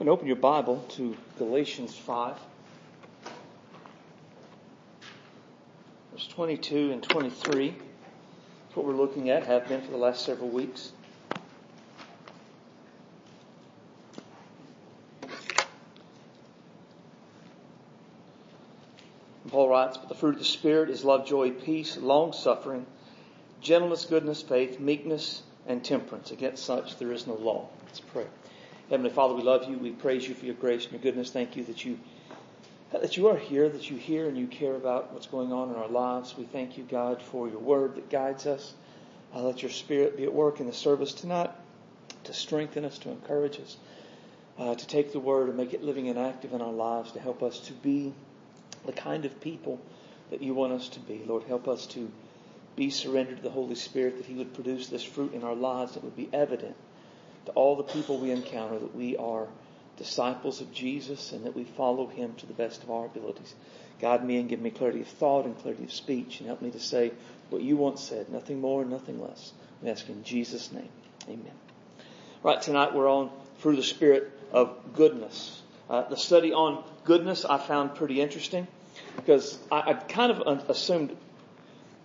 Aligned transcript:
And 0.00 0.08
open 0.08 0.26
your 0.26 0.36
Bible 0.36 0.84
to 0.90 1.16
Galatians 1.38 1.96
5. 1.96 2.36
Verse 6.12 6.26
22 6.28 6.90
and 6.90 7.02
23. 7.02 7.70
That's 7.70 8.76
what 8.76 8.86
we're 8.86 8.94
looking 8.94 9.30
at, 9.30 9.46
have 9.46 9.68
been 9.68 9.82
for 9.82 9.92
the 9.92 9.96
last 9.96 10.24
several 10.24 10.48
weeks. 10.48 10.92
And 19.44 19.52
Paul 19.52 19.68
writes, 19.68 19.96
But 19.96 20.08
the 20.08 20.16
fruit 20.16 20.32
of 20.34 20.38
the 20.40 20.44
Spirit 20.44 20.90
is 20.90 21.04
love, 21.04 21.24
joy, 21.24 21.52
peace, 21.52 21.96
long 21.96 22.32
suffering, 22.32 22.84
gentleness, 23.60 24.06
goodness, 24.06 24.42
faith, 24.42 24.80
meekness, 24.80 25.44
and 25.68 25.84
temperance. 25.84 26.32
Against 26.32 26.64
such 26.64 26.98
there 26.98 27.12
is 27.12 27.28
no 27.28 27.34
law. 27.34 27.68
Let's 27.86 28.00
pray. 28.00 28.26
Heavenly 28.90 29.10
Father, 29.10 29.34
we 29.34 29.42
love 29.42 29.68
you. 29.68 29.78
We 29.78 29.92
praise 29.92 30.28
you 30.28 30.34
for 30.34 30.44
your 30.44 30.54
grace 30.54 30.84
and 30.84 30.92
your 30.92 31.00
goodness. 31.00 31.30
Thank 31.30 31.56
you 31.56 31.64
that 31.64 31.86
you 31.86 31.98
that 32.92 33.16
you 33.16 33.28
are 33.28 33.36
here, 33.36 33.66
that 33.66 33.90
you 33.90 33.96
hear 33.96 34.28
and 34.28 34.36
you 34.36 34.46
care 34.46 34.74
about 34.74 35.10
what's 35.12 35.26
going 35.26 35.52
on 35.52 35.70
in 35.70 35.76
our 35.76 35.88
lives. 35.88 36.36
We 36.36 36.44
thank 36.44 36.76
you, 36.76 36.84
God, 36.84 37.22
for 37.22 37.48
your 37.48 37.58
word 37.58 37.96
that 37.96 38.10
guides 38.10 38.46
us. 38.46 38.74
Uh, 39.34 39.42
let 39.42 39.62
your 39.62 39.70
spirit 39.70 40.18
be 40.18 40.24
at 40.24 40.32
work 40.32 40.60
in 40.60 40.66
the 40.66 40.72
service 40.72 41.14
tonight 41.14 41.50
to 42.24 42.34
strengthen 42.34 42.84
us, 42.84 42.98
to 42.98 43.10
encourage 43.10 43.58
us, 43.58 43.78
uh, 44.58 44.74
to 44.74 44.86
take 44.86 45.12
the 45.12 45.18
word 45.18 45.48
and 45.48 45.56
make 45.56 45.72
it 45.72 45.82
living 45.82 46.08
and 46.08 46.18
active 46.18 46.52
in 46.52 46.60
our 46.60 46.72
lives, 46.72 47.12
to 47.12 47.20
help 47.20 47.42
us 47.42 47.58
to 47.60 47.72
be 47.72 48.12
the 48.84 48.92
kind 48.92 49.24
of 49.24 49.40
people 49.40 49.80
that 50.30 50.42
you 50.42 50.52
want 50.52 50.74
us 50.74 50.90
to 50.90 51.00
be. 51.00 51.22
Lord, 51.26 51.44
help 51.44 51.68
us 51.68 51.86
to 51.88 52.12
be 52.76 52.90
surrendered 52.90 53.38
to 53.38 53.42
the 53.42 53.50
Holy 53.50 53.76
Spirit, 53.76 54.18
that 54.18 54.26
He 54.26 54.34
would 54.34 54.52
produce 54.52 54.88
this 54.88 55.02
fruit 55.02 55.32
in 55.32 55.42
our 55.42 55.54
lives 55.54 55.94
that 55.94 56.04
would 56.04 56.16
be 56.16 56.28
evident 56.34 56.76
to 57.46 57.52
all 57.52 57.76
the 57.76 57.82
people 57.82 58.18
we 58.18 58.30
encounter 58.30 58.78
that 58.78 58.94
we 58.94 59.16
are 59.16 59.48
disciples 59.96 60.60
of 60.60 60.72
Jesus 60.72 61.32
and 61.32 61.44
that 61.44 61.54
we 61.54 61.64
follow 61.64 62.06
Him 62.06 62.34
to 62.36 62.46
the 62.46 62.52
best 62.52 62.82
of 62.82 62.90
our 62.90 63.06
abilities. 63.06 63.54
Guide 64.00 64.24
me 64.24 64.38
and 64.38 64.48
give 64.48 64.60
me 64.60 64.70
clarity 64.70 65.00
of 65.00 65.08
thought 65.08 65.44
and 65.44 65.56
clarity 65.58 65.84
of 65.84 65.92
speech 65.92 66.40
and 66.40 66.48
help 66.48 66.60
me 66.62 66.70
to 66.70 66.80
say 66.80 67.12
what 67.50 67.62
you 67.62 67.76
once 67.76 68.00
said, 68.00 68.28
nothing 68.28 68.60
more 68.60 68.82
and 68.82 68.90
nothing 68.90 69.20
less. 69.20 69.52
We 69.82 69.90
ask 69.90 70.08
in 70.08 70.24
Jesus' 70.24 70.72
name. 70.72 70.88
Amen. 71.28 71.52
Right, 72.42 72.60
tonight 72.60 72.94
we're 72.94 73.08
on 73.08 73.30
through 73.58 73.76
the 73.76 73.82
spirit 73.82 74.30
of 74.52 74.94
goodness. 74.94 75.62
Uh, 75.88 76.08
the 76.08 76.16
study 76.16 76.52
on 76.52 76.82
goodness 77.04 77.44
I 77.44 77.58
found 77.58 77.94
pretty 77.94 78.20
interesting 78.20 78.66
because 79.16 79.58
I, 79.70 79.90
I 79.90 79.94
kind 79.94 80.32
of 80.32 80.68
assumed 80.68 81.16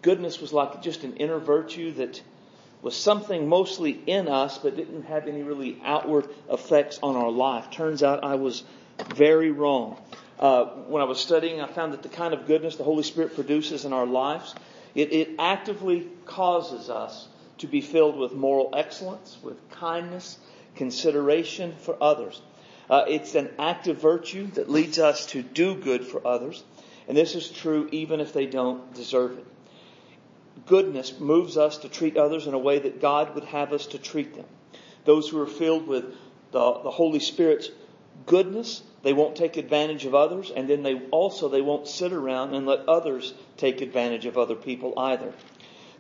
goodness 0.01 0.39
was 0.39 0.53
like 0.53 0.81
just 0.81 1.03
an 1.03 1.17
inner 1.17 1.39
virtue 1.39 1.93
that 1.93 2.21
was 2.81 2.95
something 2.95 3.47
mostly 3.47 3.91
in 4.05 4.27
us 4.27 4.57
but 4.57 4.75
didn't 4.75 5.03
have 5.03 5.27
any 5.27 5.43
really 5.43 5.81
outward 5.83 6.27
effects 6.49 6.99
on 7.03 7.15
our 7.15 7.29
life. 7.29 7.71
Turns 7.71 8.03
out 8.03 8.23
I 8.23 8.35
was 8.35 8.63
very 9.15 9.51
wrong. 9.51 10.01
Uh, 10.39 10.65
when 10.87 11.01
I 11.01 11.05
was 11.05 11.19
studying, 11.19 11.59
I 11.59 11.67
found 11.67 11.93
that 11.93 12.03
the 12.03 12.09
kind 12.09 12.33
of 12.33 12.47
goodness 12.47 12.77
the 12.77 12.83
Holy 12.83 13.03
Spirit 13.03 13.35
produces 13.35 13.83
in 13.83 13.91
our 13.91 14.05
lives, 14.05 14.55
it, 14.95 15.11
it 15.11 15.29
actively 15.37 16.07
causes 16.25 16.89
us 16.89 17.27
to 17.57 17.67
be 17.67 17.81
filled 17.81 18.17
with 18.17 18.31
moral 18.33 18.73
excellence, 18.73 19.37
with 19.43 19.57
kindness, 19.71 20.37
consideration 20.75 21.75
for 21.81 21.97
others. 22.01 22.41
Uh, 22.89 23.05
it's 23.07 23.35
an 23.35 23.49
active 23.59 24.01
virtue 24.01 24.47
that 24.51 24.69
leads 24.69 24.97
us 24.97 25.25
to 25.27 25.43
do 25.43 25.75
good 25.75 26.05
for 26.05 26.25
others. 26.25 26.63
And 27.07 27.17
this 27.17 27.35
is 27.35 27.49
true 27.49 27.89
even 27.91 28.19
if 28.19 28.33
they 28.33 28.45
don't 28.45 28.93
deserve 28.93 29.37
it. 29.37 29.45
Goodness 30.65 31.19
moves 31.19 31.57
us 31.57 31.77
to 31.79 31.89
treat 31.89 32.17
others 32.17 32.47
in 32.47 32.53
a 32.53 32.59
way 32.59 32.79
that 32.79 33.01
God 33.01 33.35
would 33.35 33.45
have 33.45 33.73
us 33.73 33.87
to 33.87 33.99
treat 33.99 34.35
them. 34.35 34.45
Those 35.05 35.29
who 35.29 35.39
are 35.41 35.47
filled 35.47 35.87
with 35.87 36.05
the, 36.51 36.73
the 36.81 36.91
Holy 36.91 37.19
Spirit's 37.19 37.69
goodness, 38.25 38.81
they 39.03 39.13
won't 39.13 39.35
take 39.35 39.57
advantage 39.57 40.05
of 40.05 40.15
others, 40.15 40.51
and 40.51 40.69
then 40.69 40.83
they 40.83 40.99
also 41.11 41.49
they 41.49 41.61
won't 41.61 41.87
sit 41.87 42.13
around 42.13 42.53
and 42.53 42.65
let 42.65 42.87
others 42.87 43.33
take 43.57 43.81
advantage 43.81 44.25
of 44.25 44.37
other 44.37 44.55
people 44.55 44.93
either. 44.97 45.33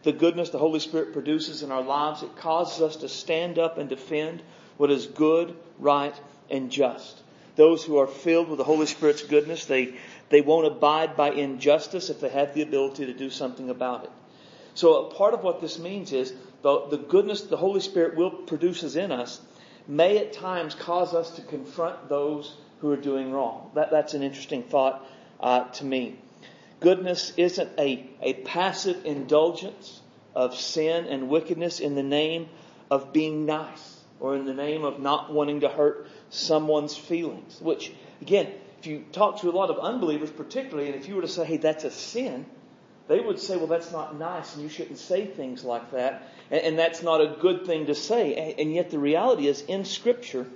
The 0.03 0.11
goodness 0.11 0.49
the 0.49 0.57
Holy 0.57 0.79
Spirit 0.79 1.13
produces 1.13 1.63
in 1.63 1.71
our 1.71 1.81
lives, 1.81 2.23
it 2.23 2.35
causes 2.37 2.81
us 2.81 2.95
to 2.97 3.09
stand 3.09 3.59
up 3.59 3.77
and 3.77 3.89
defend 3.89 4.41
what 4.77 4.91
is 4.91 5.07
good, 5.07 5.55
right, 5.77 6.15
and 6.49 6.71
just. 6.71 7.21
Those 7.55 7.83
who 7.83 7.97
are 7.97 8.07
filled 8.07 8.47
with 8.47 8.57
the 8.57 8.63
Holy 8.63 8.85
Spirit's 8.85 9.23
goodness, 9.23 9.65
they, 9.65 9.95
they 10.29 10.39
won't 10.39 10.67
abide 10.67 11.17
by 11.17 11.31
injustice 11.31 12.09
if 12.09 12.21
they 12.21 12.29
have 12.29 12.53
the 12.53 12.61
ability 12.61 13.07
to 13.07 13.13
do 13.13 13.29
something 13.29 13.69
about 13.69 14.05
it. 14.05 14.11
So 14.79 15.03
part 15.03 15.33
of 15.33 15.43
what 15.43 15.59
this 15.59 15.77
means 15.77 16.13
is 16.13 16.33
the, 16.61 16.87
the 16.87 16.97
goodness 16.97 17.41
the 17.41 17.57
Holy 17.57 17.81
Spirit 17.81 18.15
will 18.15 18.31
produces 18.31 18.95
in 18.95 19.11
us 19.11 19.41
may 19.89 20.19
at 20.19 20.31
times 20.31 20.73
cause 20.73 21.13
us 21.13 21.31
to 21.31 21.41
confront 21.41 22.07
those 22.07 22.55
who 22.79 22.89
are 22.89 22.95
doing 22.95 23.29
wrong. 23.29 23.71
That, 23.75 23.91
that's 23.91 24.13
an 24.13 24.23
interesting 24.23 24.63
thought 24.63 25.05
uh, 25.41 25.65
to 25.65 25.83
me. 25.83 26.17
Goodness 26.79 27.33
isn't 27.35 27.69
a, 27.77 28.09
a 28.21 28.35
passive 28.35 29.05
indulgence 29.05 29.99
of 30.33 30.55
sin 30.55 31.07
and 31.07 31.27
wickedness 31.27 31.81
in 31.81 31.95
the 31.95 32.03
name 32.03 32.47
of 32.89 33.11
being 33.11 33.45
nice 33.45 33.99
or 34.21 34.37
in 34.37 34.45
the 34.45 34.53
name 34.53 34.85
of 34.85 35.01
not 35.01 35.33
wanting 35.33 35.59
to 35.59 35.67
hurt 35.67 36.07
someone's 36.29 36.95
feelings. 36.95 37.59
Which, 37.59 37.91
again, 38.21 38.47
if 38.79 38.87
you 38.87 39.03
talk 39.11 39.41
to 39.41 39.49
a 39.49 39.51
lot 39.51 39.71
of 39.71 39.79
unbelievers, 39.79 40.31
particularly, 40.31 40.89
and 40.89 40.95
if 40.95 41.09
you 41.09 41.15
were 41.15 41.23
to 41.23 41.27
say, 41.27 41.43
hey, 41.43 41.57
that's 41.57 41.83
a 41.83 41.91
sin, 41.91 42.45
they 43.09 43.19
would 43.19 43.39
say, 43.39 43.57
well, 43.57 43.67
that's 43.67 43.91
not 43.91 44.17
nice, 44.17 44.53
and 44.53 44.63
you 44.63 44.69
shouldn't 44.69 44.99
say 44.99 45.25
things 45.25 45.65
like 45.65 45.91
that, 45.91 46.29
and, 46.49 46.61
and 46.61 46.79
that's 46.79 47.03
not 47.03 47.19
a 47.19 47.35
good 47.41 47.65
thing 47.65 47.87
to 47.87 47.95
say. 47.95 48.35
And, 48.35 48.59
and 48.59 48.73
yet 48.73 48.91
the 48.91 48.99
reality 48.99 49.47
is, 49.47 49.61
in 49.61 49.83
Scripture, 49.83 50.47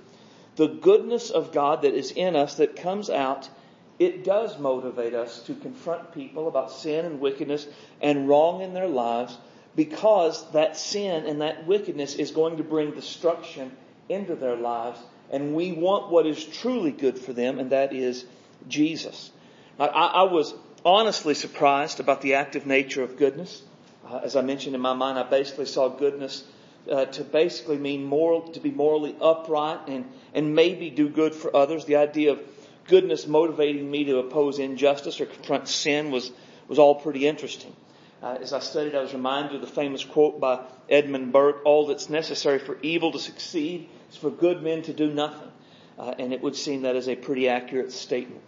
the 0.56 0.68
goodness 0.68 1.30
of 1.30 1.52
God 1.52 1.82
that 1.82 1.92
is 1.94 2.12
in 2.12 2.34
us 2.36 2.54
that 2.54 2.76
comes 2.76 3.10
out, 3.10 3.50
it 3.98 4.24
does 4.24 4.58
motivate 4.58 5.14
us 5.14 5.42
to 5.42 5.54
confront 5.54 6.14
people 6.14 6.48
about 6.48 6.70
sin 6.70 7.04
and 7.04 7.20
wickedness 7.20 7.66
and 8.00 8.28
wrong 8.28 8.62
in 8.62 8.72
their 8.72 8.88
lives 8.88 9.36
because 9.76 10.50
that 10.52 10.76
sin 10.76 11.26
and 11.26 11.42
that 11.42 11.66
wickedness 11.66 12.14
is 12.14 12.30
going 12.30 12.56
to 12.56 12.64
bring 12.64 12.92
destruction 12.92 13.72
into 14.08 14.36
their 14.36 14.56
lives 14.56 14.98
and 15.30 15.54
we 15.54 15.72
want 15.72 16.10
what 16.10 16.26
is 16.26 16.44
truly 16.44 16.92
good 16.92 17.18
for 17.18 17.32
them, 17.32 17.58
and 17.58 17.70
that 17.70 17.92
is 17.92 18.24
Jesus. 18.68 19.30
I, 19.78 19.86
I 19.86 20.22
was 20.24 20.54
honestly 20.84 21.34
surprised 21.34 22.00
about 22.00 22.20
the 22.20 22.34
active 22.34 22.66
nature 22.66 23.02
of 23.02 23.16
goodness. 23.16 23.62
Uh, 24.06 24.20
as 24.22 24.36
I 24.36 24.42
mentioned 24.42 24.74
in 24.74 24.80
my 24.80 24.92
mind, 24.92 25.18
I 25.18 25.22
basically 25.22 25.66
saw 25.66 25.88
goodness 25.88 26.44
uh, 26.90 27.06
to 27.06 27.24
basically 27.24 27.78
mean 27.78 28.04
moral, 28.04 28.42
to 28.52 28.60
be 28.60 28.70
morally 28.70 29.16
upright 29.20 29.88
and, 29.88 30.04
and 30.34 30.54
maybe 30.54 30.90
do 30.90 31.08
good 31.08 31.34
for 31.34 31.56
others. 31.56 31.86
The 31.86 31.96
idea 31.96 32.32
of 32.32 32.42
goodness 32.86 33.26
motivating 33.26 33.90
me 33.90 34.04
to 34.04 34.18
oppose 34.18 34.58
injustice 34.58 35.20
or 35.20 35.26
confront 35.26 35.68
sin 35.68 36.10
was, 36.10 36.30
was 36.68 36.78
all 36.78 36.96
pretty 36.96 37.26
interesting. 37.26 37.74
Uh, 38.22 38.38
as 38.40 38.52
I 38.52 38.60
studied, 38.60 38.94
I 38.94 39.00
was 39.00 39.12
reminded 39.12 39.54
of 39.54 39.60
the 39.62 39.66
famous 39.66 40.04
quote 40.04 40.40
by 40.40 40.60
Edmund 40.88 41.32
Burke, 41.32 41.62
all 41.64 41.86
that's 41.86 42.10
necessary 42.10 42.58
for 42.58 42.78
evil 42.82 43.12
to 43.12 43.18
succeed 43.18 43.88
is 44.10 44.16
for 44.16 44.30
good 44.30 44.62
men 44.62 44.82
to 44.82 44.92
do 44.92 45.12
nothing. 45.12 45.50
Uh, 45.98 46.14
and 46.18 46.32
it 46.32 46.42
would 46.42 46.56
seem 46.56 46.82
that 46.82 46.96
is 46.96 47.08
a 47.08 47.16
pretty 47.16 47.48
accurate 47.48 47.92
statement. 47.92 48.42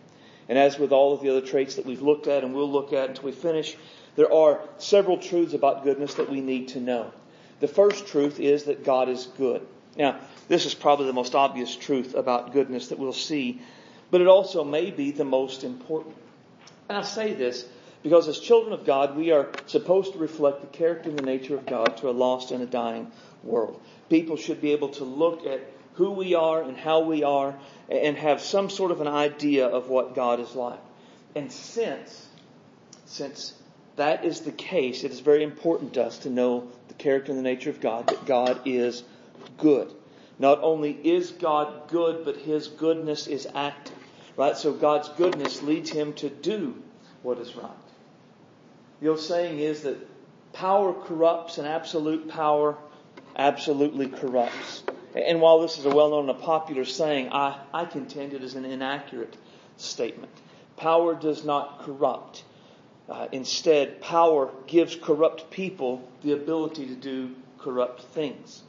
And 0.48 0.58
as 0.58 0.78
with 0.78 0.92
all 0.92 1.12
of 1.12 1.20
the 1.20 1.30
other 1.30 1.40
traits 1.40 1.74
that 1.74 1.86
we've 1.86 2.02
looked 2.02 2.26
at 2.26 2.44
and 2.44 2.54
we'll 2.54 2.70
look 2.70 2.92
at 2.92 3.08
until 3.08 3.24
we 3.24 3.32
finish, 3.32 3.76
there 4.14 4.32
are 4.32 4.60
several 4.78 5.18
truths 5.18 5.54
about 5.54 5.84
goodness 5.84 6.14
that 6.14 6.30
we 6.30 6.40
need 6.40 6.68
to 6.68 6.80
know. 6.80 7.12
The 7.60 7.68
first 7.68 8.06
truth 8.06 8.38
is 8.38 8.64
that 8.64 8.84
God 8.84 9.08
is 9.08 9.26
good. 9.38 9.66
Now, 9.96 10.20
this 10.48 10.66
is 10.66 10.74
probably 10.74 11.06
the 11.06 11.12
most 11.12 11.34
obvious 11.34 11.74
truth 11.74 12.14
about 12.14 12.52
goodness 12.52 12.88
that 12.88 12.98
we'll 12.98 13.12
see, 13.12 13.60
but 14.10 14.20
it 14.20 14.26
also 14.26 14.62
may 14.62 14.90
be 14.90 15.10
the 15.10 15.24
most 15.24 15.64
important. 15.64 16.14
And 16.88 16.98
I 16.98 17.02
say 17.02 17.32
this 17.32 17.66
because 18.02 18.28
as 18.28 18.38
children 18.38 18.72
of 18.72 18.84
God, 18.86 19.16
we 19.16 19.32
are 19.32 19.48
supposed 19.66 20.12
to 20.12 20.18
reflect 20.18 20.60
the 20.60 20.66
character 20.68 21.08
and 21.08 21.18
the 21.18 21.24
nature 21.24 21.56
of 21.56 21.66
God 21.66 21.96
to 21.98 22.08
a 22.08 22.12
lost 22.12 22.52
and 22.52 22.62
a 22.62 22.66
dying 22.66 23.10
world. 23.42 23.80
People 24.08 24.36
should 24.36 24.60
be 24.60 24.72
able 24.72 24.90
to 24.90 25.04
look 25.04 25.44
at 25.46 25.60
who 25.96 26.10
we 26.10 26.34
are 26.34 26.62
and 26.62 26.76
how 26.76 27.00
we 27.00 27.24
are 27.24 27.54
and 27.88 28.16
have 28.16 28.40
some 28.40 28.70
sort 28.70 28.90
of 28.90 29.00
an 29.00 29.08
idea 29.08 29.66
of 29.66 29.88
what 29.88 30.14
God 30.14 30.40
is 30.40 30.54
like. 30.54 30.78
And 31.34 31.50
since, 31.50 32.26
since 33.06 33.54
that 33.96 34.24
is 34.24 34.40
the 34.40 34.52
case, 34.52 35.04
it 35.04 35.10
is 35.10 35.20
very 35.20 35.42
important 35.42 35.94
to 35.94 36.04
us 36.04 36.18
to 36.18 36.30
know 36.30 36.68
the 36.88 36.94
character 36.94 37.32
and 37.32 37.38
the 37.38 37.42
nature 37.42 37.70
of 37.70 37.80
God, 37.80 38.06
that 38.08 38.26
God 38.26 38.60
is 38.64 39.02
good. 39.58 39.92
Not 40.38 40.62
only 40.62 40.92
is 40.92 41.30
God 41.30 41.88
good, 41.88 42.24
but 42.24 42.36
His 42.36 42.68
goodness 42.68 43.26
is 43.26 43.48
active. 43.54 43.96
Right? 44.36 44.56
So 44.56 44.72
God's 44.72 45.08
goodness 45.10 45.62
leads 45.62 45.90
Him 45.90 46.12
to 46.14 46.28
do 46.28 46.82
what 47.22 47.38
is 47.38 47.56
right. 47.56 47.70
The 49.00 49.08
old 49.08 49.20
saying 49.20 49.60
is 49.60 49.82
that 49.82 49.96
power 50.52 50.92
corrupts 50.92 51.56
and 51.58 51.66
absolute 51.66 52.28
power 52.28 52.76
absolutely 53.36 54.08
corrupts. 54.08 54.82
And 55.16 55.40
while 55.40 55.60
this 55.60 55.78
is 55.78 55.86
a 55.86 55.90
well 55.90 56.10
known 56.10 56.28
and 56.28 56.38
a 56.38 56.42
popular 56.42 56.84
saying, 56.84 57.30
I, 57.32 57.58
I 57.72 57.86
contend 57.86 58.34
it 58.34 58.42
is 58.42 58.54
an 58.54 58.64
inaccurate 58.64 59.36
statement. 59.76 60.32
Power 60.76 61.14
does 61.14 61.44
not 61.44 61.80
corrupt. 61.80 62.44
Uh, 63.08 63.28
instead, 63.32 64.00
power 64.02 64.50
gives 64.66 64.94
corrupt 64.94 65.50
people 65.50 66.06
the 66.22 66.32
ability 66.32 66.86
to 66.86 66.94
do 66.94 67.34
corrupt 67.58 68.02
things. 68.02 68.62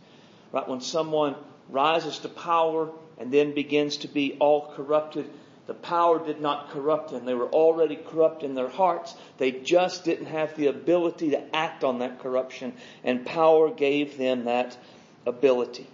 Right? 0.53 0.67
When 0.67 0.79
someone 0.79 1.35
rises 1.69 2.19
to 2.19 2.29
power 2.29 2.89
and 3.17 3.31
then 3.31 3.53
begins 3.53 3.97
to 3.97 4.07
be 4.07 4.37
all 4.39 4.71
corrupted. 4.75 5.29
The 5.65 5.73
power 5.73 6.25
did 6.25 6.39
not 6.39 6.69
corrupt 6.69 7.11
them. 7.11 7.25
They 7.25 7.33
were 7.33 7.49
already 7.49 7.97
corrupt 7.97 8.43
in 8.43 8.55
their 8.55 8.69
hearts. 8.69 9.15
They 9.37 9.51
just 9.51 10.05
didn't 10.05 10.27
have 10.27 10.55
the 10.55 10.67
ability 10.67 11.31
to 11.31 11.55
act 11.55 11.83
on 11.83 11.99
that 11.99 12.19
corruption, 12.19 12.73
and 13.03 13.25
power 13.25 13.69
gave 13.69 14.17
them 14.17 14.45
that 14.45 14.77
ability. 15.25 15.87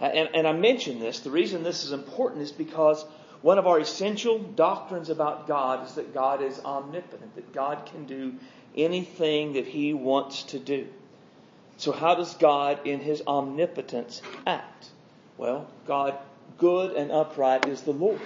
Uh, 0.00 0.04
and, 0.04 0.28
and 0.34 0.46
I 0.46 0.52
mention 0.52 1.00
this, 1.00 1.20
the 1.20 1.30
reason 1.30 1.62
this 1.62 1.84
is 1.84 1.92
important 1.92 2.42
is 2.42 2.52
because 2.52 3.04
one 3.42 3.58
of 3.58 3.66
our 3.66 3.78
essential 3.78 4.38
doctrines 4.38 5.10
about 5.10 5.46
God 5.46 5.86
is 5.86 5.94
that 5.94 6.14
God 6.14 6.42
is 6.42 6.60
omnipotent, 6.60 7.34
that 7.36 7.52
God 7.52 7.86
can 7.86 8.06
do 8.06 8.34
anything 8.76 9.54
that 9.54 9.66
He 9.66 9.94
wants 9.94 10.44
to 10.44 10.58
do. 10.58 10.86
So, 11.76 11.92
how 11.92 12.16
does 12.16 12.34
God, 12.34 12.86
in 12.86 13.00
His 13.00 13.22
omnipotence, 13.26 14.22
act? 14.46 14.88
Well, 15.36 15.68
God, 15.86 16.18
good 16.58 16.96
and 16.96 17.12
upright, 17.12 17.68
is 17.68 17.82
the 17.82 17.92
Lord. 17.92 18.20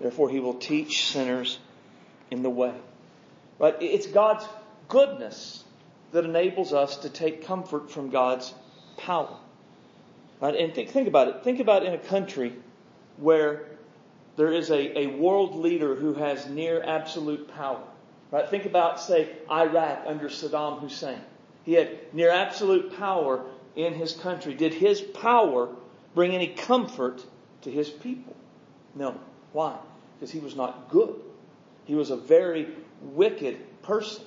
Therefore, 0.00 0.30
He 0.30 0.40
will 0.40 0.54
teach 0.54 1.10
sinners 1.10 1.58
in 2.30 2.42
the 2.42 2.50
way. 2.50 2.74
Right? 3.58 3.76
It's 3.80 4.06
God's 4.06 4.46
goodness 4.88 5.64
that 6.12 6.24
enables 6.24 6.72
us 6.72 6.98
to 6.98 7.10
take 7.10 7.46
comfort 7.46 7.90
from 7.90 8.10
God's 8.10 8.54
power. 8.96 9.36
Right? 10.40 10.54
And 10.54 10.74
think, 10.74 10.90
think 10.90 11.08
about 11.08 11.28
it. 11.28 11.44
Think 11.44 11.60
about 11.60 11.84
in 11.84 11.94
a 11.94 11.98
country 11.98 12.52
where 13.16 13.66
there 14.36 14.52
is 14.52 14.70
a, 14.70 14.98
a 14.98 15.06
world 15.06 15.56
leader 15.56 15.94
who 15.94 16.14
has 16.14 16.46
near 16.46 16.82
absolute 16.82 17.48
power. 17.54 17.82
Right? 18.30 18.48
Think 18.48 18.66
about, 18.66 19.00
say, 19.00 19.30
Iraq 19.50 20.04
under 20.06 20.28
Saddam 20.28 20.80
Hussein. 20.80 21.20
He 21.64 21.72
had 21.72 22.12
near 22.12 22.30
absolute 22.30 22.96
power 22.96 23.44
in 23.74 23.94
his 23.94 24.12
country. 24.12 24.54
Did 24.54 24.74
his 24.74 25.00
power 25.00 25.68
bring 26.14 26.32
any 26.32 26.48
comfort 26.48 27.24
to 27.62 27.70
his 27.70 27.88
people? 27.88 28.36
No. 28.94 29.18
Why? 29.52 29.76
Because 30.18 30.30
he 30.30 30.38
was 30.38 30.54
not 30.54 30.90
good. 30.90 31.14
He 31.86 31.94
was 31.94 32.10
a 32.10 32.16
very 32.16 32.68
wicked 33.00 33.82
person. 33.82 34.24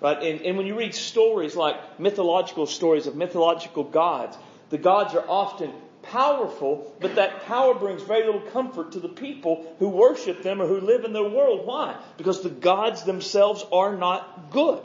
Right? 0.00 0.22
And, 0.22 0.42
and 0.42 0.56
when 0.56 0.66
you 0.66 0.76
read 0.76 0.94
stories 0.94 1.56
like 1.56 2.00
mythological 2.00 2.66
stories 2.66 3.06
of 3.06 3.16
mythological 3.16 3.84
gods, 3.84 4.36
the 4.70 4.78
gods 4.78 5.14
are 5.14 5.24
often 5.28 5.72
powerful, 6.02 6.94
but 7.00 7.16
that 7.16 7.44
power 7.44 7.74
brings 7.74 8.02
very 8.02 8.24
little 8.24 8.40
comfort 8.52 8.92
to 8.92 9.00
the 9.00 9.08
people 9.08 9.74
who 9.78 9.88
worship 9.88 10.42
them 10.42 10.60
or 10.60 10.66
who 10.66 10.80
live 10.80 11.04
in 11.04 11.12
their 11.12 11.28
world. 11.28 11.66
Why? 11.66 11.96
Because 12.16 12.42
the 12.42 12.50
gods 12.50 13.04
themselves 13.04 13.64
are 13.72 13.96
not 13.96 14.50
good. 14.50 14.80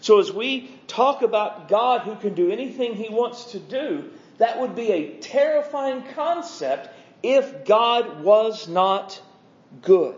So 0.00 0.18
as 0.18 0.32
we 0.32 0.70
talk 0.86 1.22
about 1.22 1.68
God 1.68 2.02
who 2.02 2.16
can 2.16 2.34
do 2.34 2.50
anything 2.50 2.94
he 2.94 3.10
wants 3.10 3.52
to 3.52 3.58
do, 3.58 4.10
that 4.38 4.58
would 4.58 4.74
be 4.74 4.90
a 4.90 5.18
terrifying 5.18 6.02
concept 6.14 6.88
if 7.22 7.66
God 7.66 8.24
was 8.24 8.66
not 8.66 9.20
good. 9.82 10.16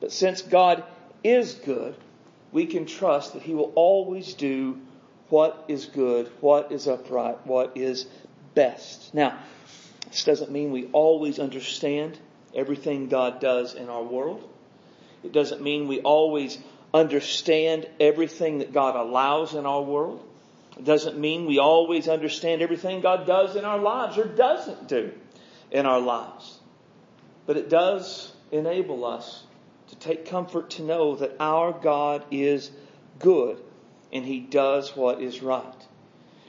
But 0.00 0.12
since 0.12 0.40
God 0.40 0.84
is 1.22 1.54
good, 1.54 1.94
we 2.50 2.64
can 2.64 2.86
trust 2.86 3.34
that 3.34 3.42
he 3.42 3.54
will 3.54 3.72
always 3.74 4.32
do 4.32 4.78
what 5.28 5.64
is 5.68 5.86
good, 5.86 6.30
what 6.40 6.72
is 6.72 6.88
upright, 6.88 7.46
what 7.46 7.76
is 7.76 8.06
best. 8.54 9.14
Now, 9.14 9.38
this 10.08 10.24
doesn't 10.24 10.50
mean 10.50 10.70
we 10.70 10.86
always 10.86 11.38
understand 11.38 12.18
everything 12.54 13.08
God 13.08 13.40
does 13.40 13.74
in 13.74 13.88
our 13.88 14.02
world. 14.02 14.48
It 15.22 15.32
doesn't 15.32 15.62
mean 15.62 15.88
we 15.88 16.00
always 16.00 16.58
understand 16.94 17.86
everything 18.00 18.58
that 18.58 18.72
God 18.72 18.96
allows 18.96 19.54
in 19.54 19.66
our 19.66 19.82
world. 19.82 20.24
It 20.78 20.84
doesn't 20.84 21.18
mean 21.18 21.46
we 21.46 21.58
always 21.58 22.08
understand 22.08 22.62
everything 22.62 23.00
God 23.00 23.26
does 23.26 23.56
in 23.56 23.64
our 23.64 23.78
lives 23.78 24.16
or 24.16 24.24
doesn't 24.24 24.88
do 24.88 25.12
in 25.70 25.86
our 25.86 26.00
lives. 26.00 26.58
But 27.46 27.56
it 27.56 27.68
does 27.68 28.32
enable 28.52 29.04
us 29.04 29.42
to 29.88 29.96
take 29.96 30.26
comfort 30.26 30.70
to 30.70 30.82
know 30.82 31.16
that 31.16 31.36
our 31.40 31.72
God 31.72 32.24
is 32.30 32.70
good 33.18 33.60
and 34.12 34.24
He 34.24 34.40
does 34.40 34.96
what 34.96 35.22
is 35.22 35.42
right. 35.42 35.86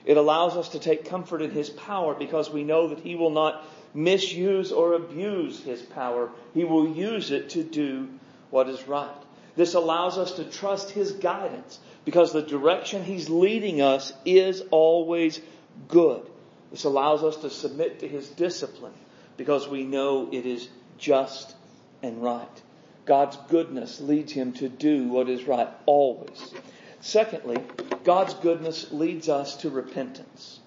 It 0.05 0.17
allows 0.17 0.55
us 0.55 0.69
to 0.69 0.79
take 0.79 1.05
comfort 1.05 1.41
in 1.41 1.51
His 1.51 1.69
power 1.69 2.15
because 2.15 2.49
we 2.49 2.63
know 2.63 2.87
that 2.89 2.99
He 2.99 3.15
will 3.15 3.31
not 3.31 3.63
misuse 3.93 4.71
or 4.71 4.93
abuse 4.93 5.61
His 5.63 5.81
power. 5.81 6.29
He 6.53 6.63
will 6.63 6.87
use 6.95 7.31
it 7.31 7.49
to 7.51 7.63
do 7.63 8.09
what 8.49 8.69
is 8.69 8.87
right. 8.87 9.09
This 9.55 9.73
allows 9.73 10.17
us 10.17 10.33
to 10.33 10.45
trust 10.45 10.91
His 10.91 11.11
guidance 11.11 11.79
because 12.05 12.31
the 12.31 12.41
direction 12.41 13.03
He's 13.03 13.29
leading 13.29 13.81
us 13.81 14.13
is 14.25 14.63
always 14.71 15.41
good. 15.87 16.25
This 16.71 16.83
allows 16.83 17.23
us 17.23 17.37
to 17.37 17.49
submit 17.49 17.99
to 17.99 18.07
His 18.07 18.29
discipline 18.29 18.93
because 19.37 19.67
we 19.67 19.83
know 19.83 20.29
it 20.31 20.45
is 20.45 20.69
just 20.97 21.55
and 22.01 22.23
right. 22.23 22.61
God's 23.05 23.37
goodness 23.49 23.99
leads 23.99 24.31
Him 24.31 24.53
to 24.53 24.69
do 24.69 25.07
what 25.09 25.29
is 25.29 25.45
right 25.45 25.69
always. 25.85 26.53
Secondly, 27.01 27.63
God's 28.03 28.33
goodness 28.35 28.91
leads 28.91 29.29
us 29.29 29.57
to 29.57 29.69
repentance. 29.69 30.59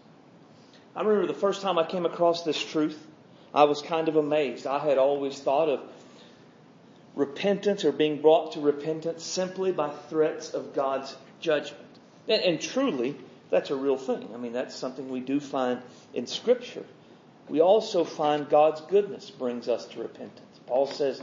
I 0.95 1.03
remember 1.03 1.27
the 1.27 1.39
first 1.39 1.63
time 1.63 1.79
I 1.79 1.85
came 1.85 2.07
across 2.07 2.43
this 2.43 2.63
truth, 2.63 2.99
I 3.55 3.65
was 3.65 3.83
kind 3.83 4.09
of 4.09 4.17
amazed. 4.17 4.67
I 4.67 4.79
had 4.79 4.99
always 4.99 5.39
thought 5.39 5.69
of 5.69 5.81
repentance 7.15 7.85
or 7.85 7.93
being 7.93 8.23
brought 8.23 8.53
to 8.53 8.61
repentance 8.61 9.23
simply 9.23 9.73
by 9.73 9.91
threats 9.91 10.55
of 10.55 10.75
God's 10.75 11.15
judgment. 11.41 11.85
And, 12.29 12.43
and, 12.43 12.61
truly, 12.61 13.17
that's 13.51 13.71
a 13.71 13.77
real 13.77 13.99
thing. 13.99 14.29
I 14.35 14.39
mean, 14.39 14.53
that's 14.53 14.75
something 14.75 15.11
we 15.11 15.21
do 15.21 15.41
find 15.41 15.83
in 16.15 16.27
Scripture. 16.27 16.85
We 17.49 17.61
also 17.61 18.05
find 18.05 18.49
God's 18.49 18.81
goodness 18.83 19.31
brings 19.31 19.69
us 19.69 19.85
to 19.87 20.01
repentance. 20.01 20.61
Paul 20.67 20.87
says, 20.87 21.23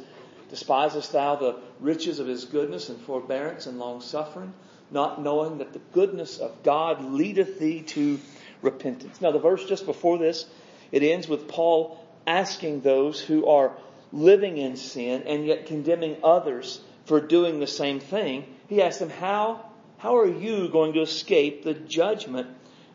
Despisest 0.51 1.11
thou 1.11 1.35
the 1.35 1.55
riches 1.79 2.19
of 2.19 2.27
his 2.27 2.45
goodness 2.45 2.89
and 2.89 2.99
forbearance 3.01 3.67
and 3.67 3.79
long 3.79 4.01
suffering? 4.01 4.53
Not 4.91 5.21
knowing 5.21 5.59
that 5.59 5.73
the 5.73 5.81
goodness 5.93 6.37
of 6.39 6.63
God 6.63 7.03
leadeth 7.03 7.59
thee 7.59 7.81
to 7.81 8.19
repentance. 8.61 9.21
Now, 9.21 9.31
the 9.31 9.39
verse 9.39 9.65
just 9.65 9.85
before 9.85 10.17
this, 10.17 10.45
it 10.91 11.03
ends 11.03 11.27
with 11.27 11.47
Paul 11.47 12.03
asking 12.25 12.81
those 12.81 13.19
who 13.19 13.47
are 13.47 13.73
living 14.11 14.57
in 14.57 14.75
sin 14.75 15.23
and 15.27 15.45
yet 15.45 15.67
condemning 15.67 16.17
others 16.23 16.81
for 17.05 17.21
doing 17.21 17.59
the 17.59 17.67
same 17.67 17.99
thing. 17.99 18.45
He 18.67 18.81
asks 18.81 18.99
them, 18.99 19.09
how, 19.09 19.65
how 19.97 20.17
are 20.17 20.27
you 20.27 20.69
going 20.69 20.93
to 20.93 21.01
escape 21.01 21.63
the 21.63 21.73
judgment 21.73 22.47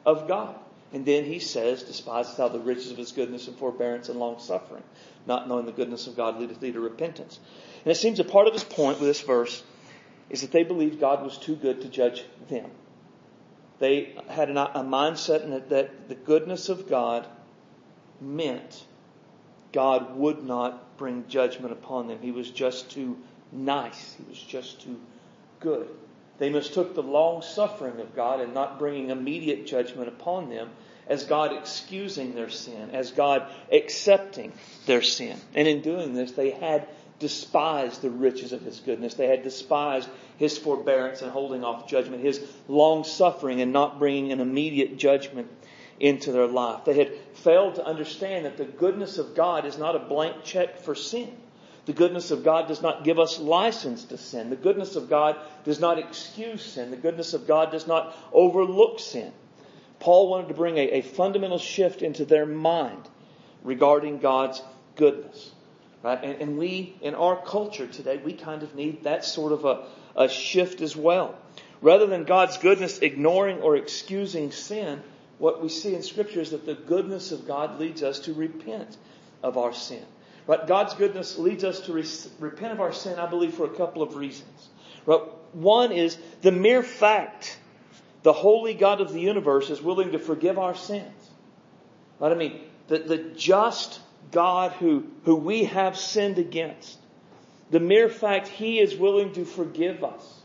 of 0.04 0.28
God? 0.28 0.56
And 0.92 1.04
then 1.04 1.24
he 1.24 1.40
says, 1.40 1.82
despisest 1.82 2.36
thou 2.36 2.48
the 2.48 2.60
riches 2.60 2.92
of 2.92 2.96
his 2.96 3.10
goodness 3.10 3.48
and 3.48 3.56
forbearance 3.56 4.08
and 4.08 4.20
long 4.20 4.38
suffering, 4.38 4.84
not 5.26 5.48
knowing 5.48 5.66
the 5.66 5.72
goodness 5.72 6.06
of 6.06 6.16
God 6.16 6.38
leadeth 6.38 6.60
thee 6.60 6.70
to 6.70 6.80
repentance. 6.80 7.40
And 7.84 7.90
it 7.90 7.96
seems 7.96 8.20
a 8.20 8.24
part 8.24 8.46
of 8.46 8.52
his 8.52 8.62
point 8.62 9.00
with 9.00 9.08
this 9.08 9.20
verse 9.20 9.60
is 10.30 10.40
that 10.40 10.52
they 10.52 10.64
believed 10.64 11.00
God 11.00 11.22
was 11.22 11.38
too 11.38 11.56
good 11.56 11.82
to 11.82 11.88
judge 11.88 12.24
them. 12.48 12.70
They 13.78 14.14
had 14.28 14.50
a 14.50 14.54
mindset 14.54 15.68
that 15.68 16.08
the 16.08 16.14
goodness 16.14 16.68
of 16.68 16.88
God 16.88 17.26
meant 18.20 18.84
God 19.72 20.16
would 20.16 20.44
not 20.44 20.96
bring 20.96 21.26
judgment 21.28 21.72
upon 21.72 22.06
them. 22.06 22.18
He 22.22 22.30
was 22.30 22.50
just 22.50 22.90
too 22.90 23.18
nice. 23.50 24.14
He 24.14 24.24
was 24.28 24.40
just 24.40 24.80
too 24.80 25.00
good. 25.60 25.88
They 26.38 26.50
mistook 26.50 26.94
the 26.94 27.02
long 27.02 27.42
suffering 27.42 28.00
of 28.00 28.14
God 28.14 28.40
and 28.40 28.54
not 28.54 28.78
bringing 28.78 29.10
immediate 29.10 29.66
judgment 29.66 30.08
upon 30.08 30.48
them 30.50 30.70
as 31.06 31.24
God 31.24 31.52
excusing 31.52 32.34
their 32.34 32.50
sin, 32.50 32.90
as 32.92 33.10
God 33.10 33.46
accepting 33.70 34.52
their 34.86 35.02
sin. 35.02 35.38
And 35.54 35.68
in 35.68 35.82
doing 35.82 36.14
this, 36.14 36.32
they 36.32 36.50
had 36.50 36.88
despised 37.18 38.02
the 38.02 38.10
riches 38.10 38.52
of 38.52 38.62
his 38.62 38.80
goodness. 38.80 39.14
They 39.14 39.28
had 39.28 39.42
despised 39.42 40.08
his 40.36 40.58
forbearance 40.58 41.22
and 41.22 41.30
holding 41.30 41.64
off 41.64 41.88
judgment, 41.88 42.22
his 42.22 42.40
long 42.68 43.04
suffering 43.04 43.60
and 43.60 43.72
not 43.72 43.98
bringing 43.98 44.32
an 44.32 44.40
immediate 44.40 44.98
judgment 44.98 45.48
into 46.00 46.32
their 46.32 46.46
life. 46.46 46.84
They 46.84 46.94
had 46.94 47.14
failed 47.34 47.76
to 47.76 47.86
understand 47.86 48.46
that 48.46 48.56
the 48.56 48.64
goodness 48.64 49.18
of 49.18 49.34
God 49.34 49.64
is 49.64 49.78
not 49.78 49.96
a 49.96 50.00
blank 50.00 50.44
check 50.44 50.78
for 50.78 50.94
sin. 50.94 51.32
The 51.86 51.92
goodness 51.92 52.30
of 52.30 52.44
God 52.44 52.66
does 52.66 52.80
not 52.80 53.04
give 53.04 53.18
us 53.18 53.38
license 53.38 54.04
to 54.04 54.16
sin. 54.16 54.50
The 54.50 54.56
goodness 54.56 54.96
of 54.96 55.10
God 55.10 55.36
does 55.64 55.80
not 55.80 55.98
excuse 55.98 56.64
sin. 56.64 56.90
The 56.90 56.96
goodness 56.96 57.34
of 57.34 57.46
God 57.46 57.70
does 57.70 57.86
not 57.86 58.16
overlook 58.32 58.98
sin. 58.98 59.32
Paul 60.00 60.30
wanted 60.30 60.48
to 60.48 60.54
bring 60.54 60.78
a, 60.78 60.88
a 60.88 61.02
fundamental 61.02 61.58
shift 61.58 62.02
into 62.02 62.24
their 62.24 62.46
mind 62.46 63.08
regarding 63.62 64.18
God's 64.18 64.62
goodness. 64.96 65.52
Right? 66.04 66.22
And, 66.22 66.42
and 66.42 66.58
we, 66.58 66.94
in 67.00 67.14
our 67.14 67.34
culture 67.34 67.86
today, 67.86 68.18
we 68.18 68.34
kind 68.34 68.62
of 68.62 68.74
need 68.74 69.04
that 69.04 69.24
sort 69.24 69.52
of 69.52 69.64
a, 69.64 69.86
a 70.14 70.28
shift 70.28 70.82
as 70.82 70.94
well. 70.94 71.34
Rather 71.80 72.06
than 72.06 72.24
God's 72.24 72.58
goodness 72.58 72.98
ignoring 72.98 73.62
or 73.62 73.74
excusing 73.74 74.52
sin, 74.52 75.02
what 75.38 75.62
we 75.62 75.70
see 75.70 75.94
in 75.94 76.02
Scripture 76.02 76.42
is 76.42 76.50
that 76.50 76.66
the 76.66 76.74
goodness 76.74 77.32
of 77.32 77.46
God 77.46 77.80
leads 77.80 78.02
us 78.02 78.20
to 78.20 78.34
repent 78.34 78.98
of 79.42 79.56
our 79.56 79.72
sin. 79.72 80.04
Right? 80.46 80.66
God's 80.66 80.92
goodness 80.92 81.38
leads 81.38 81.64
us 81.64 81.80
to 81.80 81.94
re- 81.94 82.04
repent 82.38 82.72
of 82.74 82.82
our 82.82 82.92
sin, 82.92 83.18
I 83.18 83.24
believe, 83.24 83.54
for 83.54 83.64
a 83.64 83.74
couple 83.74 84.02
of 84.02 84.14
reasons. 84.14 84.68
Right? 85.06 85.22
One 85.54 85.90
is 85.90 86.18
the 86.42 86.52
mere 86.52 86.82
fact 86.82 87.58
the 88.24 88.34
holy 88.34 88.74
God 88.74 89.00
of 89.00 89.10
the 89.14 89.20
universe 89.20 89.70
is 89.70 89.80
willing 89.80 90.12
to 90.12 90.18
forgive 90.18 90.58
our 90.58 90.74
sins. 90.74 91.30
Right? 92.18 92.30
I 92.30 92.34
mean, 92.34 92.60
the, 92.88 92.98
the 92.98 93.18
just 93.36 94.00
God 94.30 94.72
who, 94.72 95.04
who 95.24 95.36
we 95.36 95.64
have 95.64 95.96
sinned 95.96 96.38
against, 96.38 96.98
the 97.70 97.80
mere 97.80 98.08
fact 98.08 98.48
He 98.48 98.78
is 98.80 98.96
willing 98.96 99.32
to 99.34 99.44
forgive 99.44 100.04
us, 100.04 100.40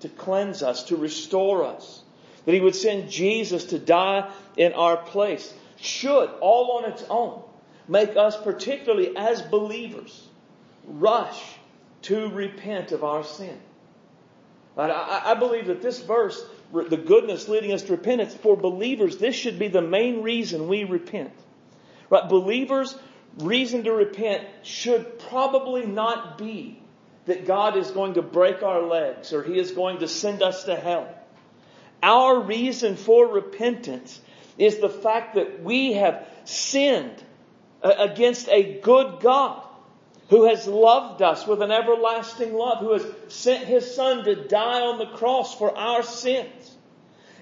to 0.00 0.08
cleanse 0.08 0.62
us, 0.62 0.84
to 0.84 0.96
restore 0.96 1.64
us, 1.64 2.02
that 2.44 2.54
He 2.54 2.60
would 2.60 2.74
send 2.74 3.10
Jesus 3.10 3.66
to 3.66 3.78
die 3.78 4.30
in 4.56 4.72
our 4.72 4.96
place, 4.96 5.52
should, 5.76 6.30
all 6.40 6.78
on 6.78 6.90
its 6.90 7.04
own, 7.08 7.42
make 7.88 8.16
us, 8.16 8.36
particularly 8.36 9.16
as 9.16 9.42
believers, 9.42 10.26
rush 10.86 11.40
to 12.02 12.28
repent 12.30 12.92
of 12.92 13.04
our 13.04 13.24
sin. 13.24 13.58
I, 14.76 15.22
I 15.26 15.34
believe 15.34 15.66
that 15.66 15.82
this 15.82 16.00
verse, 16.00 16.42
the 16.72 16.96
goodness 16.96 17.48
leading 17.48 17.72
us 17.72 17.82
to 17.82 17.92
repentance, 17.92 18.34
for 18.34 18.56
believers, 18.56 19.18
this 19.18 19.34
should 19.34 19.58
be 19.58 19.68
the 19.68 19.82
main 19.82 20.22
reason 20.22 20.68
we 20.68 20.84
repent. 20.84 21.32
Right? 22.10 22.28
Believers, 22.28 22.94
reason 23.38 23.84
to 23.84 23.92
repent 23.92 24.46
should 24.62 25.18
probably 25.20 25.86
not 25.86 26.36
be 26.36 26.82
that 27.26 27.46
God 27.46 27.76
is 27.76 27.90
going 27.90 28.14
to 28.14 28.22
break 28.22 28.62
our 28.62 28.82
legs 28.82 29.32
or 29.32 29.42
He 29.42 29.58
is 29.58 29.70
going 29.70 30.00
to 30.00 30.08
send 30.08 30.42
us 30.42 30.64
to 30.64 30.76
hell. 30.76 31.08
Our 32.02 32.40
reason 32.40 32.96
for 32.96 33.26
repentance 33.26 34.20
is 34.58 34.78
the 34.78 34.88
fact 34.88 35.36
that 35.36 35.62
we 35.62 35.94
have 35.94 36.26
sinned 36.44 37.22
uh, 37.82 37.94
against 37.98 38.48
a 38.48 38.80
good 38.80 39.20
God 39.20 39.62
who 40.28 40.48
has 40.48 40.66
loved 40.66 41.22
us 41.22 41.46
with 41.46 41.60
an 41.60 41.70
everlasting 41.70 42.54
love, 42.54 42.78
who 42.78 42.92
has 42.92 43.06
sent 43.28 43.64
his 43.64 43.94
son 43.94 44.24
to 44.24 44.48
die 44.48 44.80
on 44.80 44.98
the 44.98 45.06
cross 45.06 45.56
for 45.56 45.76
our 45.76 46.02
sins. 46.02 46.76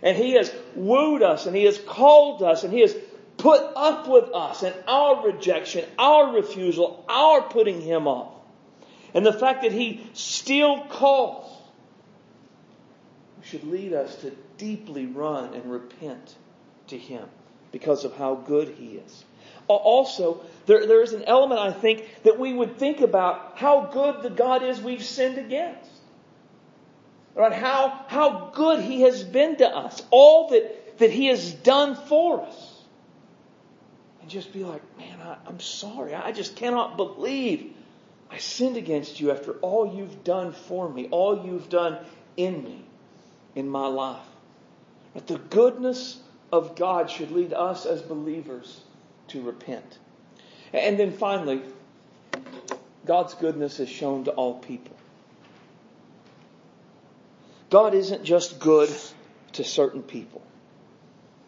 And 0.03 0.17
he 0.17 0.33
has 0.33 0.53
wooed 0.75 1.23
us 1.23 1.47
and 1.47 1.55
he 1.55 1.65
has 1.65 1.79
called 1.79 2.43
us 2.43 2.65
and 2.65 2.73
he 2.73 2.81
has 2.81 2.95
put 3.39 3.63
up 3.77 4.09
with 4.09 4.35
us 4.35 4.63
and 4.63 4.75
our 4.87 5.25
rejection, 5.25 5.85
our 5.99 6.35
refusal, 6.35 7.05
our 7.09 7.43
putting 7.43 7.81
him 7.81 8.07
off. 8.07 8.35
And 9.15 9.25
the 9.25 9.33
fact 9.33 9.63
that 9.63 9.73
he 9.73 10.07
still 10.13 10.85
calls 10.85 11.51
should 13.43 13.65
lead 13.65 13.95
us 13.95 14.15
to 14.17 14.33
deeply 14.59 15.07
run 15.07 15.55
and 15.55 15.71
repent 15.71 16.35
to 16.89 16.99
him 16.99 17.25
because 17.73 18.05
of 18.05 18.15
how 18.17 18.35
good 18.35 18.69
he 18.77 18.97
is. 18.97 19.25
Also, 19.69 20.41
there, 20.67 20.87
there 20.87 21.03
is 21.03 21.13
an 21.13 21.25
element, 21.25 21.61
I 21.61 21.73
think, 21.73 22.09
that 22.23 22.39
we 22.39 22.53
would 22.53 22.79
think 22.79 23.01
about 23.01 23.53
how 23.57 23.87
good 23.93 24.23
the 24.23 24.31
God 24.31 24.63
is 24.63 24.81
we've 24.81 25.05
sinned 25.05 25.39
against. 25.39 25.91
Right? 27.35 27.53
How, 27.53 28.05
how 28.09 28.51
good 28.55 28.81
He 28.81 29.03
has 29.03 29.23
been 29.23 29.57
to 29.57 29.69
us. 29.69 30.03
All 30.11 30.49
that, 30.49 30.99
that 30.99 31.11
He 31.11 31.27
has 31.27 31.53
done 31.53 31.95
for 31.95 32.43
us. 32.47 32.78
Just 34.29 34.53
be 34.53 34.65
like, 34.65 34.83
man, 34.99 35.21
I, 35.21 35.37
I'm 35.47 35.61
sorry. 35.61 36.15
I 36.15 36.33
just 36.33 36.57
cannot 36.57 36.97
believe 36.97 37.75
I 38.31 38.39
sinned 38.39 38.77
against 38.77 39.21
you 39.21 39.31
after 39.31 39.53
all 39.55 39.97
you've 39.97 40.23
done 40.23 40.53
for 40.53 40.89
me, 40.89 41.09
all 41.11 41.47
you've 41.47 41.69
done 41.69 41.99
in 42.37 42.63
me, 42.63 42.85
in 43.55 43.69
my 43.69 43.87
life. 43.87 44.27
But 45.15 45.27
the 45.27 45.39
goodness 45.39 46.21
of 46.53 46.77
God 46.77 47.11
should 47.11 47.31
lead 47.31 47.53
us 47.53 47.87
as 47.87 48.03
believers 48.03 48.81
to 49.29 49.43
repent. 49.43 49.99
And 50.73 50.99
then 50.99 51.13
finally, 51.13 51.63
God's 53.07 53.35
goodness 53.35 53.81
is 53.81 53.89
shown 53.89 54.25
to 54.25 54.33
all 54.33 54.59
people. 54.59 54.97
God 57.71 57.95
isn't 57.95 58.25
just 58.25 58.61
good 58.61 58.91
to 59.55 59.65
certain 59.65 60.03
people, 60.03 60.43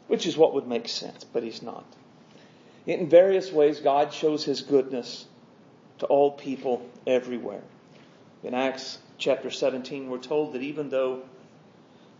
which 0.07 0.27
is 0.27 0.37
what 0.37 0.55
would 0.55 0.67
make 0.67 0.89
sense, 0.89 1.25
but 1.25 1.43
He's 1.43 1.63
not. 1.63 1.85
In 2.87 3.09
various 3.09 3.53
ways, 3.53 3.81
God 3.81 4.13
shows 4.13 4.45
His 4.45 4.63
goodness 4.63 5.27
to 5.99 6.07
all 6.07 6.33
people 6.33 6.89
everywhere. 7.07 7.63
In 8.43 8.55
Acts 8.55 8.99
chapter 9.19 9.51
17, 9.51 10.09
we're 10.09 10.19
told 10.19 10.55
that 10.55 10.63
even 10.63 10.89
though 10.89 11.23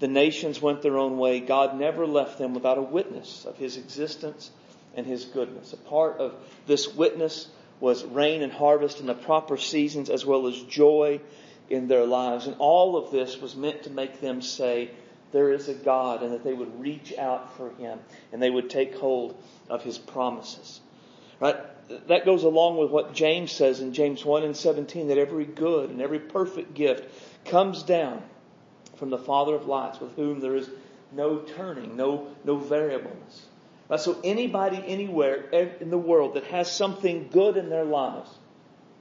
the 0.01 0.09
nations 0.09 0.61
went 0.61 0.83
their 0.83 0.99
own 0.99 1.19
way, 1.19 1.41
God 1.41 1.79
never 1.79 2.07
left 2.07 2.39
them 2.39 2.55
without 2.55 2.79
a 2.79 2.83
witness 2.83 3.45
of 3.45 3.57
His 3.57 3.77
existence 3.77 4.51
and 4.95 5.07
his 5.07 5.25
goodness. 5.25 5.73
A 5.73 5.77
part 5.77 6.19
of 6.19 6.35
this 6.67 6.95
witness 6.95 7.49
was 7.81 8.05
rain 8.05 8.43
and 8.43 8.53
harvest 8.53 9.01
in 9.01 9.07
the 9.07 9.15
proper 9.15 9.57
seasons 9.57 10.11
as 10.11 10.27
well 10.27 10.47
as 10.47 10.61
joy 10.65 11.21
in 11.69 11.89
their 11.89 12.05
lives. 12.05 12.47
And 12.47 12.57
all 12.59 12.97
of 12.97 13.11
this 13.11 13.41
was 13.41 13.57
meant 13.57 13.85
to 13.85 13.91
make 13.91 14.21
them 14.21 14.43
say, 14.43 14.91
there 15.33 15.53
is 15.53 15.69
a 15.69 15.75
God 15.75 16.23
and 16.23 16.33
that 16.33 16.45
they 16.45 16.53
would 16.53 16.81
reach 16.81 17.17
out 17.17 17.57
for 17.57 17.71
him 17.75 17.99
and 18.33 18.43
they 18.43 18.51
would 18.51 18.71
take 18.71 18.97
hold 18.97 19.41
of 19.69 19.83
his 19.83 19.99
promises. 19.99 20.81
Right? 21.39 21.57
That 22.09 22.25
goes 22.25 22.45
along 22.45 22.79
with 22.79 22.91
what 22.91 23.15
James 23.15 23.51
says 23.51 23.81
in 23.81 23.93
James 23.93 24.25
1 24.25 24.43
and 24.45 24.57
17 24.57 25.09
that 25.09 25.19
every 25.19 25.45
good 25.45 25.91
and 25.91 26.01
every 26.01 26.21
perfect 26.21 26.75
gift 26.75 27.09
comes 27.47 27.83
down 27.83 28.23
from 28.97 29.11
the 29.11 29.19
Father 29.19 29.55
of 29.55 29.67
lights 29.67 30.01
with 30.01 30.15
whom 30.15 30.41
there 30.41 30.55
is 30.55 30.69
no 31.13 31.39
turning, 31.39 31.97
no, 31.97 32.29
no 32.45 32.57
variableness. 32.57 33.47
So 33.99 34.21
anybody 34.23 34.81
anywhere 34.87 35.49
in 35.81 35.91
the 35.91 35.99
world 35.99 36.35
that 36.35 36.45
has 36.45 36.71
something 36.71 37.29
good 37.33 37.57
in 37.57 37.71
their 37.71 37.85
lives, 37.85 38.31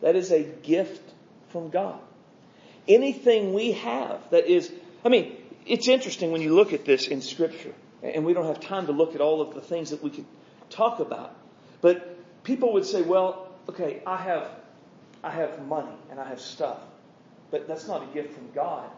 that 0.02 0.16
is 0.16 0.32
a 0.32 0.42
gift 0.42 1.14
from 1.50 1.70
God. 1.70 2.00
Anything 2.88 3.54
we 3.54 3.74
have 3.74 4.20
that 4.32 4.48
is, 4.48 4.72
I 5.06 5.10
mean, 5.10 5.38
it's 5.70 5.88
interesting 5.88 6.32
when 6.32 6.42
you 6.42 6.56
look 6.56 6.74
at 6.74 6.84
this 6.84 7.08
in 7.08 7.22
scripture, 7.22 7.74
and 8.02 8.26
we 8.26 8.34
don't 8.34 8.48
have 8.48 8.60
time 8.60 8.88
to 8.88 8.92
look 8.92 9.16
at 9.16 9.22
all 9.22 9.42
of 9.42 9.54
the 9.54 9.62
things 9.62 9.92
that 9.92 10.04
we 10.04 10.10
could 10.10 10.26
talk 10.70 11.00
about, 11.00 11.36
but 11.82 12.18
people 12.44 12.74
would 12.74 12.86
say, 12.86 13.04
well, 13.04 13.52
okay, 13.70 14.02
I 14.06 14.18
have, 14.18 14.50
I 15.24 15.30
have 15.30 15.66
money 15.66 15.96
and 16.10 16.20
I 16.20 16.28
have 16.28 16.42
stuff, 16.42 16.80
but 17.52 17.68
that's 17.68 17.88
not 17.88 18.04
a 18.04 18.14
gift 18.14 18.34
from 18.34 18.52
God. 18.52 18.90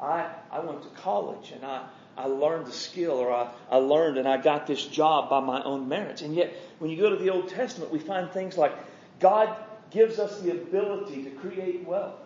I, 0.00 0.30
I 0.50 0.60
went 0.60 0.82
to 0.82 0.88
college 1.00 1.52
and 1.52 1.64
I, 1.64 1.86
I 2.16 2.26
learned 2.26 2.66
the 2.66 2.72
skill 2.72 3.12
or 3.12 3.32
I, 3.32 3.48
I 3.70 3.76
learned 3.76 4.18
and 4.18 4.26
I 4.26 4.36
got 4.36 4.66
this 4.66 4.84
job 4.84 5.30
by 5.30 5.40
my 5.40 5.62
own 5.62 5.88
merits. 5.88 6.22
And 6.22 6.34
yet, 6.34 6.52
when 6.78 6.90
you 6.90 6.96
go 6.98 7.10
to 7.10 7.16
the 7.16 7.30
Old 7.30 7.48
Testament, 7.48 7.92
we 7.92 7.98
find 7.98 8.30
things 8.30 8.58
like 8.58 8.72
God 9.20 9.56
gives 9.90 10.18
us 10.18 10.40
the 10.40 10.50
ability 10.50 11.24
to 11.24 11.30
create 11.30 11.86
wealth. 11.86 12.20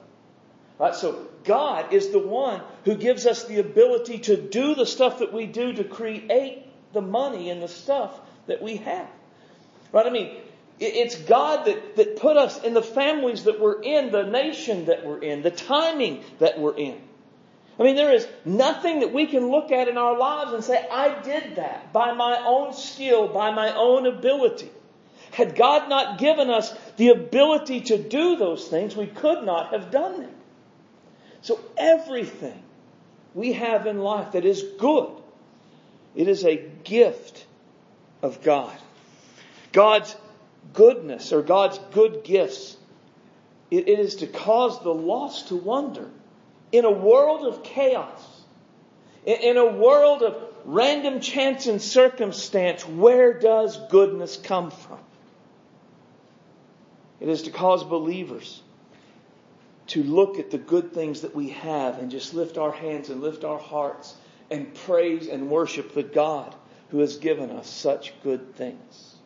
Right? 0.80 0.94
So 0.94 1.28
God 1.44 1.92
is 1.92 2.08
the 2.08 2.18
one 2.18 2.62
who 2.86 2.94
gives 2.94 3.26
us 3.26 3.44
the 3.44 3.60
ability 3.60 4.20
to 4.20 4.36
do 4.40 4.74
the 4.74 4.86
stuff 4.86 5.18
that 5.18 5.30
we 5.30 5.44
do 5.44 5.74
to 5.74 5.84
create 5.84 6.64
the 6.94 7.02
money 7.02 7.50
and 7.50 7.62
the 7.62 7.68
stuff 7.68 8.18
that 8.46 8.62
we 8.62 8.76
have. 8.76 9.06
Right? 9.92 10.06
I 10.06 10.10
mean, 10.10 10.36
it's 10.78 11.16
God 11.16 11.66
that, 11.66 11.96
that 11.96 12.16
put 12.16 12.38
us 12.38 12.62
in 12.62 12.72
the 12.72 12.82
families 12.82 13.44
that 13.44 13.60
we're 13.60 13.82
in, 13.82 14.10
the 14.10 14.22
nation 14.22 14.86
that 14.86 15.04
we're 15.04 15.18
in, 15.18 15.42
the 15.42 15.50
timing 15.50 16.24
that 16.38 16.58
we're 16.58 16.76
in. 16.76 16.98
I 17.78 17.82
mean, 17.82 17.96
there 17.96 18.14
is 18.14 18.26
nothing 18.46 19.00
that 19.00 19.12
we 19.12 19.26
can 19.26 19.50
look 19.50 19.70
at 19.72 19.86
in 19.86 19.98
our 19.98 20.16
lives 20.16 20.54
and 20.54 20.64
say, 20.64 20.88
I 20.90 21.20
did 21.20 21.56
that 21.56 21.92
by 21.92 22.14
my 22.14 22.42
own 22.46 22.72
skill, 22.72 23.28
by 23.28 23.50
my 23.50 23.74
own 23.74 24.06
ability. 24.06 24.70
Had 25.32 25.56
God 25.56 25.90
not 25.90 26.18
given 26.18 26.48
us 26.48 26.74
the 26.96 27.10
ability 27.10 27.82
to 27.82 27.98
do 27.98 28.36
those 28.36 28.66
things, 28.66 28.96
we 28.96 29.06
could 29.06 29.44
not 29.44 29.74
have 29.74 29.90
done 29.90 30.22
them. 30.22 30.30
So 31.42 31.58
everything 31.76 32.62
we 33.34 33.52
have 33.54 33.86
in 33.86 34.00
life 34.00 34.32
that 34.32 34.44
is 34.44 34.62
good, 34.78 35.10
it 36.14 36.28
is 36.28 36.44
a 36.44 36.56
gift 36.84 37.46
of 38.22 38.42
God. 38.42 38.76
God's 39.72 40.14
goodness 40.72 41.32
or 41.32 41.42
God's 41.42 41.78
good 41.92 42.24
gifts, 42.24 42.76
it 43.70 43.88
is 43.88 44.16
to 44.16 44.26
cause 44.26 44.82
the 44.82 44.92
lost 44.92 45.48
to 45.48 45.56
wonder 45.56 46.08
in 46.72 46.84
a 46.84 46.90
world 46.90 47.46
of 47.46 47.62
chaos, 47.62 48.42
in 49.24 49.56
a 49.56 49.66
world 49.66 50.22
of 50.22 50.36
random 50.64 51.20
chance 51.20 51.66
and 51.66 51.80
circumstance, 51.80 52.86
where 52.86 53.32
does 53.32 53.78
goodness 53.90 54.36
come 54.36 54.70
from? 54.70 54.98
It 57.20 57.28
is 57.28 57.42
to 57.42 57.50
cause 57.50 57.84
believers 57.84 58.62
to 59.90 60.04
look 60.04 60.38
at 60.38 60.52
the 60.52 60.58
good 60.58 60.94
things 60.94 61.22
that 61.22 61.34
we 61.34 61.48
have 61.48 61.98
and 61.98 62.12
just 62.12 62.32
lift 62.32 62.56
our 62.56 62.70
hands 62.70 63.10
and 63.10 63.20
lift 63.20 63.42
our 63.42 63.58
hearts 63.58 64.14
and 64.48 64.72
praise 64.72 65.26
and 65.26 65.50
worship 65.50 65.94
the 65.94 66.02
God 66.04 66.54
who 66.90 67.00
has 67.00 67.16
given 67.16 67.50
us 67.50 67.68
such 67.68 68.12
good 68.22 68.54
things. 68.54 69.16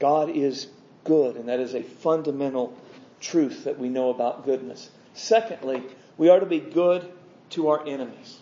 God 0.00 0.30
is 0.30 0.66
good, 1.04 1.36
and 1.36 1.48
that 1.48 1.60
is 1.60 1.74
a 1.74 1.84
fundamental 1.84 2.76
truth 3.20 3.62
that 3.62 3.78
we 3.78 3.88
know 3.88 4.10
about 4.10 4.44
goodness. 4.44 4.90
Secondly, 5.14 5.84
we 6.18 6.28
are 6.28 6.40
to 6.40 6.46
be 6.46 6.58
good 6.58 7.08
to 7.50 7.68
our 7.68 7.86
enemies. 7.86 8.40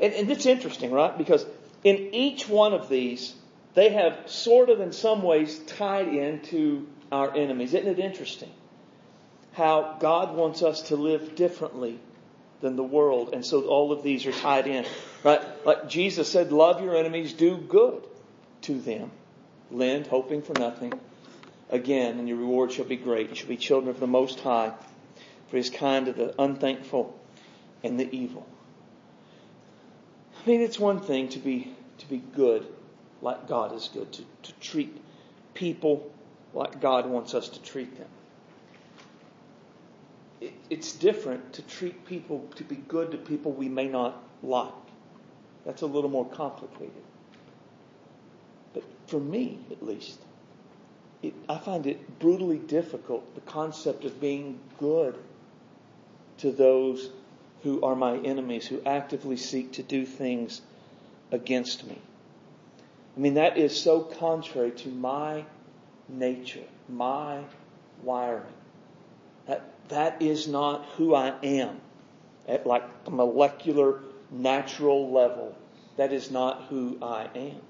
And, 0.00 0.12
and 0.12 0.28
it's 0.28 0.46
interesting, 0.46 0.90
right? 0.90 1.16
Because 1.16 1.46
in 1.84 2.12
each 2.12 2.48
one 2.48 2.74
of 2.74 2.88
these, 2.88 3.36
they 3.74 3.90
have 3.90 4.28
sort 4.28 4.68
of 4.68 4.80
in 4.80 4.92
some 4.92 5.22
ways 5.22 5.60
tied 5.60 6.08
into 6.08 6.88
our 7.12 7.32
enemies. 7.36 7.72
Isn't 7.72 7.88
it 7.88 8.00
interesting? 8.00 8.50
How 9.56 9.96
God 9.98 10.36
wants 10.36 10.62
us 10.62 10.82
to 10.82 10.96
live 10.96 11.34
differently 11.34 11.98
than 12.60 12.76
the 12.76 12.82
world. 12.82 13.30
And 13.32 13.44
so 13.44 13.62
all 13.62 13.90
of 13.90 14.02
these 14.02 14.26
are 14.26 14.32
tied 14.32 14.66
in. 14.66 14.84
Right? 15.24 15.40
Like 15.64 15.88
Jesus 15.88 16.30
said, 16.30 16.52
love 16.52 16.82
your 16.82 16.94
enemies, 16.94 17.32
do 17.32 17.56
good 17.56 18.02
to 18.62 18.78
them. 18.78 19.10
Lend, 19.70 20.06
hoping 20.08 20.42
for 20.42 20.52
nothing. 20.58 20.92
Again, 21.70 22.18
and 22.18 22.28
your 22.28 22.36
reward 22.36 22.70
shall 22.70 22.84
be 22.84 22.96
great. 22.96 23.30
You 23.30 23.34
shall 23.34 23.48
be 23.48 23.56
children 23.56 23.88
of 23.90 23.98
the 23.98 24.06
Most 24.06 24.40
High, 24.40 24.72
for 25.48 25.56
He 25.56 25.60
is 25.60 25.70
kind 25.70 26.04
to 26.06 26.12
the 26.12 26.34
unthankful 26.40 27.18
and 27.82 27.98
the 27.98 28.14
evil. 28.14 28.46
I 30.44 30.48
mean, 30.48 30.60
it's 30.60 30.78
one 30.78 31.00
thing 31.00 31.30
to 31.30 31.38
be 31.38 31.74
to 31.98 32.08
be 32.08 32.18
good, 32.18 32.66
like 33.22 33.48
God 33.48 33.74
is 33.74 33.88
good, 33.92 34.12
to, 34.12 34.22
to 34.42 34.52
treat 34.60 34.94
people 35.54 36.12
like 36.52 36.80
God 36.80 37.06
wants 37.06 37.34
us 37.34 37.48
to 37.48 37.62
treat 37.62 37.96
them. 37.96 38.08
It, 40.40 40.52
it's 40.70 40.92
different 40.92 41.52
to 41.54 41.62
treat 41.62 42.06
people, 42.06 42.48
to 42.56 42.64
be 42.64 42.76
good 42.76 43.10
to 43.12 43.16
people 43.16 43.52
we 43.52 43.68
may 43.68 43.88
not 43.88 44.22
like. 44.42 44.72
That's 45.64 45.82
a 45.82 45.86
little 45.86 46.10
more 46.10 46.26
complicated. 46.26 47.02
But 48.74 48.84
for 49.06 49.18
me, 49.18 49.58
at 49.70 49.82
least, 49.82 50.18
it, 51.22 51.34
I 51.48 51.58
find 51.58 51.86
it 51.86 52.18
brutally 52.18 52.58
difficult, 52.58 53.34
the 53.34 53.40
concept 53.40 54.04
of 54.04 54.20
being 54.20 54.60
good 54.78 55.16
to 56.38 56.52
those 56.52 57.10
who 57.62 57.82
are 57.82 57.96
my 57.96 58.18
enemies, 58.18 58.66
who 58.66 58.80
actively 58.84 59.36
seek 59.36 59.72
to 59.72 59.82
do 59.82 60.06
things 60.06 60.60
against 61.32 61.86
me. 61.86 61.98
I 63.16 63.20
mean, 63.20 63.34
that 63.34 63.56
is 63.56 63.74
so 63.74 64.00
contrary 64.00 64.70
to 64.72 64.88
my 64.88 65.44
nature, 66.08 66.64
my 66.88 67.40
wiring. 68.02 68.44
That, 69.46 69.72
that 69.88 70.22
is 70.22 70.48
not 70.48 70.84
who 70.96 71.14
I 71.14 71.34
am 71.42 71.80
at 72.48 72.66
like 72.66 73.04
the 73.04 73.10
molecular, 73.10 74.00
natural 74.30 75.12
level. 75.12 75.56
That 75.96 76.12
is 76.12 76.30
not 76.30 76.64
who 76.68 76.98
I 77.02 77.28
am. 77.34 77.60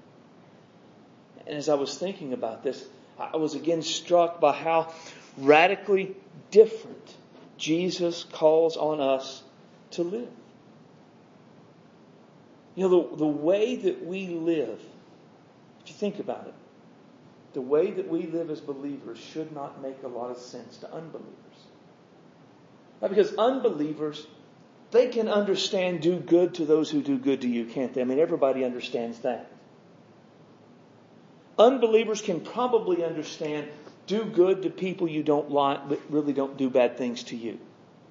And 1.45 1.55
as 1.55 1.69
I 1.69 1.75
was 1.75 1.97
thinking 1.97 2.33
about 2.33 2.63
this, 2.63 2.83
I 3.19 3.37
was 3.37 3.55
again 3.55 3.81
struck 3.81 4.39
by 4.39 4.53
how 4.53 4.93
radically 5.37 6.15
different 6.51 7.15
Jesus 7.57 8.23
calls 8.31 8.77
on 8.77 8.99
us 8.99 9.43
to 9.91 10.03
live. 10.03 10.29
You 12.75 12.87
know, 12.87 13.09
the, 13.09 13.17
the 13.17 13.27
way 13.27 13.75
that 13.75 14.05
we 14.05 14.27
live, 14.27 14.79
if 15.81 15.89
you 15.89 15.95
think 15.95 16.19
about 16.19 16.45
it, 16.47 16.53
the 17.53 17.61
way 17.61 17.89
that 17.89 18.07
we 18.07 18.27
live 18.27 18.51
as 18.51 18.61
believers 18.61 19.17
should 19.17 19.51
not 19.51 19.81
make 19.81 20.03
a 20.03 20.07
lot 20.07 20.29
of 20.29 20.37
sense 20.37 20.77
to 20.77 20.93
unbelievers. 20.93 21.33
Because 23.01 23.35
unbelievers, 23.35 24.25
they 24.91 25.07
can 25.09 25.27
understand 25.27 26.01
do 26.01 26.19
good 26.19 26.55
to 26.55 26.65
those 26.65 26.89
who 26.89 27.01
do 27.01 27.17
good 27.17 27.41
to 27.41 27.47
you, 27.47 27.65
can't 27.65 27.93
they? 27.93 28.01
I 28.01 28.05
mean, 28.05 28.19
everybody 28.19 28.63
understands 28.63 29.19
that. 29.19 29.51
Unbelievers 31.59 32.21
can 32.21 32.41
probably 32.41 33.03
understand 33.03 33.67
do 34.05 34.23
good 34.23 34.63
to 34.63 34.69
people 34.69 35.07
you 35.07 35.21
don't 35.23 35.51
like, 35.51 35.89
but 35.89 35.99
really 36.09 36.33
don't 36.33 36.57
do 36.57 36.69
bad 36.69 36.97
things 36.97 37.23
to 37.23 37.35
you. 37.35 37.59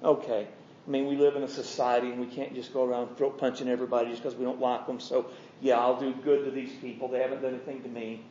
Okay. 0.03 0.47
I 0.87 0.89
mean, 0.89 1.07
we 1.07 1.17
live 1.17 1.35
in 1.35 1.43
a 1.43 1.47
society 1.47 2.11
and 2.11 2.19
we 2.19 2.27
can't 2.27 2.53
just 2.55 2.73
go 2.73 2.85
around 2.85 3.17
throat 3.17 3.37
punching 3.37 3.67
everybody 3.67 4.09
just 4.09 4.21
because 4.21 4.37
we 4.37 4.45
don't 4.45 4.61
like 4.61 4.87
them. 4.87 4.99
So, 4.99 5.27
yeah, 5.59 5.79
I'll 5.79 5.99
do 5.99 6.13
good 6.13 6.45
to 6.45 6.51
these 6.51 6.71
people. 6.79 7.09
They 7.09 7.19
haven't 7.19 7.41
done 7.41 7.55
anything 7.55 7.83
to 7.83 7.89
me. 7.89 8.23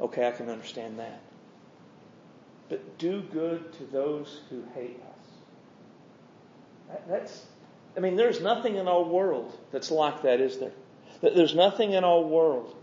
Okay, 0.00 0.28
I 0.28 0.30
can 0.30 0.48
understand 0.48 0.98
that. 0.98 1.20
But 2.68 2.98
do 2.98 3.22
good 3.22 3.72
to 3.74 3.84
those 3.84 4.40
who 4.50 4.62
hate 4.74 5.00
us. 5.08 5.15
That, 6.88 7.08
that's, 7.08 7.44
I 7.96 8.00
mean, 8.00 8.16
there's 8.16 8.40
nothing 8.40 8.76
in 8.76 8.88
our 8.88 9.02
world 9.02 9.56
that's 9.72 9.90
like 9.90 10.22
that, 10.22 10.40
is 10.40 10.58
there? 10.58 10.72
There's 11.20 11.54
nothing 11.54 11.92
in 11.92 12.04
our 12.04 12.20
world 12.20 12.74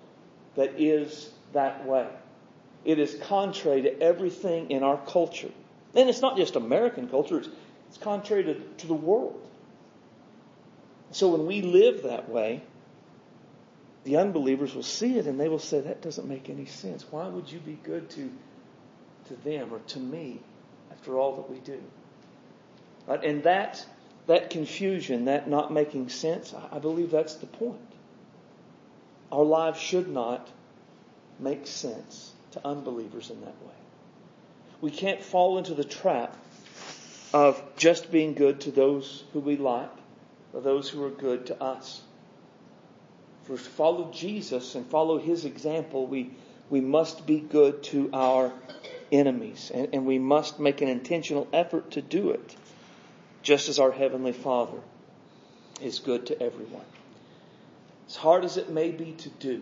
that 0.55 0.79
is 0.79 1.29
that 1.53 1.85
way. 1.85 2.07
It 2.83 2.99
is 2.99 3.15
contrary 3.23 3.83
to 3.83 4.01
everything 4.01 4.71
in 4.71 4.83
our 4.83 4.97
culture. 4.97 5.51
And 5.95 6.09
it's 6.09 6.21
not 6.21 6.35
just 6.37 6.55
American 6.55 7.07
culture, 7.07 7.39
it's, 7.39 7.49
it's 7.89 7.97
contrary 7.97 8.43
to, 8.45 8.55
to 8.55 8.87
the 8.87 8.93
world. 8.93 9.39
So 11.11 11.29
when 11.29 11.45
we 11.45 11.61
live 11.61 12.03
that 12.03 12.27
way, 12.27 12.63
the 14.03 14.17
unbelievers 14.17 14.73
will 14.73 14.83
see 14.83 15.17
it 15.17 15.27
and 15.27 15.39
they 15.39 15.47
will 15.47 15.59
say, 15.59 15.79
that 15.79 16.01
doesn't 16.01 16.27
make 16.27 16.49
any 16.49 16.65
sense. 16.65 17.05
Why 17.09 17.27
would 17.27 17.49
you 17.51 17.59
be 17.59 17.79
good 17.83 18.09
to, 18.11 18.31
to 19.27 19.35
them 19.43 19.73
or 19.73 19.79
to 19.79 19.99
me 19.99 20.41
after 20.91 21.17
all 21.17 21.35
that 21.37 21.49
we 21.49 21.59
do? 21.59 21.81
Right? 23.07 23.23
And 23.23 23.43
that, 23.43 23.85
that 24.27 24.49
confusion, 24.49 25.25
that 25.25 25.49
not 25.49 25.71
making 25.71 26.09
sense, 26.09 26.53
I 26.71 26.79
believe 26.79 27.11
that's 27.11 27.35
the 27.35 27.47
point. 27.47 27.79
Our 29.31 29.43
lives 29.43 29.79
should 29.79 30.07
not 30.07 30.49
make 31.39 31.67
sense 31.67 32.33
to 32.51 32.65
unbelievers 32.65 33.29
in 33.29 33.41
that 33.41 33.47
way. 33.47 33.73
We 34.81 34.91
can't 34.91 35.23
fall 35.23 35.57
into 35.57 35.73
the 35.73 35.83
trap 35.83 36.37
of 37.33 37.61
just 37.77 38.11
being 38.11 38.35
good 38.35 38.61
to 38.61 38.71
those 38.71 39.23
who 39.33 39.39
we 39.39 39.57
like 39.57 39.89
or 40.53 40.61
those 40.61 40.89
who 40.89 41.03
are 41.03 41.09
good 41.09 41.47
to 41.47 41.61
us. 41.61 42.01
For 43.43 43.57
to 43.57 43.63
follow 43.63 44.11
Jesus 44.11 44.75
and 44.75 44.85
follow 44.85 45.17
his 45.17 45.45
example, 45.45 46.05
we, 46.05 46.31
we 46.69 46.79
must 46.79 47.25
be 47.25 47.39
good 47.39 47.83
to 47.83 48.09
our 48.13 48.53
enemies. 49.11 49.71
And, 49.73 49.89
and 49.93 50.05
we 50.05 50.19
must 50.19 50.59
make 50.59 50.81
an 50.81 50.87
intentional 50.87 51.47
effort 51.51 51.91
to 51.91 52.01
do 52.01 52.29
it, 52.31 52.55
just 53.43 53.69
as 53.69 53.77
our 53.77 53.91
Heavenly 53.91 54.31
Father 54.31 54.79
is 55.81 55.99
good 55.99 56.27
to 56.27 56.41
everyone. 56.41 56.85
As 58.07 58.15
hard 58.15 58.45
as 58.45 58.57
it 58.57 58.69
may 58.69 58.91
be 58.91 59.11
to 59.11 59.29
do, 59.29 59.61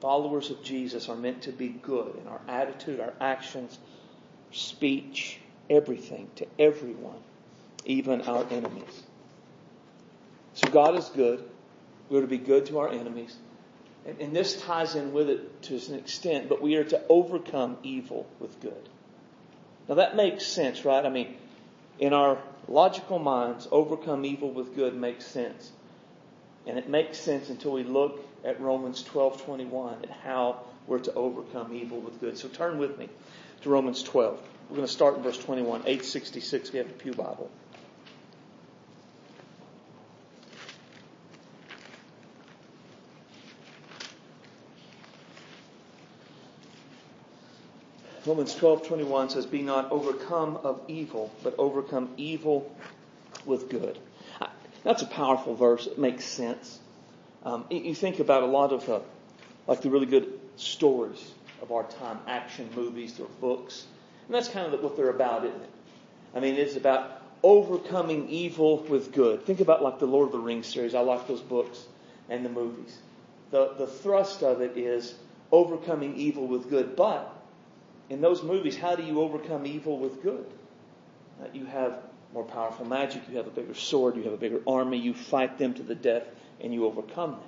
followers 0.00 0.50
of 0.50 0.62
Jesus 0.62 1.08
are 1.08 1.16
meant 1.16 1.42
to 1.42 1.52
be 1.52 1.68
good 1.68 2.16
in 2.16 2.28
our 2.28 2.40
attitude, 2.48 3.00
our 3.00 3.12
actions, 3.20 3.76
speech, 4.52 5.38
everything 5.68 6.30
to 6.36 6.46
everyone, 6.58 7.18
even 7.84 8.22
our 8.22 8.46
enemies. 8.50 9.02
So 10.54 10.70
God 10.70 10.96
is 10.96 11.08
good. 11.08 11.44
We 12.08 12.18
are 12.18 12.22
to 12.22 12.26
be 12.28 12.38
good 12.38 12.66
to 12.66 12.78
our 12.78 12.88
enemies. 12.88 13.36
And, 14.06 14.20
and 14.20 14.36
this 14.36 14.60
ties 14.62 14.94
in 14.94 15.12
with 15.12 15.28
it 15.28 15.62
to 15.62 15.76
an 15.88 15.98
extent, 15.98 16.48
but 16.48 16.62
we 16.62 16.76
are 16.76 16.84
to 16.84 17.02
overcome 17.08 17.78
evil 17.82 18.26
with 18.38 18.60
good. 18.60 18.88
Now 19.88 19.96
that 19.96 20.14
makes 20.14 20.46
sense, 20.46 20.84
right? 20.84 21.04
I 21.04 21.08
mean, 21.08 21.36
in 21.98 22.12
our 22.12 22.38
logical 22.68 23.18
minds, 23.18 23.68
overcome 23.70 24.24
evil 24.24 24.50
with 24.50 24.74
good 24.74 24.94
makes 24.94 25.26
sense. 25.26 25.72
And 26.66 26.78
it 26.78 26.88
makes 26.88 27.18
sense 27.18 27.48
until 27.48 27.72
we 27.72 27.84
look 27.84 28.20
at 28.44 28.60
Romans 28.60 29.02
12:21 29.02 30.02
and 30.02 30.10
how 30.10 30.60
we're 30.86 30.98
to 31.00 31.14
overcome 31.14 31.72
evil 31.74 31.98
with 31.98 32.20
good. 32.20 32.38
So 32.38 32.48
turn 32.48 32.78
with 32.78 32.98
me 32.98 33.08
to 33.62 33.70
Romans 33.70 34.02
12. 34.02 34.40
We're 34.68 34.76
going 34.76 34.86
to 34.86 34.92
start 34.92 35.16
in 35.16 35.22
verse 35.22 35.38
21, 35.38 35.82
866. 35.82 36.72
We 36.72 36.78
have 36.78 36.88
the 36.88 36.94
Pew 36.94 37.12
Bible. 37.12 37.50
Romans 48.26 48.56
12:21 48.56 49.30
says, 49.30 49.46
"Be 49.46 49.62
not 49.62 49.92
overcome 49.92 50.58
of 50.64 50.80
evil, 50.88 51.30
but 51.44 51.54
overcome 51.58 52.12
evil 52.16 52.68
with 53.44 53.68
good." 53.68 54.00
That's 54.82 55.02
a 55.02 55.06
powerful 55.06 55.54
verse. 55.54 55.86
It 55.86 55.96
makes 55.96 56.24
sense. 56.24 56.80
Um, 57.44 57.66
you 57.70 57.94
think 57.94 58.18
about 58.18 58.42
a 58.42 58.46
lot 58.46 58.72
of 58.72 58.88
uh, 58.88 59.00
like 59.68 59.80
the 59.80 59.90
really 59.90 60.06
good 60.06 60.40
stories 60.56 61.32
of 61.62 61.70
our 61.70 61.84
time, 61.84 62.18
action 62.26 62.68
movies 62.74 63.20
or 63.20 63.28
books, 63.40 63.86
and 64.26 64.34
that's 64.34 64.48
kind 64.48 64.74
of 64.74 64.82
what 64.82 64.96
they're 64.96 65.10
about, 65.10 65.44
isn't 65.44 65.62
it? 65.62 65.70
I 66.34 66.40
mean, 66.40 66.56
it's 66.56 66.74
about 66.74 67.22
overcoming 67.44 68.28
evil 68.28 68.78
with 68.78 69.12
good. 69.12 69.46
Think 69.46 69.60
about 69.60 69.84
like 69.84 70.00
the 70.00 70.06
Lord 70.06 70.26
of 70.26 70.32
the 70.32 70.40
Rings 70.40 70.66
series. 70.66 70.96
I 70.96 71.00
like 71.00 71.28
those 71.28 71.42
books 71.42 71.86
and 72.28 72.44
the 72.44 72.50
movies. 72.50 72.98
The 73.52 73.74
the 73.78 73.86
thrust 73.86 74.42
of 74.42 74.62
it 74.62 74.76
is 74.76 75.14
overcoming 75.52 76.16
evil 76.16 76.48
with 76.48 76.68
good, 76.68 76.96
but 76.96 77.35
in 78.08 78.20
those 78.20 78.42
movies, 78.42 78.76
how 78.76 78.94
do 78.94 79.02
you 79.02 79.20
overcome 79.20 79.66
evil 79.66 79.98
with 79.98 80.22
good? 80.22 80.46
Uh, 81.40 81.46
you 81.52 81.66
have 81.66 81.98
more 82.32 82.44
powerful 82.44 82.86
magic, 82.86 83.22
you 83.28 83.36
have 83.36 83.46
a 83.46 83.50
bigger 83.50 83.74
sword, 83.74 84.16
you 84.16 84.22
have 84.24 84.32
a 84.32 84.38
bigger 84.38 84.60
army, 84.66 84.98
you 84.98 85.14
fight 85.14 85.58
them 85.58 85.74
to 85.74 85.82
the 85.82 85.94
death, 85.94 86.24
and 86.60 86.72
you 86.72 86.84
overcome 86.84 87.32
them. 87.32 87.40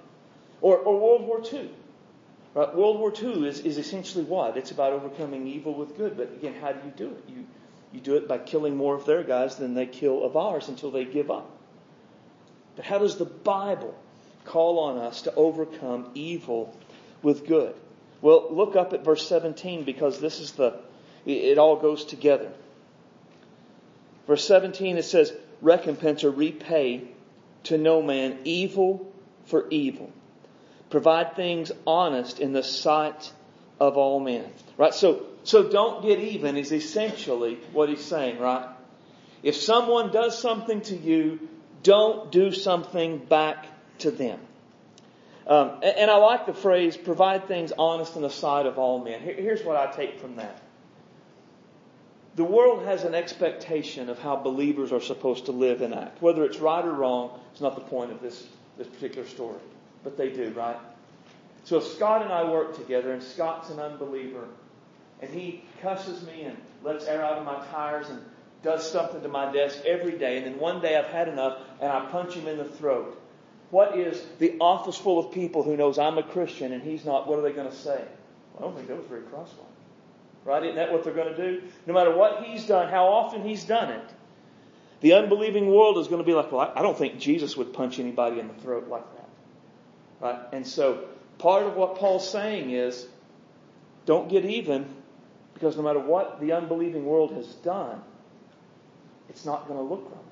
Or, 0.60 0.76
or 0.78 0.98
World 1.00 1.22
War 1.26 1.42
II. 1.52 1.70
Right? 2.54 2.74
World 2.74 2.98
War 2.98 3.12
II 3.12 3.46
is, 3.46 3.60
is 3.60 3.78
essentially 3.78 4.24
what? 4.24 4.56
It's 4.56 4.70
about 4.70 4.92
overcoming 4.92 5.46
evil 5.46 5.74
with 5.74 5.96
good. 5.96 6.16
But 6.16 6.32
again, 6.32 6.54
how 6.60 6.72
do 6.72 6.84
you 6.84 6.92
do 6.96 7.14
it? 7.14 7.24
You, 7.28 7.46
you 7.92 8.00
do 8.00 8.16
it 8.16 8.26
by 8.26 8.38
killing 8.38 8.76
more 8.76 8.94
of 8.94 9.06
their 9.06 9.22
guys 9.22 9.56
than 9.56 9.74
they 9.74 9.86
kill 9.86 10.24
of 10.24 10.36
ours 10.36 10.68
until 10.68 10.90
they 10.90 11.04
give 11.04 11.30
up. 11.30 11.50
But 12.76 12.84
how 12.84 12.98
does 12.98 13.16
the 13.16 13.24
Bible 13.24 13.94
call 14.44 14.78
on 14.80 14.98
us 14.98 15.22
to 15.22 15.34
overcome 15.34 16.10
evil 16.14 16.76
with 17.22 17.46
good? 17.46 17.74
Well, 18.20 18.48
look 18.50 18.76
up 18.76 18.92
at 18.92 19.04
verse 19.04 19.26
17 19.28 19.84
because 19.84 20.20
this 20.20 20.40
is 20.40 20.52
the, 20.52 20.80
it 21.24 21.58
all 21.58 21.76
goes 21.76 22.04
together. 22.04 22.50
Verse 24.26 24.46
17 24.46 24.98
it 24.98 25.04
says, 25.04 25.32
recompense 25.60 26.24
or 26.24 26.30
repay 26.30 27.08
to 27.64 27.78
no 27.78 28.02
man 28.02 28.38
evil 28.44 29.12
for 29.46 29.66
evil, 29.70 30.12
Provide 30.90 31.36
things 31.36 31.70
honest 31.86 32.40
in 32.40 32.52
the 32.52 32.62
sight 32.62 33.32
of 33.78 33.96
all 33.96 34.20
men. 34.20 34.44
Right? 34.78 34.94
So, 34.94 35.26
so 35.42 35.68
don't 35.68 36.02
get 36.02 36.18
even 36.18 36.56
is 36.56 36.72
essentially 36.72 37.58
what 37.72 37.90
he's 37.90 38.04
saying, 38.04 38.38
right? 38.38 38.66
If 39.42 39.56
someone 39.56 40.10
does 40.10 40.38
something 40.38 40.80
to 40.82 40.96
you, 40.96 41.48
don't 41.82 42.32
do 42.32 42.52
something 42.52 43.18
back 43.18 43.66
to 43.98 44.10
them. 44.10 44.40
Um, 45.48 45.80
and, 45.82 45.96
and, 45.96 46.10
I 46.10 46.16
like 46.16 46.44
the 46.44 46.52
phrase, 46.52 46.94
provide 46.94 47.48
things 47.48 47.72
honest 47.78 48.16
in 48.16 48.22
the 48.22 48.28
sight 48.28 48.66
of 48.66 48.78
all 48.78 49.02
men. 49.02 49.22
Here, 49.22 49.34
here's 49.34 49.64
what 49.64 49.76
I 49.76 49.90
take 49.90 50.20
from 50.20 50.36
that. 50.36 50.60
The 52.36 52.44
world 52.44 52.84
has 52.84 53.04
an 53.04 53.14
expectation 53.14 54.10
of 54.10 54.18
how 54.18 54.36
believers 54.36 54.92
are 54.92 55.00
supposed 55.00 55.46
to 55.46 55.52
live 55.52 55.80
and 55.80 55.94
act. 55.94 56.20
Whether 56.20 56.44
it's 56.44 56.58
right 56.58 56.84
or 56.84 56.92
wrong, 56.92 57.40
it's 57.50 57.62
not 57.62 57.76
the 57.76 57.80
point 57.80 58.12
of 58.12 58.20
this, 58.20 58.46
this 58.76 58.86
particular 58.86 59.26
story. 59.26 59.58
But 60.04 60.18
they 60.18 60.30
do, 60.30 60.50
right? 60.50 60.76
So 61.64 61.78
if 61.78 61.84
Scott 61.84 62.22
and 62.22 62.32
I 62.32 62.50
work 62.50 62.76
together 62.76 63.12
and 63.12 63.22
Scott's 63.22 63.70
an 63.70 63.80
unbeliever 63.80 64.44
and 65.20 65.30
he 65.30 65.64
cusses 65.82 66.24
me 66.26 66.42
and 66.42 66.56
lets 66.84 67.06
air 67.06 67.24
out 67.24 67.38
of 67.38 67.44
my 67.44 67.64
tires 67.72 68.08
and 68.08 68.20
does 68.62 68.90
something 68.90 69.22
to 69.22 69.28
my 69.28 69.50
desk 69.50 69.84
every 69.84 70.18
day 70.18 70.36
and 70.36 70.46
then 70.46 70.58
one 70.58 70.80
day 70.80 70.96
I've 70.96 71.12
had 71.12 71.28
enough 71.28 71.58
and 71.80 71.90
I 71.90 72.06
punch 72.06 72.34
him 72.34 72.46
in 72.46 72.58
the 72.58 72.64
throat. 72.64 73.20
What 73.70 73.98
is 73.98 74.24
the 74.38 74.56
office 74.60 74.96
full 74.96 75.18
of 75.18 75.32
people 75.32 75.62
who 75.62 75.76
knows 75.76 75.98
I'm 75.98 76.16
a 76.16 76.22
Christian 76.22 76.72
and 76.72 76.82
he's 76.82 77.04
not, 77.04 77.28
what 77.28 77.38
are 77.38 77.42
they 77.42 77.52
going 77.52 77.68
to 77.68 77.76
say? 77.76 78.02
I 78.56 78.60
don't 78.60 78.74
think 78.74 78.88
that 78.88 78.96
was 78.96 79.06
very 79.06 79.22
Christ-like. 79.22 79.66
Right? 80.44 80.62
Isn't 80.64 80.76
that 80.76 80.92
what 80.92 81.04
they're 81.04 81.14
going 81.14 81.34
to 81.34 81.36
do? 81.36 81.62
No 81.86 81.92
matter 81.92 82.16
what 82.16 82.44
he's 82.44 82.66
done, 82.66 82.88
how 82.88 83.08
often 83.08 83.42
he's 83.42 83.64
done 83.64 83.90
it, 83.90 84.04
the 85.00 85.12
unbelieving 85.12 85.72
world 85.72 85.98
is 85.98 86.08
going 86.08 86.22
to 86.22 86.26
be 86.26 86.32
like, 86.32 86.50
well, 86.50 86.72
I 86.74 86.82
don't 86.82 86.96
think 86.96 87.18
Jesus 87.18 87.56
would 87.56 87.72
punch 87.72 87.98
anybody 87.98 88.40
in 88.40 88.48
the 88.48 88.54
throat 88.54 88.88
like 88.88 89.04
that. 89.16 89.28
Right? 90.20 90.40
And 90.52 90.66
so, 90.66 91.04
part 91.38 91.64
of 91.64 91.76
what 91.76 91.96
Paul's 91.96 92.28
saying 92.28 92.70
is, 92.70 93.06
don't 94.06 94.28
get 94.28 94.44
even, 94.44 94.86
because 95.54 95.76
no 95.76 95.82
matter 95.82 96.00
what 96.00 96.40
the 96.40 96.52
unbelieving 96.52 97.04
world 97.04 97.32
has 97.32 97.46
done, 97.46 98.00
it's 99.28 99.44
not 99.44 99.68
going 99.68 99.78
to 99.78 99.84
look 99.84 100.10
right. 100.10 100.24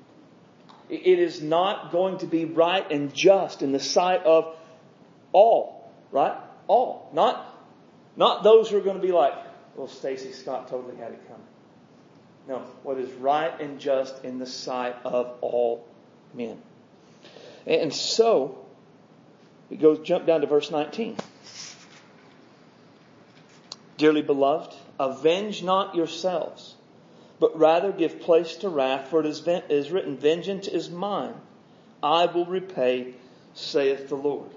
It 0.89 1.19
is 1.19 1.41
not 1.41 1.91
going 1.91 2.19
to 2.19 2.27
be 2.27 2.45
right 2.45 2.89
and 2.91 3.13
just 3.13 3.61
in 3.61 3.73
the 3.73 3.79
sight 3.79 4.23
of 4.23 4.55
all, 5.33 5.91
right? 6.11 6.37
All. 6.67 7.09
Not, 7.13 7.45
not 8.15 8.43
those 8.43 8.69
who 8.69 8.77
are 8.77 8.81
going 8.81 8.95
to 8.95 9.01
be 9.01 9.11
like, 9.11 9.33
well, 9.75 9.87
Stacy 9.87 10.31
Scott 10.31 10.69
totally 10.69 10.95
had 10.95 11.11
it 11.11 11.27
coming. 11.27 11.43
No, 12.47 12.59
what 12.83 12.97
is 12.97 13.11
right 13.15 13.59
and 13.59 13.79
just 13.79 14.23
in 14.23 14.39
the 14.39 14.45
sight 14.45 14.95
of 15.03 15.37
all 15.41 15.85
men. 16.33 16.61
And 17.65 17.93
so, 17.93 18.65
we 19.69 19.75
go 19.75 19.97
jump 19.97 20.25
down 20.25 20.39
to 20.41 20.47
verse 20.47 20.71
19. 20.71 21.17
Dearly 23.97 24.21
beloved, 24.21 24.73
avenge 24.97 25.63
not 25.63 25.95
yourselves, 25.95 26.75
but 27.39 27.57
rather 27.57 27.91
give 27.91 28.19
place 28.21 28.55
to 28.57 28.69
wrath, 28.69 29.09
for 29.09 29.23
it 29.23 29.25
is 29.25 29.91
written, 29.91 30.17
Vengeance 30.17 30.67
is 30.67 30.89
mine, 30.89 31.35
I 32.01 32.25
will 32.25 32.45
repay, 32.45 33.13
saith 33.53 34.09
the 34.09 34.15
Lord. 34.15 34.49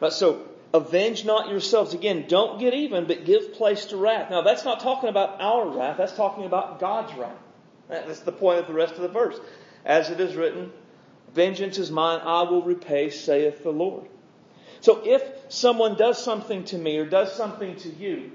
Right, 0.00 0.12
so 0.12 0.46
Avenge 0.72 1.24
not 1.24 1.48
yourselves. 1.48 1.94
Again, 1.94 2.26
don't 2.28 2.60
get 2.60 2.74
even, 2.74 3.06
but 3.06 3.24
give 3.24 3.54
place 3.54 3.86
to 3.86 3.96
wrath. 3.96 4.30
Now, 4.30 4.42
that's 4.42 4.64
not 4.64 4.80
talking 4.80 5.08
about 5.08 5.40
our 5.40 5.68
wrath. 5.68 5.96
That's 5.96 6.14
talking 6.14 6.44
about 6.44 6.78
God's 6.78 7.12
wrath. 7.14 7.36
That's 7.88 8.20
the 8.20 8.32
point 8.32 8.60
of 8.60 8.68
the 8.68 8.72
rest 8.72 8.94
of 8.94 9.02
the 9.02 9.08
verse. 9.08 9.38
As 9.84 10.10
it 10.10 10.20
is 10.20 10.36
written, 10.36 10.72
Vengeance 11.34 11.78
is 11.78 11.90
mine, 11.90 12.20
I 12.22 12.42
will 12.42 12.62
repay, 12.62 13.10
saith 13.10 13.64
the 13.64 13.72
Lord. 13.72 14.08
So 14.80 15.02
if 15.04 15.22
someone 15.48 15.96
does 15.96 16.22
something 16.22 16.64
to 16.66 16.78
me 16.78 16.98
or 16.98 17.04
does 17.04 17.34
something 17.34 17.76
to 17.76 17.88
you, 17.88 18.30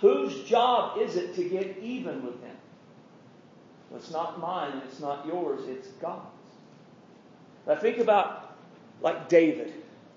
whose 0.00 0.44
job 0.44 0.98
is 0.98 1.16
it 1.16 1.34
to 1.36 1.44
get 1.48 1.78
even 1.78 2.24
with 2.24 2.40
them? 2.40 2.51
It's 3.94 4.10
not 4.10 4.40
mine, 4.40 4.82
it's 4.86 5.00
not 5.00 5.26
yours, 5.26 5.68
it's 5.68 5.88
God's. 6.00 6.26
Now 7.66 7.76
think 7.76 7.98
about 7.98 8.56
like 9.00 9.28
David 9.28 9.72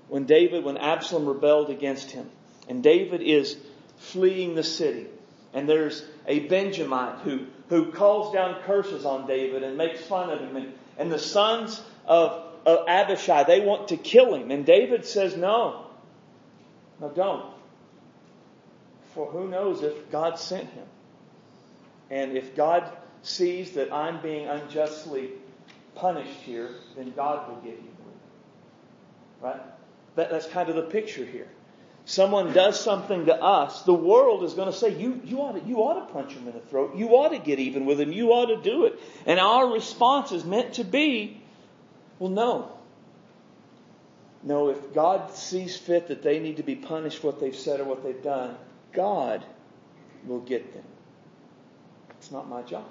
when 0.08 0.26
David, 0.26 0.64
when 0.64 0.78
Absalom 0.78 1.26
rebelled 1.26 1.70
against 1.70 2.12
him, 2.12 2.30
and 2.70 2.84
David 2.84 3.22
is 3.22 3.58
fleeing 3.98 4.56
the 4.56 4.64
city, 4.64 5.08
and 5.54 5.68
there's 5.68 6.04
a 6.28 6.42
Benjamite 6.42 7.20
who, 7.20 7.46
who 7.70 7.92
calls 7.92 8.34
down 8.34 8.62
curses 8.64 9.06
on 9.06 9.28
David 9.28 9.64
and 9.64 9.78
makes 9.78 10.02
fun 10.02 10.30
of 10.30 10.40
him, 10.40 10.56
and, 10.56 10.74
and 10.98 11.12
the 11.12 11.20
sons 11.20 11.82
of, 12.06 12.44
of 12.66 12.88
Abishai, 12.88 13.44
they 13.44 13.62
want 13.62 13.90
to 13.90 13.98
kill 13.98 14.36
him, 14.36 14.52
and 14.52 14.66
David 14.66 15.06
says, 15.06 15.36
no, 15.36 15.88
no 17.00 17.10
don't. 17.10 17.54
For 19.14 19.26
who 19.28 19.48
knows 19.48 19.82
if 19.82 20.12
God 20.12 20.38
sent 20.38 20.70
him. 20.70 20.86
And 22.12 22.38
if 22.38 22.56
God 22.56 22.92
sees 23.26 23.72
that 23.72 23.92
I'm 23.92 24.22
being 24.22 24.48
unjustly 24.48 25.32
punished 25.96 26.40
here, 26.44 26.70
then 26.96 27.12
God 27.16 27.50
will 27.50 27.62
get 27.62 27.82
you. 27.82 27.90
Right? 29.42 29.62
That, 30.16 30.32
that's 30.32 30.48
kind 30.48 30.70
of 30.70 30.76
the 30.76 30.84
picture 30.84 31.26
here. 31.26 31.48
Someone 32.06 32.54
does 32.54 32.80
something 32.80 33.26
to 33.26 33.36
us, 33.36 33.82
the 33.82 33.94
world 33.94 34.44
is 34.44 34.54
going 34.54 34.72
to 34.72 34.78
say, 34.78 34.96
you, 34.96 35.20
you, 35.26 35.40
ought 35.40 35.54
to, 35.54 35.68
you 35.68 35.78
ought 35.78 36.08
to 36.08 36.14
punch 36.14 36.34
him 36.34 36.48
in 36.48 36.54
the 36.54 36.60
throat. 36.60 36.96
You 36.96 37.10
ought 37.10 37.30
to 37.30 37.40
get 37.40 37.58
even 37.58 37.86
with 37.86 38.00
him. 38.00 38.12
You 38.12 38.30
ought 38.30 38.56
to 38.56 38.62
do 38.62 38.86
it. 38.86 39.00
And 39.26 39.40
our 39.40 39.72
response 39.72 40.32
is 40.32 40.46
meant 40.46 40.76
to 40.76 40.84
be, 40.84 41.42
well, 42.20 42.30
no. 42.30 42.72
No, 44.44 44.70
if 44.70 44.94
God 44.94 45.32
sees 45.32 45.76
fit 45.76 46.10
that 46.10 46.22
they 46.22 46.40
need 46.40 46.58
to 46.58 46.64
be 46.64 46.76
punished 46.76 47.20
for 47.20 47.28
what 47.28 47.40
they've 47.40 47.56
said 47.56 47.80
or 47.80 47.86
what 47.86 48.04
they've 48.04 48.22
done, 48.22 48.56
God 48.94 49.44
will 50.28 50.42
get 50.42 50.74
them. 50.74 50.84
It's 52.20 52.30
not 52.32 52.48
my 52.48 52.62
job. 52.62 52.86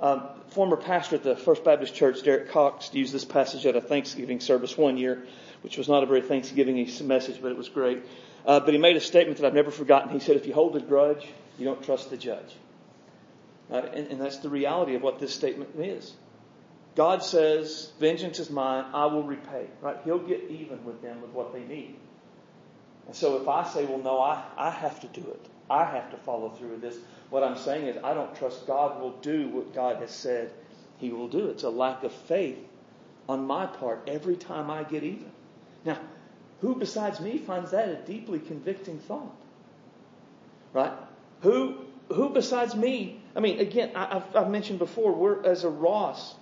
Um, 0.00 0.28
former 0.48 0.76
pastor 0.76 1.16
at 1.16 1.22
the 1.22 1.36
First 1.36 1.64
Baptist 1.64 1.94
Church, 1.94 2.22
Derek 2.22 2.50
Cox, 2.50 2.92
used 2.92 3.14
this 3.14 3.24
passage 3.24 3.64
at 3.66 3.76
a 3.76 3.80
Thanksgiving 3.80 4.40
service 4.40 4.76
one 4.76 4.96
year 4.98 5.26
which 5.66 5.78
was 5.78 5.88
not 5.88 6.04
a 6.04 6.06
very 6.06 6.22
Thanksgiving 6.22 6.76
message, 7.02 7.42
but 7.42 7.50
it 7.50 7.56
was 7.56 7.68
great. 7.68 8.04
Uh, 8.46 8.60
but 8.60 8.72
he 8.72 8.78
made 8.78 8.96
a 8.96 9.00
statement 9.00 9.38
that 9.38 9.46
I've 9.46 9.54
never 9.54 9.72
forgotten. 9.72 10.10
He 10.10 10.20
said, 10.20 10.36
if 10.36 10.46
you 10.46 10.54
hold 10.54 10.76
a 10.76 10.80
grudge, 10.80 11.26
you 11.58 11.64
don't 11.64 11.82
trust 11.82 12.10
the 12.10 12.16
judge. 12.16 12.54
And, 13.68 14.06
and 14.06 14.20
that's 14.20 14.38
the 14.38 14.48
reality 14.48 14.94
of 14.94 15.02
what 15.02 15.18
this 15.18 15.34
statement 15.34 15.70
is. 15.76 16.14
God 16.94 17.24
says, 17.24 17.90
vengeance 17.98 18.38
is 18.38 18.48
mine, 18.48 18.84
I 18.94 19.06
will 19.06 19.24
repay. 19.24 19.66
Right? 19.82 19.96
He'll 20.04 20.20
get 20.20 20.44
even 20.48 20.84
with 20.84 21.02
them 21.02 21.20
with 21.20 21.30
what 21.30 21.52
they 21.52 21.64
need. 21.64 21.96
And 23.06 23.16
so 23.16 23.42
if 23.42 23.48
I 23.48 23.64
say, 23.64 23.84
well, 23.84 23.98
no, 23.98 24.20
I, 24.20 24.44
I 24.56 24.70
have 24.70 25.00
to 25.00 25.08
do 25.08 25.20
it. 25.20 25.46
I 25.68 25.84
have 25.84 26.10
to 26.10 26.16
follow 26.18 26.50
through 26.50 26.70
with 26.70 26.80
this. 26.80 26.96
What 27.30 27.42
I'm 27.42 27.56
saying 27.56 27.86
is 27.86 27.96
I 28.02 28.14
don't 28.14 28.34
trust 28.36 28.66
God 28.66 29.00
will 29.00 29.16
do 29.22 29.48
what 29.48 29.74
God 29.74 29.96
has 29.96 30.10
said 30.10 30.52
he 30.98 31.10
will 31.10 31.28
do. 31.28 31.48
It's 31.48 31.64
a 31.64 31.70
lack 31.70 32.04
of 32.04 32.12
faith 32.12 32.58
on 33.28 33.46
my 33.46 33.66
part 33.66 34.04
every 34.06 34.36
time 34.36 34.70
I 34.70 34.84
get 34.84 35.02
even. 35.02 35.30
Now, 35.84 35.98
who 36.60 36.74
besides 36.74 37.20
me 37.20 37.38
finds 37.38 37.72
that 37.72 37.88
a 37.88 37.96
deeply 37.96 38.38
convicting 38.38 38.98
thought? 38.98 39.34
Right? 40.72 40.92
Who, 41.42 41.76
who 42.08 42.30
besides 42.30 42.74
me? 42.74 43.20
I 43.34 43.40
mean, 43.40 43.60
again, 43.60 43.92
I, 43.94 44.14
have 44.14 44.36
I've 44.36 44.50
mentioned 44.50 44.78
before, 44.78 45.12
we're 45.12 45.44
as 45.44 45.64
a 45.64 45.68
Ross. 45.68 46.34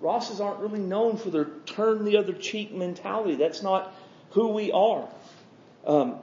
Rosses 0.00 0.40
aren't 0.40 0.60
really 0.60 0.78
known 0.78 1.16
for 1.16 1.30
their 1.30 1.46
turn 1.64 2.04
the 2.04 2.18
other 2.18 2.32
cheek 2.32 2.72
mentality. 2.72 3.36
That's 3.36 3.62
not 3.62 3.92
who 4.30 4.48
we 4.48 4.70
are. 4.70 5.08
Um, 5.86 6.18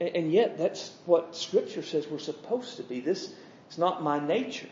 and, 0.00 0.32
yet, 0.32 0.58
that's 0.58 0.92
what 1.06 1.34
Scripture 1.34 1.82
says 1.82 2.06
we're 2.06 2.18
supposed 2.18 2.76
to 2.76 2.82
be. 2.82 3.00
This 3.00 3.32
is 3.70 3.78
not 3.78 4.02
my 4.02 4.24
nature, 4.24 4.68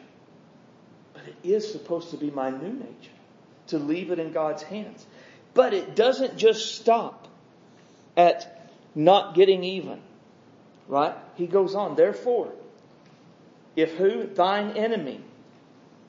but 1.13 1.23
it 1.27 1.37
is 1.43 1.71
supposed 1.71 2.11
to 2.11 2.17
be 2.17 2.31
my 2.31 2.51
new 2.51 2.73
nature 2.73 3.11
to 3.69 3.79
leave 3.79 4.11
it 4.11 4.19
in 4.19 4.33
God's 4.33 4.63
hands. 4.63 5.05
But 5.55 5.75
it 5.75 5.97
doesn't 5.97 6.37
just 6.37 6.77
stop 6.77 7.27
at 8.17 8.71
not 8.95 9.35
getting 9.35 9.65
even. 9.65 10.01
Right? 10.87 11.15
He 11.35 11.47
goes 11.47 11.75
on, 11.75 11.97
therefore, 11.97 12.53
if 13.75 13.95
who? 13.95 14.27
Thine 14.27 14.77
enemy 14.77 15.21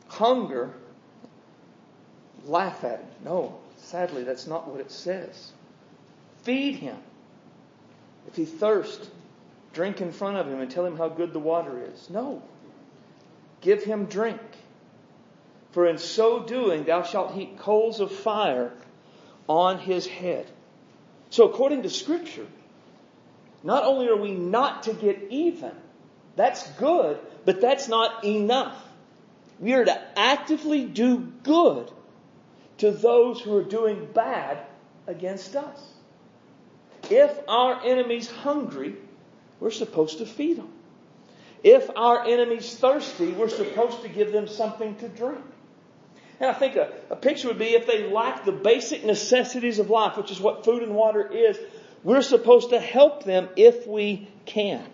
hunger, 0.07 0.73
laugh 2.45 2.83
at 2.83 2.99
him. 2.99 3.07
No, 3.25 3.57
sadly, 3.77 4.23
that's 4.23 4.47
not 4.47 4.67
what 4.67 4.79
it 4.79 4.91
says. 4.91 5.51
Feed 6.43 6.75
him. 6.75 6.97
If 8.27 8.35
he 8.35 8.45
thirst, 8.45 9.09
drink 9.73 10.01
in 10.01 10.11
front 10.11 10.37
of 10.37 10.47
him 10.47 10.59
and 10.59 10.69
tell 10.69 10.85
him 10.85 10.97
how 10.97 11.09
good 11.09 11.33
the 11.33 11.39
water 11.39 11.81
is. 11.93 12.09
No. 12.09 12.41
Give 13.61 13.83
him 13.83 14.05
drink. 14.05 14.41
For 15.71 15.87
in 15.87 15.97
so 15.97 16.43
doing, 16.43 16.83
thou 16.83 17.03
shalt 17.03 17.33
heap 17.33 17.59
coals 17.59 17.99
of 17.99 18.11
fire 18.11 18.71
on 19.47 19.79
his 19.79 20.05
head. 20.05 20.47
So, 21.29 21.49
according 21.49 21.83
to 21.83 21.89
Scripture, 21.89 22.47
not 23.63 23.83
only 23.83 24.07
are 24.07 24.15
we 24.15 24.31
not 24.31 24.83
to 24.83 24.93
get 24.93 25.27
even, 25.29 25.73
that's 26.35 26.69
good, 26.71 27.19
but 27.45 27.61
that's 27.61 27.87
not 27.87 28.23
enough. 28.23 28.81
We 29.59 29.73
are 29.73 29.85
to 29.85 30.19
actively 30.19 30.85
do 30.85 31.19
good 31.43 31.91
to 32.77 32.91
those 32.91 33.41
who 33.41 33.55
are 33.57 33.63
doing 33.63 34.07
bad 34.13 34.59
against 35.07 35.55
us. 35.55 35.79
If 37.09 37.39
our 37.47 37.83
enemy's 37.83 38.29
hungry, 38.29 38.95
we're 39.59 39.71
supposed 39.71 40.19
to 40.19 40.25
feed 40.25 40.57
them. 40.57 40.69
If 41.63 41.89
our 41.95 42.25
enemy's 42.25 42.75
thirsty, 42.75 43.31
we're 43.31 43.49
supposed 43.49 44.03
to 44.03 44.09
give 44.09 44.31
them 44.31 44.47
something 44.47 44.95
to 44.97 45.09
drink. 45.09 45.43
And 46.39 46.49
I 46.49 46.53
think 46.53 46.75
a, 46.75 46.93
a 47.09 47.15
picture 47.15 47.47
would 47.47 47.57
be 47.57 47.73
if 47.73 47.87
they 47.87 48.11
lack 48.11 48.45
the 48.45 48.51
basic 48.51 49.03
necessities 49.03 49.79
of 49.79 49.89
life, 49.89 50.17
which 50.17 50.31
is 50.31 50.39
what 50.39 50.65
food 50.65 50.83
and 50.83 50.93
water 50.93 51.27
is, 51.27 51.57
we're 52.03 52.21
supposed 52.21 52.69
to 52.69 52.79
help 52.79 53.23
them 53.23 53.49
if 53.55 53.87
we 53.87 54.27
can. 54.45 54.85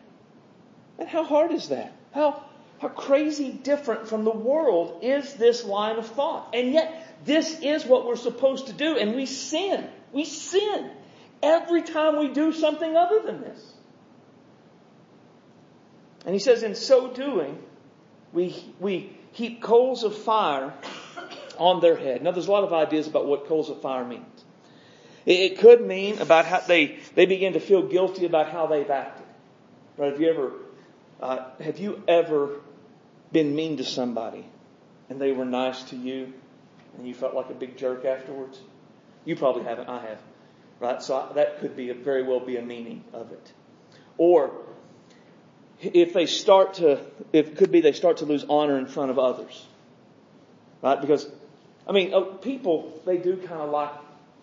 And 0.97 1.07
how 1.07 1.25
hard 1.25 1.51
is 1.51 1.69
that? 1.69 1.93
How, 2.13 2.45
how 2.79 2.87
crazy 2.87 3.51
different 3.51 4.07
from 4.07 4.23
the 4.23 4.31
world 4.31 4.99
is 5.03 5.33
this 5.33 5.65
line 5.65 5.97
of 5.97 6.07
thought? 6.07 6.55
And 6.55 6.71
yet, 6.71 7.25
this 7.25 7.59
is 7.61 7.85
what 7.85 8.05
we're 8.05 8.15
supposed 8.15 8.67
to 8.67 8.73
do, 8.73 8.97
and 8.97 9.13
we 9.15 9.25
sin. 9.25 9.87
We 10.13 10.23
sin 10.23 10.91
every 11.43 11.83
time 11.83 12.17
we 12.17 12.29
do 12.29 12.53
something 12.53 12.95
other 12.95 13.21
than 13.21 13.41
this. 13.41 13.73
And 16.25 16.33
he 16.33 16.39
says, 16.39 16.63
in 16.63 16.73
so 16.73 17.13
doing, 17.13 17.59
we, 18.31 18.55
we 18.79 19.15
heap 19.33 19.61
coals 19.61 20.03
of 20.03 20.17
fire 20.17 20.73
on 21.57 21.81
their 21.81 21.97
head. 21.97 22.23
Now, 22.23 22.31
there's 22.31 22.47
a 22.47 22.51
lot 22.51 22.63
of 22.63 22.71
ideas 22.71 23.07
about 23.07 23.27
what 23.27 23.45
coals 23.47 23.69
of 23.69 23.81
fire 23.81 24.05
means. 24.05 24.25
It, 25.25 25.59
could 25.59 25.81
mean 25.81 26.19
about 26.19 26.45
how 26.45 26.59
they, 26.61 26.99
they 27.15 27.25
begin 27.25 27.53
to 27.53 27.59
feel 27.59 27.83
guilty 27.83 28.25
about 28.25 28.49
how 28.49 28.67
they've 28.67 28.89
acted. 28.89 29.25
Right? 29.97 30.11
Have 30.11 30.19
you 30.19 30.29
ever, 30.29 30.51
uh, 31.21 31.45
have 31.61 31.79
you 31.79 32.03
ever 32.07 32.59
been 33.31 33.55
mean 33.55 33.77
to 33.77 33.85
somebody 33.85 34.45
and 35.09 35.21
they 35.21 35.31
were 35.31 35.45
nice 35.45 35.81
to 35.83 35.95
you 35.95 36.33
and 36.97 37.07
you 37.07 37.13
felt 37.13 37.35
like 37.35 37.49
a 37.49 37.53
big 37.53 37.77
jerk 37.77 38.03
afterwards? 38.03 38.59
You 39.23 39.37
probably 39.37 39.63
haven't. 39.63 39.87
I 39.87 40.01
have. 40.01 40.19
Right? 40.83 41.01
So 41.01 41.31
that 41.35 41.61
could 41.61 41.77
be 41.77 41.91
a, 41.91 41.93
very 41.93 42.23
well 42.23 42.41
be 42.41 42.57
a 42.57 42.61
meaning 42.61 43.05
of 43.13 43.31
it. 43.31 43.53
Or 44.17 44.51
if 45.79 46.11
they 46.11 46.25
start 46.25 46.73
to, 46.75 46.99
it 47.31 47.55
could 47.55 47.71
be 47.71 47.79
they 47.79 47.93
start 47.93 48.17
to 48.17 48.25
lose 48.25 48.43
honor 48.49 48.77
in 48.77 48.87
front 48.87 49.09
of 49.09 49.17
others. 49.17 49.65
Right? 50.81 50.99
Because, 50.99 51.25
I 51.87 51.93
mean, 51.93 52.13
uh, 52.13 52.19
people, 52.19 53.01
they 53.05 53.17
do 53.17 53.37
kind 53.37 53.61
of 53.61 53.69
like 53.69 53.93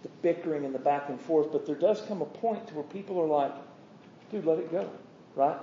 the 0.03 0.09
bickering 0.22 0.64
and 0.64 0.74
the 0.74 0.79
back 0.79 1.11
and 1.11 1.20
forth, 1.20 1.53
but 1.53 1.66
there 1.66 1.74
does 1.74 2.00
come 2.09 2.22
a 2.22 2.24
point 2.24 2.68
to 2.68 2.74
where 2.74 2.85
people 2.85 3.20
are 3.20 3.26
like, 3.26 3.53
dude, 4.33 4.46
let 4.46 4.59
it 4.61 4.72
go. 4.72 4.88
Right? 5.37 5.59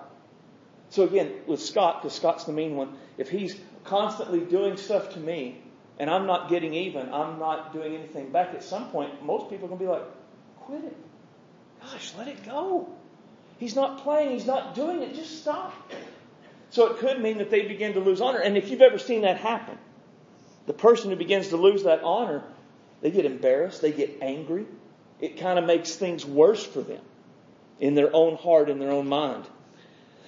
So 0.90 1.06
again, 1.06 1.32
with 1.48 1.60
Scott, 1.60 2.04
because 2.04 2.16
Scott's 2.16 2.44
the 2.44 2.54
mean 2.54 2.76
one, 2.76 2.96
if 3.18 3.32
he's 3.32 3.60
constantly 3.84 4.42
doing 4.42 4.78
stuff 4.78 5.16
to 5.16 5.20
me 5.20 5.60
and 5.98 6.08
I'm 6.08 6.28
not 6.28 6.50
getting 6.50 6.76
even, 6.76 7.12
I'm 7.12 7.40
not 7.40 7.74
doing 7.74 7.96
anything 7.96 8.32
back, 8.32 8.54
at 8.54 8.64
some 8.64 8.92
point, 8.92 9.26
most 9.26 9.50
people 9.50 9.66
are 9.66 9.70
going 9.70 9.80
to 9.80 9.86
be 9.86 9.90
like, 9.90 10.04
quit 10.68 10.84
it. 10.84 10.98
Gosh, 11.82 12.14
let 12.18 12.28
it 12.28 12.46
go. 12.46 12.90
He's 13.58 13.76
not 13.76 14.04
playing, 14.04 14.32
he's 14.32 14.46
not 14.46 14.76
doing 14.76 15.02
it, 15.02 15.16
just 15.16 15.42
stop. 15.42 15.74
So 16.70 16.88
it 16.88 16.98
could 16.98 17.22
mean 17.22 17.38
that 17.38 17.50
they 17.50 17.66
begin 17.68 17.94
to 17.94 18.02
lose 18.02 18.20
honor. 18.20 18.40
And 18.40 18.58
if 18.58 18.70
you've 18.70 18.82
ever 18.82 19.00
seen 19.00 19.22
that 19.22 19.38
happen, 19.38 19.78
the 20.66 20.74
person 20.74 21.10
who 21.10 21.16
begins 21.16 21.48
to 21.50 21.58
lose 21.58 21.84
that 21.84 22.04
honor, 22.04 22.44
they 23.02 23.10
get 23.10 23.26
embarrassed, 23.26 23.82
they 23.82 23.94
get 23.94 24.20
angry. 24.22 24.66
It 25.22 25.40
kind 25.40 25.58
of 25.58 25.66
makes 25.66 25.96
things 25.96 26.26
worse 26.26 26.64
for 26.64 26.82
them 26.82 27.02
in 27.80 27.96
their 27.96 28.14
own 28.14 28.36
heart, 28.36 28.70
in 28.70 28.80
their 28.80 28.92
own 28.92 29.08
mind. 29.08 29.46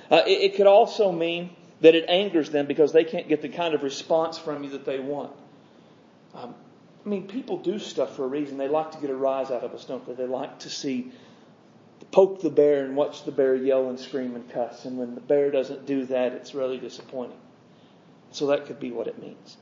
Uh, 0.09 0.21
it, 0.25 0.51
it 0.51 0.55
could 0.55 0.67
also 0.67 1.11
mean 1.11 1.49
that 1.81 1.95
it 1.95 2.05
angers 2.07 2.49
them 2.49 2.65
because 2.65 2.93
they 2.93 3.03
can't 3.03 3.27
get 3.27 3.41
the 3.41 3.49
kind 3.49 3.73
of 3.73 3.83
response 3.83 4.37
from 4.37 4.63
you 4.63 4.71
that 4.71 4.85
they 4.85 4.99
want. 4.99 5.33
Um, 6.33 6.55
I 7.09 7.11
mean, 7.11 7.25
people 7.25 7.57
do 7.57 7.79
stuff 7.79 8.15
for 8.15 8.25
a 8.25 8.27
reason. 8.27 8.59
They 8.59 8.67
like 8.67 8.91
to 8.91 8.99
get 8.99 9.09
a 9.09 9.15
rise 9.15 9.49
out 9.49 9.63
of 9.63 9.73
us, 9.73 9.83
don't 9.83 10.05
they? 10.05 10.13
They 10.13 10.27
like 10.27 10.59
to 10.59 10.69
see, 10.69 11.11
to 12.01 12.05
poke 12.05 12.39
the 12.39 12.51
bear 12.51 12.85
and 12.85 12.95
watch 12.95 13.23
the 13.23 13.31
bear 13.31 13.55
yell 13.55 13.89
and 13.89 13.99
scream 13.99 14.35
and 14.35 14.47
cuss. 14.47 14.85
And 14.85 14.99
when 14.99 15.15
the 15.15 15.21
bear 15.21 15.49
doesn't 15.49 15.87
do 15.87 16.05
that, 16.05 16.33
it's 16.33 16.53
really 16.53 16.77
disappointing. 16.77 17.39
So 18.29 18.45
that 18.45 18.67
could 18.67 18.79
be 18.79 18.91
what 18.91 19.07
it 19.07 19.19
means. 19.19 19.57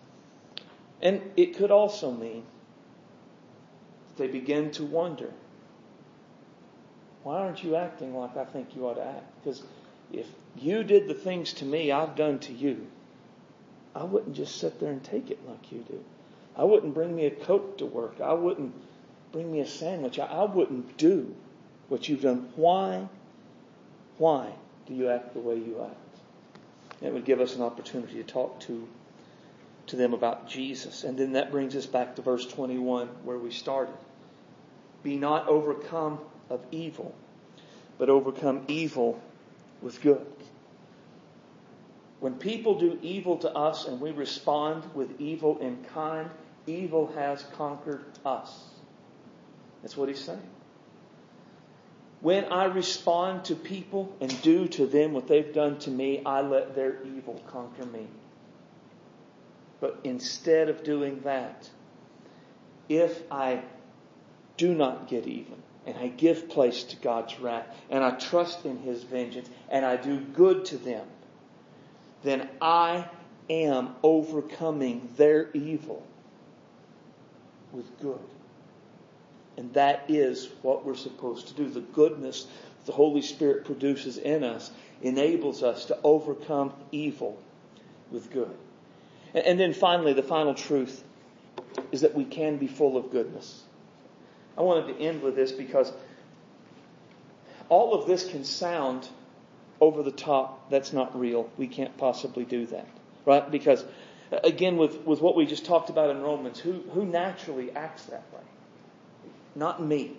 And 1.01 1.21
it 1.37 1.55
could 1.55 1.71
also 1.71 2.11
mean 2.11 2.43
that 4.09 4.17
they 4.17 4.27
begin 4.27 4.71
to 4.71 4.83
wonder 4.83 5.31
why 7.23 7.39
aren't 7.39 7.63
you 7.63 7.77
acting 7.77 8.13
like 8.13 8.35
I 8.35 8.43
think 8.43 8.75
you 8.75 8.85
ought 8.89 8.95
to 8.95 9.05
act? 9.05 9.41
Because 9.41 9.63
if 10.11 10.27
you 10.57 10.83
did 10.83 11.07
the 11.07 11.13
things 11.13 11.53
to 11.53 11.65
me 11.65 11.93
I've 11.93 12.17
done 12.17 12.39
to 12.39 12.51
you, 12.51 12.87
I 13.95 14.03
wouldn't 14.03 14.35
just 14.35 14.57
sit 14.57 14.81
there 14.81 14.91
and 14.91 15.01
take 15.01 15.31
it 15.31 15.47
like 15.47 15.71
you 15.71 15.85
do. 15.87 16.03
I 16.57 16.63
wouldn't 16.63 16.95
bring 16.95 17.15
me 17.15 17.25
a 17.25 17.31
coat 17.31 17.77
to 17.77 17.85
work. 17.85 18.19
I 18.19 18.33
wouldn't 18.33 18.73
bring 19.31 19.51
me 19.51 19.59
a 19.59 19.67
sandwich. 19.67 20.17
I, 20.17 20.25
I 20.25 20.45
wouldn't 20.45 20.97
do 20.97 21.35
what 21.87 22.09
you've 22.09 22.23
done. 22.23 22.49
Why? 22.55 23.07
Why 24.17 24.51
do 24.87 24.95
you 24.95 25.09
act 25.09 25.33
the 25.33 25.39
way 25.39 25.55
you 25.55 25.83
act? 25.83 27.03
It 27.03 27.13
would 27.13 27.25
give 27.25 27.39
us 27.39 27.55
an 27.55 27.61
opportunity 27.61 28.15
to 28.15 28.23
talk 28.23 28.59
to, 28.61 28.87
to 29.87 29.95
them 29.95 30.13
about 30.13 30.49
Jesus. 30.49 31.03
And 31.03 31.15
then 31.17 31.33
that 31.33 31.51
brings 31.51 31.75
us 31.75 31.85
back 31.85 32.15
to 32.15 32.23
verse 32.23 32.45
21 32.47 33.07
where 33.23 33.37
we 33.37 33.51
started. 33.51 33.93
Be 35.03 35.15
not 35.15 35.47
overcome 35.47 36.19
of 36.49 36.59
evil, 36.71 37.13
but 37.99 38.09
overcome 38.09 38.63
evil 38.67 39.21
with 39.83 40.01
good. 40.01 40.25
When 42.19 42.33
people 42.33 42.79
do 42.79 42.97
evil 43.03 43.37
to 43.37 43.51
us 43.53 43.85
and 43.85 44.01
we 44.01 44.09
respond 44.09 44.83
with 44.95 45.21
evil 45.21 45.59
in 45.59 45.83
kind, 45.93 46.31
evil 46.67 47.11
has 47.15 47.43
conquered 47.55 48.05
us. 48.25 48.63
That's 49.81 49.97
what 49.97 50.09
he's 50.09 50.23
saying. 50.23 50.41
When 52.19 52.45
I 52.45 52.65
respond 52.65 53.45
to 53.45 53.55
people 53.55 54.15
and 54.19 54.41
do 54.41 54.67
to 54.69 54.87
them 54.87 55.13
what 55.13 55.27
they've 55.27 55.53
done 55.53 55.77
to 55.79 55.91
me, 55.91 56.21
I 56.25 56.41
let 56.41 56.75
their 56.75 56.97
evil 57.03 57.41
conquer 57.47 57.85
me. 57.85 58.07
But 59.79 59.99
instead 60.03 60.69
of 60.69 60.83
doing 60.83 61.21
that, 61.21 61.69
if 62.89 63.21
I 63.31 63.61
do 64.57 64.73
not 64.73 65.07
get 65.07 65.27
even, 65.27 65.61
and 65.85 65.95
I 65.97 66.07
give 66.07 66.49
place 66.49 66.83
to 66.85 66.95
God's 66.97 67.39
wrath, 67.39 67.67
and 67.89 68.03
I 68.03 68.11
trust 68.11 68.65
in 68.65 68.79
His 68.79 69.03
vengeance, 69.03 69.49
and 69.69 69.85
I 69.85 69.95
do 69.95 70.19
good 70.19 70.65
to 70.65 70.77
them, 70.77 71.05
then 72.23 72.49
I 72.59 73.07
am 73.49 73.95
overcoming 74.01 75.09
their 75.15 75.51
evil 75.53 76.03
with 77.71 77.99
good. 77.99 78.19
And 79.57 79.73
that 79.73 80.05
is 80.07 80.49
what 80.61 80.85
we're 80.85 80.95
supposed 80.95 81.47
to 81.47 81.53
do. 81.53 81.69
The 81.69 81.81
goodness 81.81 82.47
the 82.87 82.93
Holy 82.93 83.21
Spirit 83.21 83.65
produces 83.65 84.17
in 84.17 84.43
us 84.43 84.71
enables 85.01 85.61
us 85.61 85.85
to 85.85 85.97
overcome 86.03 86.73
evil 86.91 87.37
with 88.11 88.31
good. 88.31 88.55
And 89.33 89.59
then 89.59 89.73
finally, 89.73 90.13
the 90.13 90.23
final 90.23 90.53
truth 90.53 91.03
is 91.91 92.01
that 92.01 92.15
we 92.15 92.23
can 92.23 92.57
be 92.57 92.67
full 92.67 92.97
of 92.97 93.11
goodness. 93.11 93.61
I 94.57 94.61
wanted 94.61 94.97
to 94.97 95.03
end 95.03 95.21
with 95.21 95.35
this 95.35 95.51
because 95.51 95.91
all 97.67 97.93
of 97.93 98.07
this 98.07 98.27
can 98.27 98.45
sound 98.45 99.07
over 99.81 100.01
the 100.01 100.11
top. 100.11 100.69
That's 100.69 100.93
not 100.93 101.19
real. 101.19 101.49
We 101.57 101.67
can't 101.67 101.95
possibly 101.97 102.45
do 102.45 102.65
that. 102.67 102.87
Right? 103.25 103.51
Because 103.51 103.83
Again, 104.31 104.77
with, 104.77 105.05
with 105.05 105.21
what 105.21 105.35
we 105.35 105.45
just 105.45 105.65
talked 105.65 105.89
about 105.89 106.09
in 106.09 106.21
Romans, 106.21 106.59
who, 106.59 106.83
who 106.91 107.05
naturally 107.05 107.71
acts 107.71 108.03
that 108.05 108.23
way? 108.33 108.41
Not 109.55 109.81
me. 109.81 110.17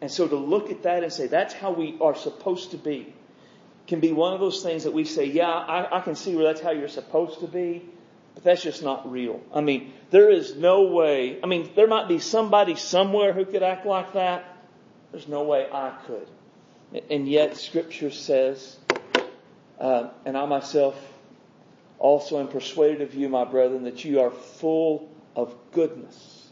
And 0.00 0.10
so 0.10 0.26
to 0.26 0.36
look 0.36 0.70
at 0.70 0.82
that 0.84 1.02
and 1.02 1.12
say, 1.12 1.26
that's 1.26 1.54
how 1.54 1.72
we 1.72 1.96
are 2.00 2.14
supposed 2.14 2.70
to 2.72 2.78
be, 2.78 3.12
can 3.86 4.00
be 4.00 4.12
one 4.12 4.34
of 4.34 4.40
those 4.40 4.62
things 4.62 4.84
that 4.84 4.92
we 4.92 5.04
say, 5.04 5.26
yeah, 5.26 5.48
I, 5.48 5.98
I 5.98 6.00
can 6.00 6.16
see 6.16 6.34
where 6.34 6.44
that's 6.44 6.60
how 6.60 6.70
you're 6.70 6.88
supposed 6.88 7.40
to 7.40 7.46
be, 7.46 7.84
but 8.34 8.44
that's 8.44 8.62
just 8.62 8.82
not 8.82 9.10
real. 9.10 9.40
I 9.54 9.60
mean, 9.60 9.92
there 10.10 10.30
is 10.30 10.56
no 10.56 10.82
way, 10.82 11.38
I 11.42 11.46
mean, 11.46 11.70
there 11.76 11.86
might 11.86 12.08
be 12.08 12.18
somebody 12.18 12.76
somewhere 12.76 13.32
who 13.32 13.44
could 13.44 13.62
act 13.62 13.86
like 13.86 14.14
that. 14.14 14.56
There's 15.12 15.28
no 15.28 15.44
way 15.44 15.66
I 15.70 15.96
could. 16.06 16.28
And 17.10 17.28
yet, 17.28 17.56
Scripture 17.56 18.10
says, 18.10 18.76
uh, 19.78 20.10
and 20.24 20.36
I 20.36 20.46
myself 20.46 20.96
also 21.98 22.40
am 22.40 22.48
persuaded 22.48 23.02
of 23.02 23.14
you, 23.14 23.28
my 23.28 23.44
brethren, 23.44 23.84
that 23.84 24.04
you 24.04 24.20
are 24.20 24.30
full 24.30 25.08
of 25.34 25.54
goodness, 25.72 26.48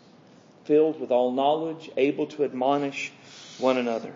filled 0.64 1.00
with 1.00 1.10
all 1.10 1.32
knowledge, 1.32 1.90
able 1.96 2.26
to 2.28 2.44
admonish 2.44 3.12
one 3.58 3.76
another. 3.76 4.14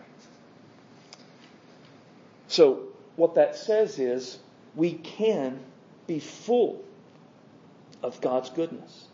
So, 2.48 2.88
what 3.16 3.34
that 3.34 3.56
says 3.56 3.98
is 3.98 4.38
we 4.74 4.92
can 4.92 5.60
be 6.06 6.18
full 6.18 6.84
of 8.02 8.20
God's 8.20 8.50
goodness. 8.50 9.06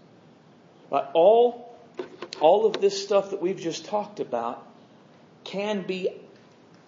All, 0.90 1.76
all 2.40 2.66
of 2.66 2.80
this 2.80 3.02
stuff 3.02 3.30
that 3.30 3.42
we've 3.42 3.58
just 3.60 3.86
talked 3.86 4.20
about 4.20 4.64
can 5.42 5.82
be 5.82 6.08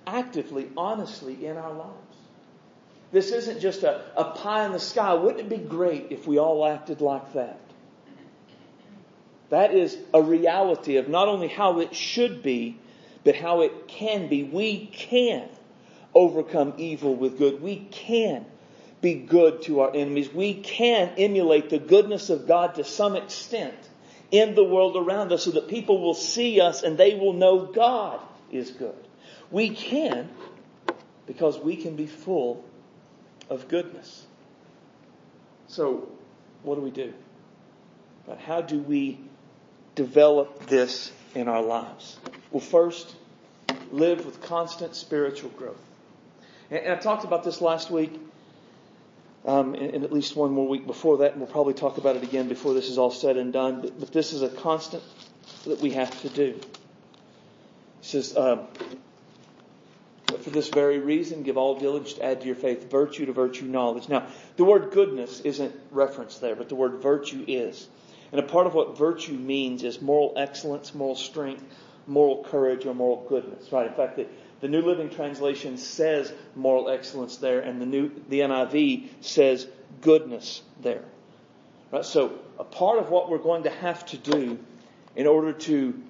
actively, 0.06 0.68
honestly 0.76 1.46
in 1.46 1.56
our 1.56 1.72
lives. 1.72 2.15
This 3.16 3.32
isn't 3.32 3.60
just 3.60 3.82
a, 3.82 4.02
a 4.14 4.24
pie 4.24 4.66
in 4.66 4.72
the 4.72 4.78
sky. 4.78 5.14
Wouldn't 5.14 5.40
it 5.40 5.48
be 5.48 5.56
great 5.56 6.08
if 6.10 6.26
we 6.26 6.38
all 6.38 6.66
acted 6.66 7.00
like 7.00 7.32
that? 7.32 7.58
That 9.48 9.72
is 9.72 9.96
a 10.12 10.20
reality 10.20 10.98
of 10.98 11.08
not 11.08 11.26
only 11.26 11.48
how 11.48 11.80
it 11.80 11.94
should 11.94 12.42
be, 12.42 12.78
but 13.24 13.34
how 13.34 13.62
it 13.62 13.88
can 13.88 14.28
be. 14.28 14.42
We 14.42 14.84
can 14.92 15.48
overcome 16.12 16.74
evil 16.76 17.16
with 17.16 17.38
good. 17.38 17.62
We 17.62 17.88
can 17.90 18.44
be 19.00 19.14
good 19.14 19.62
to 19.62 19.80
our 19.80 19.96
enemies. 19.96 20.30
We 20.30 20.52
can 20.52 21.14
emulate 21.16 21.70
the 21.70 21.78
goodness 21.78 22.28
of 22.28 22.46
God 22.46 22.74
to 22.74 22.84
some 22.84 23.16
extent 23.16 23.76
in 24.30 24.54
the 24.54 24.64
world 24.64 24.94
around 24.94 25.32
us 25.32 25.44
so 25.44 25.52
that 25.52 25.68
people 25.68 26.02
will 26.02 26.12
see 26.12 26.60
us 26.60 26.82
and 26.82 26.98
they 26.98 27.14
will 27.14 27.32
know 27.32 27.64
God 27.64 28.20
is 28.52 28.72
good. 28.72 29.08
We 29.50 29.70
can 29.70 30.28
because 31.26 31.58
we 31.58 31.76
can 31.76 31.96
be 31.96 32.06
full 32.06 32.62
of 33.48 33.68
goodness. 33.68 34.26
So, 35.68 36.08
what 36.62 36.76
do 36.76 36.80
we 36.80 36.90
do? 36.90 37.12
But 38.26 38.38
how 38.38 38.60
do 38.60 38.78
we 38.78 39.20
develop 39.94 40.66
this 40.66 41.12
in 41.34 41.48
our 41.48 41.62
lives? 41.62 42.18
Well, 42.50 42.60
first, 42.60 43.14
live 43.90 44.24
with 44.24 44.40
constant 44.42 44.94
spiritual 44.94 45.50
growth. 45.50 45.80
And, 46.70 46.92
I 46.92 46.96
talked 46.96 47.24
about 47.24 47.44
this 47.44 47.60
last 47.60 47.90
week, 47.90 48.12
um, 49.44 49.74
and, 49.74 50.04
at 50.04 50.12
least 50.12 50.36
one 50.36 50.52
more 50.52 50.66
week 50.66 50.86
before 50.86 51.18
that, 51.18 51.32
and 51.32 51.40
we'll 51.40 51.50
probably 51.50 51.74
talk 51.74 51.98
about 51.98 52.16
it 52.16 52.22
again 52.22 52.48
before 52.48 52.74
this 52.74 52.88
is 52.88 52.98
all 52.98 53.10
said 53.10 53.36
and 53.36 53.52
done. 53.52 53.80
But, 53.98 54.12
this 54.12 54.32
is 54.32 54.42
a 54.42 54.48
constant 54.48 55.02
that 55.64 55.80
we 55.80 55.92
have 55.92 56.20
to 56.22 56.28
do. 56.28 56.60
He 58.00 58.06
says, 58.06 58.32
but 58.34 58.68
for 60.46 60.50
this 60.50 60.68
very 60.68 61.00
reason, 61.00 61.42
give 61.42 61.56
all 61.56 61.74
diligence 61.74 62.12
to 62.12 62.24
add 62.24 62.40
to 62.40 62.46
your 62.46 62.54
faith 62.54 62.88
virtue, 62.88 63.26
to 63.26 63.32
virtue 63.32 63.64
knowledge. 63.64 64.08
Now, 64.08 64.28
the 64.56 64.62
word 64.62 64.92
goodness 64.92 65.40
isn't 65.40 65.74
referenced 65.90 66.40
there, 66.40 66.54
but 66.54 66.68
the 66.68 66.76
word 66.76 67.02
virtue 67.02 67.44
is. 67.48 67.88
And 68.30 68.38
a 68.38 68.44
part 68.44 68.68
of 68.68 68.72
what 68.72 68.96
virtue 68.96 69.32
means 69.32 69.82
is 69.82 70.00
moral 70.00 70.34
excellence, 70.36 70.94
moral 70.94 71.16
strength, 71.16 71.64
moral 72.06 72.44
courage, 72.44 72.86
or 72.86 72.94
moral 72.94 73.26
goodness, 73.28 73.72
right? 73.72 73.88
In 73.88 73.94
fact, 73.94 74.18
the, 74.18 74.28
the 74.60 74.68
New 74.68 74.82
Living 74.82 75.10
Translation 75.10 75.78
says 75.78 76.32
moral 76.54 76.90
excellence 76.90 77.38
there, 77.38 77.58
and 77.58 77.82
the 77.82 77.86
new, 77.86 78.12
the 78.28 78.38
NIV 78.38 79.08
says 79.22 79.66
goodness 80.00 80.62
there. 80.80 81.02
Right? 81.90 82.04
So, 82.04 82.38
a 82.56 82.64
part 82.64 83.00
of 83.00 83.10
what 83.10 83.30
we're 83.30 83.38
going 83.38 83.64
to 83.64 83.70
have 83.70 84.06
to 84.06 84.16
do 84.16 84.60
in 85.16 85.26
order 85.26 85.52
to, 85.52 86.00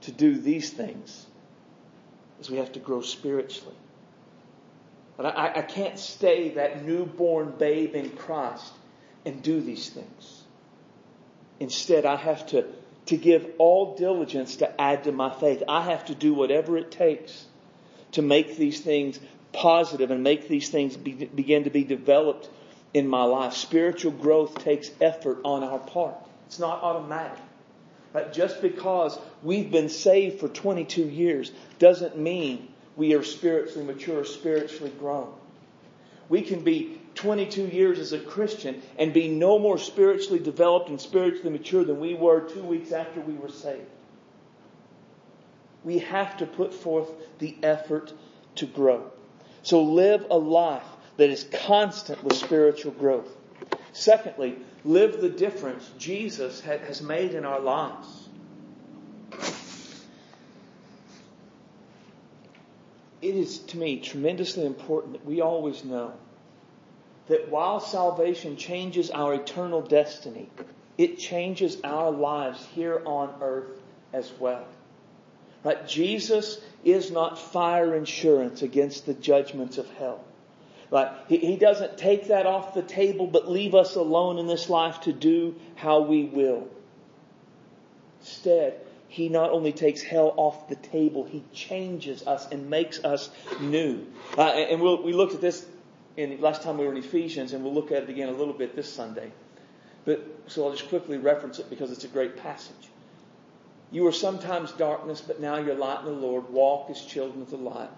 to 0.00 0.12
do 0.12 0.38
these 0.38 0.70
things 0.70 1.25
is 2.40 2.50
we 2.50 2.58
have 2.58 2.72
to 2.72 2.78
grow 2.78 3.00
spiritually. 3.00 3.74
But 5.16 5.26
I, 5.26 5.52
I 5.56 5.62
can't 5.62 5.98
stay 5.98 6.50
that 6.50 6.84
newborn 6.84 7.54
babe 7.58 7.94
in 7.94 8.10
Christ 8.10 8.72
and 9.24 9.42
do 9.42 9.60
these 9.60 9.88
things. 9.88 10.42
Instead, 11.58 12.04
I 12.04 12.16
have 12.16 12.46
to, 12.48 12.66
to 13.06 13.16
give 13.16 13.46
all 13.58 13.96
diligence 13.96 14.56
to 14.56 14.80
add 14.80 15.04
to 15.04 15.12
my 15.12 15.30
faith. 15.30 15.62
I 15.68 15.82
have 15.82 16.04
to 16.06 16.14
do 16.14 16.34
whatever 16.34 16.76
it 16.76 16.90
takes 16.90 17.46
to 18.12 18.22
make 18.22 18.56
these 18.56 18.80
things 18.80 19.18
positive 19.52 20.10
and 20.10 20.22
make 20.22 20.48
these 20.48 20.68
things 20.68 20.96
be, 20.96 21.12
begin 21.12 21.64
to 21.64 21.70
be 21.70 21.84
developed 21.84 22.50
in 22.92 23.08
my 23.08 23.24
life. 23.24 23.54
Spiritual 23.54 24.12
growth 24.12 24.62
takes 24.62 24.90
effort 25.00 25.38
on 25.44 25.64
our 25.64 25.78
part. 25.78 26.16
It's 26.46 26.58
not 26.58 26.82
automatic. 26.82 27.38
But 28.16 28.32
just 28.32 28.62
because 28.62 29.18
we've 29.42 29.70
been 29.70 29.90
saved 29.90 30.40
for 30.40 30.48
22 30.48 31.02
years 31.02 31.52
doesn't 31.78 32.16
mean 32.16 32.66
we 32.96 33.12
are 33.12 33.22
spiritually 33.22 33.84
mature, 33.84 34.24
spiritually 34.24 34.90
grown. 34.98 35.34
We 36.30 36.40
can 36.40 36.64
be 36.64 36.98
22 37.16 37.66
years 37.66 37.98
as 37.98 38.14
a 38.14 38.18
Christian 38.18 38.80
and 38.98 39.12
be 39.12 39.28
no 39.28 39.58
more 39.58 39.76
spiritually 39.76 40.38
developed 40.38 40.88
and 40.88 40.98
spiritually 40.98 41.50
mature 41.50 41.84
than 41.84 42.00
we 42.00 42.14
were 42.14 42.40
two 42.40 42.62
weeks 42.62 42.90
after 42.90 43.20
we 43.20 43.34
were 43.34 43.50
saved. 43.50 43.84
We 45.84 45.98
have 45.98 46.38
to 46.38 46.46
put 46.46 46.72
forth 46.72 47.10
the 47.38 47.54
effort 47.62 48.14
to 48.54 48.64
grow. 48.64 49.10
So 49.62 49.82
live 49.82 50.24
a 50.30 50.38
life 50.38 50.88
that 51.18 51.28
is 51.28 51.44
constant 51.66 52.24
with 52.24 52.32
spiritual 52.32 52.92
growth. 52.92 53.35
Secondly, 53.96 54.58
live 54.84 55.22
the 55.22 55.30
difference 55.30 55.90
Jesus 55.96 56.60
has 56.60 57.00
made 57.00 57.32
in 57.32 57.46
our 57.46 57.60
lives. 57.60 58.28
It 63.22 63.34
is, 63.34 63.58
to 63.58 63.78
me, 63.78 64.00
tremendously 64.00 64.66
important 64.66 65.14
that 65.14 65.24
we 65.24 65.40
always 65.40 65.82
know 65.82 66.12
that 67.28 67.48
while 67.48 67.80
salvation 67.80 68.58
changes 68.58 69.10
our 69.10 69.32
eternal 69.32 69.80
destiny, 69.80 70.50
it 70.98 71.18
changes 71.18 71.78
our 71.82 72.10
lives 72.10 72.62
here 72.74 73.00
on 73.06 73.34
earth 73.40 73.80
as 74.12 74.30
well. 74.38 74.66
Right? 75.64 75.88
Jesus 75.88 76.60
is 76.84 77.10
not 77.10 77.38
fire 77.38 77.94
insurance 77.94 78.60
against 78.60 79.06
the 79.06 79.14
judgments 79.14 79.78
of 79.78 79.88
hell. 79.94 80.22
Right? 80.90 81.10
He, 81.28 81.38
he 81.38 81.56
doesn't 81.56 81.98
take 81.98 82.28
that 82.28 82.46
off 82.46 82.74
the 82.74 82.82
table 82.82 83.26
but 83.26 83.50
leave 83.50 83.74
us 83.74 83.96
alone 83.96 84.38
in 84.38 84.46
this 84.46 84.70
life 84.70 85.00
to 85.02 85.12
do 85.12 85.56
how 85.74 86.00
we 86.00 86.24
will. 86.24 86.68
Instead, 88.20 88.80
he 89.08 89.28
not 89.28 89.50
only 89.50 89.72
takes 89.72 90.02
hell 90.02 90.34
off 90.36 90.68
the 90.68 90.76
table, 90.76 91.24
he 91.24 91.42
changes 91.52 92.26
us 92.26 92.50
and 92.50 92.68
makes 92.68 93.02
us 93.04 93.30
new. 93.60 94.06
Uh, 94.36 94.42
and 94.42 94.80
we'll, 94.80 95.02
we 95.02 95.12
looked 95.12 95.34
at 95.34 95.40
this 95.40 95.64
in 96.16 96.40
last 96.40 96.62
time 96.62 96.78
we 96.78 96.86
were 96.86 96.92
in 96.92 96.98
Ephesians, 96.98 97.52
and 97.52 97.62
we'll 97.62 97.74
look 97.74 97.92
at 97.92 98.04
it 98.04 98.08
again 98.08 98.28
a 98.28 98.32
little 98.32 98.54
bit 98.54 98.74
this 98.74 98.90
Sunday. 98.92 99.30
But 100.04 100.26
so 100.46 100.64
I'll 100.64 100.72
just 100.72 100.88
quickly 100.88 101.18
reference 101.18 101.58
it 101.58 101.68
because 101.68 101.90
it's 101.90 102.04
a 102.04 102.08
great 102.08 102.36
passage. 102.36 102.74
You 103.92 104.02
were 104.02 104.12
sometimes 104.12 104.72
darkness, 104.72 105.20
but 105.20 105.40
now 105.40 105.56
you're 105.56 105.74
light 105.74 106.00
in 106.00 106.06
the 106.06 106.12
Lord. 106.12 106.50
Walk 106.50 106.90
as 106.90 107.00
children 107.00 107.42
of 107.42 107.50
the 107.50 107.56
light. 107.56 107.90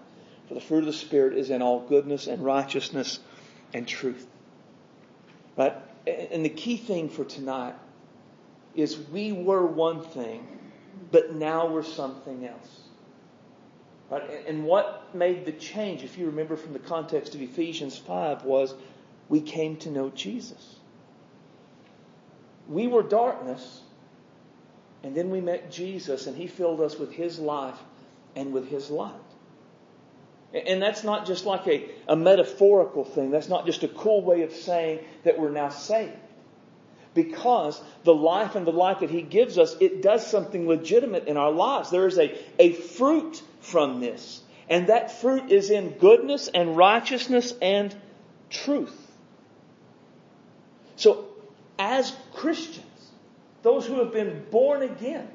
For 0.49 0.55
the 0.55 0.61
fruit 0.61 0.79
of 0.79 0.87
the 0.87 0.93
Spirit 0.93 1.37
is 1.37 1.51
in 1.51 1.61
all 1.61 1.79
goodness 1.79 2.25
and 2.25 2.43
righteousness 2.43 3.19
and 3.71 3.87
truth. 3.87 4.25
Right? 5.55 5.75
And 6.07 6.43
the 6.43 6.49
key 6.49 6.75
thing 6.75 7.07
for 7.07 7.23
tonight 7.23 7.75
is 8.73 8.97
we 8.97 9.31
were 9.31 9.63
one 9.63 10.01
thing, 10.01 10.47
but 11.11 11.35
now 11.35 11.67
we're 11.67 11.83
something 11.83 12.47
else. 12.47 12.81
Right? 14.09 14.23
And 14.47 14.65
what 14.65 15.13
made 15.13 15.45
the 15.45 15.51
change, 15.51 16.03
if 16.03 16.17
you 16.17 16.25
remember 16.25 16.55
from 16.55 16.73
the 16.73 16.79
context 16.79 17.35
of 17.35 17.43
Ephesians 17.43 17.95
5, 17.95 18.43
was 18.43 18.73
we 19.27 19.41
came 19.41 19.77
to 19.77 19.91
know 19.91 20.09
Jesus. 20.09 20.77
We 22.67 22.87
were 22.87 23.03
darkness, 23.03 23.81
and 25.03 25.15
then 25.15 25.29
we 25.29 25.41
met 25.41 25.71
Jesus, 25.71 26.25
and 26.25 26.35
He 26.35 26.47
filled 26.47 26.81
us 26.81 26.97
with 26.97 27.11
His 27.11 27.37
life 27.37 27.77
and 28.35 28.51
with 28.51 28.67
His 28.67 28.89
light. 28.89 29.13
And 30.53 30.81
that's 30.81 31.03
not 31.03 31.27
just 31.27 31.45
like 31.45 31.67
a, 31.67 31.89
a 32.07 32.15
metaphorical 32.15 33.05
thing. 33.05 33.29
That's 33.29 33.49
not 33.49 33.65
just 33.65 33.83
a 33.83 33.87
cool 33.87 34.23
way 34.23 34.41
of 34.41 34.51
saying 34.51 34.99
that 35.23 35.39
we're 35.39 35.51
now 35.51 35.69
saved. 35.69 36.13
Because 37.13 37.79
the 38.03 38.15
life 38.15 38.55
and 38.55 38.65
the 38.65 38.71
light 38.71 39.01
that 39.01 39.09
He 39.11 39.21
gives 39.21 39.57
us, 39.57 39.75
it 39.79 40.01
does 40.01 40.25
something 40.25 40.67
legitimate 40.67 41.27
in 41.27 41.37
our 41.37 41.51
lives. 41.51 41.91
There 41.91 42.07
is 42.07 42.17
a, 42.17 42.35
a 42.57 42.73
fruit 42.73 43.41
from 43.61 43.99
this. 43.99 44.41
And 44.69 44.87
that 44.87 45.19
fruit 45.19 45.51
is 45.51 45.69
in 45.69 45.91
goodness 45.91 46.47
and 46.47 46.77
righteousness 46.77 47.53
and 47.61 47.95
truth. 48.49 48.95
So, 50.95 51.27
as 51.77 52.15
Christians, 52.33 52.85
those 53.63 53.85
who 53.85 53.99
have 53.99 54.13
been 54.13 54.45
born 54.51 54.81
again, 54.81 55.27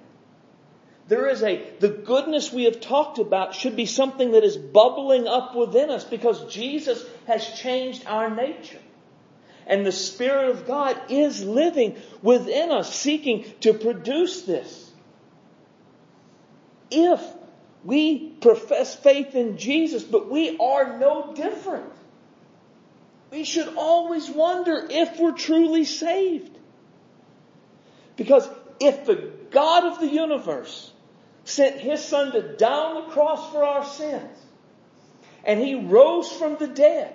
there 1.06 1.28
is 1.28 1.42
a, 1.42 1.62
the 1.80 1.88
goodness 1.88 2.52
we 2.52 2.64
have 2.64 2.80
talked 2.80 3.18
about 3.18 3.54
should 3.54 3.76
be 3.76 3.86
something 3.86 4.32
that 4.32 4.42
is 4.42 4.56
bubbling 4.56 5.26
up 5.26 5.54
within 5.54 5.90
us 5.90 6.04
because 6.04 6.52
Jesus 6.52 7.04
has 7.26 7.46
changed 7.58 8.06
our 8.06 8.30
nature. 8.30 8.80
And 9.66 9.84
the 9.84 9.92
Spirit 9.92 10.50
of 10.50 10.66
God 10.66 10.98
is 11.10 11.44
living 11.44 11.96
within 12.22 12.70
us, 12.70 12.94
seeking 12.94 13.44
to 13.60 13.74
produce 13.74 14.42
this. 14.42 14.90
If 16.90 17.20
we 17.82 18.30
profess 18.40 18.94
faith 18.94 19.34
in 19.34 19.58
Jesus, 19.58 20.02
but 20.02 20.30
we 20.30 20.56
are 20.58 20.98
no 20.98 21.34
different, 21.34 21.92
we 23.30 23.44
should 23.44 23.74
always 23.76 24.30
wonder 24.30 24.86
if 24.88 25.18
we're 25.18 25.32
truly 25.32 25.84
saved. 25.84 26.56
Because 28.16 28.48
if 28.80 29.04
the 29.04 29.32
God 29.50 29.84
of 29.84 30.00
the 30.00 30.08
universe 30.08 30.92
sent 31.44 31.80
his 31.80 32.02
son 32.04 32.32
to 32.32 32.56
die 32.56 32.72
on 32.72 32.94
the 33.04 33.12
cross 33.12 33.52
for 33.52 33.64
our 33.64 33.84
sins. 33.84 34.38
And 35.44 35.60
he 35.60 35.74
rose 35.74 36.30
from 36.32 36.56
the 36.56 36.66
dead. 36.66 37.14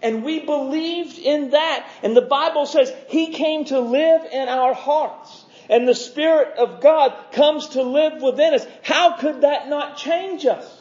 And 0.00 0.24
we 0.24 0.40
believed 0.40 1.18
in 1.18 1.50
that. 1.50 1.90
And 2.02 2.16
the 2.16 2.22
Bible 2.22 2.66
says 2.66 2.92
he 3.08 3.32
came 3.32 3.64
to 3.66 3.80
live 3.80 4.24
in 4.32 4.48
our 4.48 4.74
hearts. 4.74 5.44
And 5.68 5.86
the 5.86 5.94
Spirit 5.94 6.56
of 6.56 6.80
God 6.80 7.14
comes 7.32 7.68
to 7.70 7.82
live 7.82 8.22
within 8.22 8.54
us. 8.54 8.66
How 8.82 9.16
could 9.16 9.42
that 9.42 9.68
not 9.68 9.96
change 9.96 10.46
us? 10.46 10.74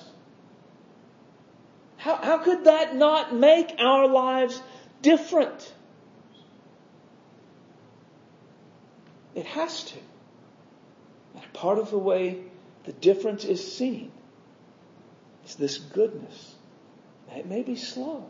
How, 1.98 2.16
how 2.16 2.38
could 2.38 2.66
that 2.66 2.96
not 2.96 3.36
make 3.36 3.74
our 3.80 4.08
lives 4.08 4.62
different? 5.02 5.74
It 9.34 9.46
has 9.46 9.84
to. 9.86 9.98
And 11.36 11.54
part 11.54 11.80
of 11.80 11.92
the 11.92 11.98
way 11.98 12.44
the 12.88 12.94
difference 12.94 13.44
is 13.44 13.76
seen 13.76 14.12
It's 15.44 15.56
this 15.56 15.78
goodness. 15.78 16.56
It 17.36 17.46
may 17.46 17.62
be 17.62 17.76
slow, 17.76 18.26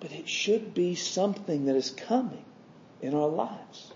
but 0.00 0.10
it 0.10 0.28
should 0.28 0.74
be 0.74 0.96
something 0.96 1.66
that 1.66 1.76
is 1.76 1.90
coming 1.90 2.44
in 3.00 3.14
our 3.14 3.28
lives. 3.28 3.92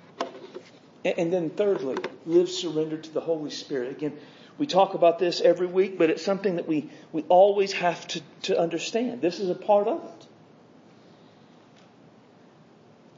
And 1.05 1.33
then 1.33 1.51
thirdly, 1.51 1.97
live 2.25 2.49
surrendered 2.49 3.03
to 3.05 3.11
the 3.11 3.21
Holy 3.21 3.51
Spirit. 3.51 3.91
Again, 3.91 4.17
we 4.57 4.69
talk 4.69 4.95
about 4.95 5.19
this 5.19 5.41
every 5.41 5.67
week, 5.67 5.99
but 5.99 6.09
it's 6.09 6.25
something 6.25 6.57
that 6.57 6.69
we, 6.69 6.89
we 7.11 7.23
always 7.29 7.73
have 7.73 8.07
to, 8.09 8.23
to 8.43 8.59
understand. 8.59 9.21
This 9.21 9.41
is 9.41 9.51
a 9.51 9.57
part 9.57 9.89
of 9.89 10.05
it. 10.05 10.27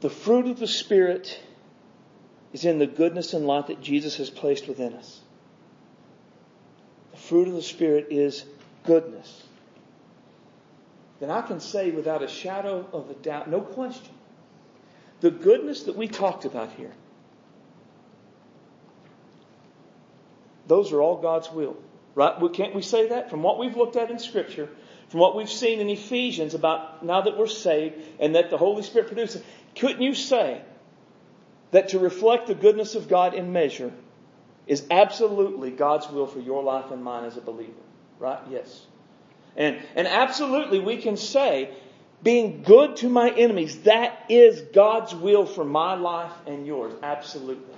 The 0.01 0.09
fruit 0.09 0.47
of 0.47 0.59
the 0.59 0.67
Spirit 0.67 1.39
is 2.51 2.65
in 2.65 2.79
the 2.79 2.87
goodness 2.87 3.33
and 3.33 3.45
light 3.45 3.67
that 3.67 3.81
Jesus 3.81 4.17
has 4.17 4.31
placed 4.31 4.67
within 4.67 4.93
us. 4.93 5.21
Fruit 7.27 7.47
of 7.47 7.53
the 7.53 7.61
Spirit 7.61 8.07
is 8.09 8.45
goodness. 8.83 9.43
Then 11.19 11.31
I 11.31 11.41
can 11.41 11.59
say 11.59 11.91
without 11.91 12.21
a 12.23 12.27
shadow 12.27 12.87
of 12.91 13.09
a 13.09 13.13
doubt, 13.13 13.49
no 13.49 13.61
question, 13.61 14.13
the 15.21 15.31
goodness 15.31 15.83
that 15.83 15.95
we 15.95 16.07
talked 16.07 16.45
about 16.45 16.71
here 16.73 16.91
Those 20.67 20.91
are 20.91 21.01
all 21.01 21.17
God's 21.17 21.51
will. 21.51 21.77
Right? 22.15 22.33
Can't 22.53 22.73
we 22.73 22.81
say 22.81 23.09
that? 23.09 23.29
From 23.29 23.43
what 23.43 23.59
we've 23.59 23.75
looked 23.75 23.97
at 23.97 24.09
in 24.09 24.19
Scripture, 24.19 24.69
from 25.09 25.19
what 25.19 25.35
we've 25.35 25.49
seen 25.49 25.79
in 25.79 25.89
Ephesians 25.89 26.53
about 26.53 27.03
now 27.03 27.21
that 27.21 27.37
we're 27.37 27.47
saved 27.47 27.95
and 28.19 28.35
that 28.35 28.49
the 28.49 28.57
Holy 28.57 28.83
Spirit 28.83 29.07
produces, 29.07 29.43
couldn't 29.75 30.01
you 30.01 30.13
say 30.13 30.61
that 31.71 31.89
to 31.89 31.99
reflect 31.99 32.47
the 32.47 32.55
goodness 32.55 32.95
of 32.95 33.09
God 33.09 33.33
in 33.33 33.51
measure 33.51 33.91
is 34.67 34.85
absolutely 34.89 35.71
God's 35.71 36.09
will 36.09 36.27
for 36.27 36.39
your 36.39 36.63
life 36.63 36.91
and 36.91 37.03
mine 37.03 37.25
as 37.25 37.37
a 37.37 37.41
believer? 37.41 37.71
Right? 38.19 38.39
Yes. 38.49 38.85
And, 39.55 39.79
and 39.95 40.07
absolutely 40.07 40.79
we 40.79 40.97
can 40.97 41.17
say, 41.17 41.73
being 42.23 42.63
good 42.63 42.95
to 42.97 43.09
my 43.09 43.29
enemies, 43.29 43.83
that 43.83 44.25
is 44.29 44.61
God's 44.73 45.13
will 45.13 45.45
for 45.45 45.63
my 45.63 45.93
life 45.93 46.33
and 46.47 46.65
yours. 46.65 46.93
Absolutely. 47.03 47.75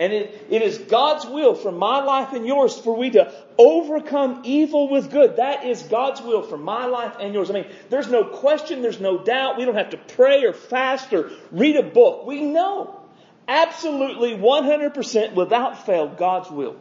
And 0.00 0.12
it, 0.12 0.46
it 0.48 0.62
is 0.62 0.78
God's 0.78 1.26
will 1.26 1.56
for 1.56 1.72
my 1.72 2.00
life 2.04 2.32
and 2.32 2.46
yours 2.46 2.78
for 2.78 2.96
we 2.96 3.10
to 3.10 3.34
overcome 3.58 4.42
evil 4.44 4.88
with 4.88 5.10
good. 5.10 5.36
That 5.36 5.64
is 5.64 5.82
God's 5.82 6.20
will 6.22 6.42
for 6.42 6.56
my 6.56 6.86
life 6.86 7.16
and 7.18 7.34
yours. 7.34 7.50
I 7.50 7.54
mean, 7.54 7.66
there's 7.90 8.08
no 8.08 8.22
question, 8.22 8.80
there's 8.80 9.00
no 9.00 9.18
doubt. 9.18 9.58
We 9.58 9.64
don't 9.64 9.74
have 9.74 9.90
to 9.90 9.96
pray 9.96 10.44
or 10.44 10.52
fast 10.52 11.12
or 11.12 11.32
read 11.50 11.74
a 11.74 11.82
book. 11.82 12.26
We 12.26 12.42
know 12.42 13.00
absolutely 13.48 14.36
100% 14.36 15.34
without 15.34 15.86
fail 15.86 16.06
God's 16.06 16.50
will. 16.50 16.76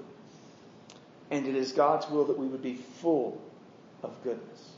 And 1.32 1.48
it 1.48 1.56
is 1.56 1.72
God's 1.72 2.10
will 2.10 2.26
that 2.26 2.38
we 2.38 2.48
would 2.48 2.62
be 2.62 2.76
full 2.76 3.42
of 4.04 4.12
goodness. 4.24 4.72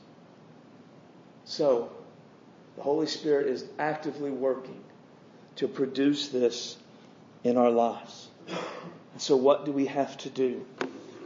So, 1.46 1.92
the 2.76 2.84
Holy 2.84 3.08
Spirit 3.08 3.48
is 3.48 3.66
actively 3.78 4.32
working 4.32 4.82
to 5.58 5.68
produce 5.68 6.30
this 6.30 6.78
in 7.44 7.58
our 7.58 7.70
lives. 7.70 8.30
And 8.48 9.22
so 9.22 9.36
what 9.36 9.66
do 9.66 9.72
we 9.72 9.88
have 9.88 10.18
to 10.20 10.30
do? 10.30 10.66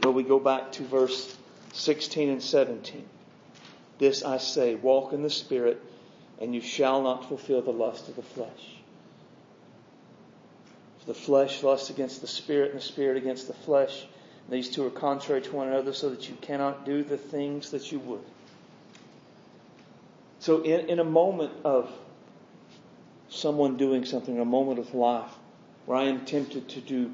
Well, 0.02 0.12
we 0.12 0.24
go 0.24 0.40
back 0.40 0.72
to 0.72 0.82
verse 0.82 1.36
16 1.72 2.28
and 2.28 2.42
17. 2.42 3.04
This 3.98 4.24
I 4.24 4.38
say, 4.38 4.74
walk 4.74 5.12
in 5.12 5.22
the 5.22 5.30
Spirit, 5.30 5.80
and 6.40 6.54
you 6.54 6.60
shall 6.60 7.02
not 7.02 7.28
fulfill 7.28 7.62
the 7.62 7.70
lust 7.70 8.08
of 8.08 8.16
the 8.16 8.22
flesh. 8.22 8.78
The 11.06 11.14
flesh 11.14 11.62
lusts 11.62 11.90
against 11.90 12.20
the 12.20 12.26
Spirit, 12.26 12.70
and 12.70 12.80
the 12.80 12.84
Spirit 12.84 13.16
against 13.16 13.46
the 13.46 13.54
flesh. 13.54 14.02
And 14.46 14.56
These 14.56 14.70
two 14.70 14.86
are 14.86 14.90
contrary 14.90 15.42
to 15.42 15.56
one 15.56 15.68
another, 15.68 15.92
so 15.92 16.10
that 16.10 16.28
you 16.28 16.36
cannot 16.40 16.84
do 16.84 17.02
the 17.02 17.16
things 17.16 17.70
that 17.70 17.90
you 17.92 17.98
would. 18.00 18.24
So, 20.38 20.62
in, 20.62 20.88
in 20.88 20.98
a 20.98 21.04
moment 21.04 21.52
of 21.64 21.90
someone 23.28 23.76
doing 23.76 24.04
something, 24.04 24.38
a 24.38 24.44
moment 24.44 24.78
of 24.78 24.94
life, 24.94 25.30
where 25.86 25.98
I 25.98 26.04
am 26.04 26.24
tempted 26.24 26.68
to 26.70 26.80
do 26.80 27.12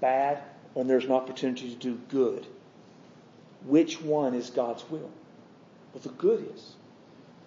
bad 0.00 0.42
when 0.74 0.86
there's 0.86 1.04
an 1.04 1.12
opportunity 1.12 1.70
to 1.70 1.76
do 1.76 1.98
good. 2.08 2.46
Which 3.66 4.00
one 4.00 4.34
is 4.34 4.50
God's 4.50 4.88
will? 4.90 5.10
Well, 5.92 6.02
the 6.02 6.10
good 6.10 6.50
is. 6.54 6.72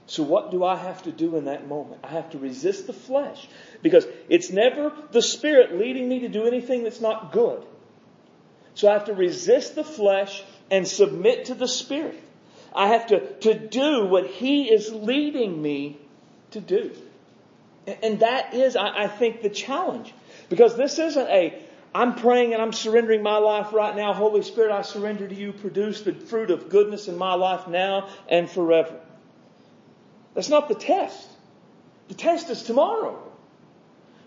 So 0.08 0.24
what 0.24 0.52
do 0.52 0.64
I 0.64 0.78
have 0.78 1.04
to 1.04 1.12
do 1.12 1.36
in 1.36 1.46
that 1.46 1.68
moment? 1.68 2.00
I 2.04 2.08
have 2.08 2.30
to 2.32 2.40
resist 2.40 2.88
the 2.88 2.94
flesh 2.94 3.48
because 3.82 4.08
it's 4.30 4.50
never 4.50 4.94
the 5.12 5.22
spirit 5.22 5.78
leading 5.78 6.08
me 6.08 6.20
to 6.20 6.30
do 6.30 6.48
anything 6.48 6.84
that's 6.84 7.02
not 7.02 7.34
good. 7.34 7.62
So 8.74 8.90
I 8.90 8.94
have 8.94 9.06
to 9.06 9.14
resist 9.14 9.76
the 9.76 9.84
flesh 9.84 10.44
and 10.72 10.88
submit 10.88 11.46
to 11.46 11.56
the 11.56 11.68
spirit. 11.68 12.24
I 12.74 12.88
have 12.88 13.08
to, 13.08 13.34
to 13.40 13.60
do 13.68 14.06
what 14.06 14.28
he 14.28 14.72
is 14.72 14.94
leading 14.94 15.62
me 15.62 16.00
to 16.52 16.62
do. 16.62 16.96
And 18.02 18.22
that 18.22 18.54
is, 18.54 18.78
I, 18.78 19.04
I 19.04 19.08
think, 19.08 19.42
the 19.42 19.50
challenge. 19.50 20.14
Because 20.48 20.78
this 20.78 21.00
isn't 21.00 21.28
a, 21.28 21.62
I'm 21.94 22.16
praying 22.16 22.54
and 22.54 22.62
I'm 22.62 22.74
surrendering 22.74 23.24
my 23.24 23.38
life 23.38 23.74
right 23.74 23.96
now. 23.96 24.14
Holy 24.14 24.42
Spirit, 24.42 24.72
I 24.72 24.84
surrender 24.84 25.28
to 25.28 25.36
you. 25.36 25.52
Produce 25.52 26.02
the 26.02 26.14
fruit 26.14 26.52
of 26.52 26.70
goodness 26.70 27.10
in 27.10 27.18
my 27.18 27.34
life 27.34 27.68
now 27.68 28.10
and 28.30 28.50
forever. 28.50 29.00
That's 30.38 30.50
not 30.50 30.68
the 30.68 30.76
test. 30.76 31.28
The 32.10 32.14
test 32.14 32.52
is 32.52 32.62
tomorrow. 32.62 33.20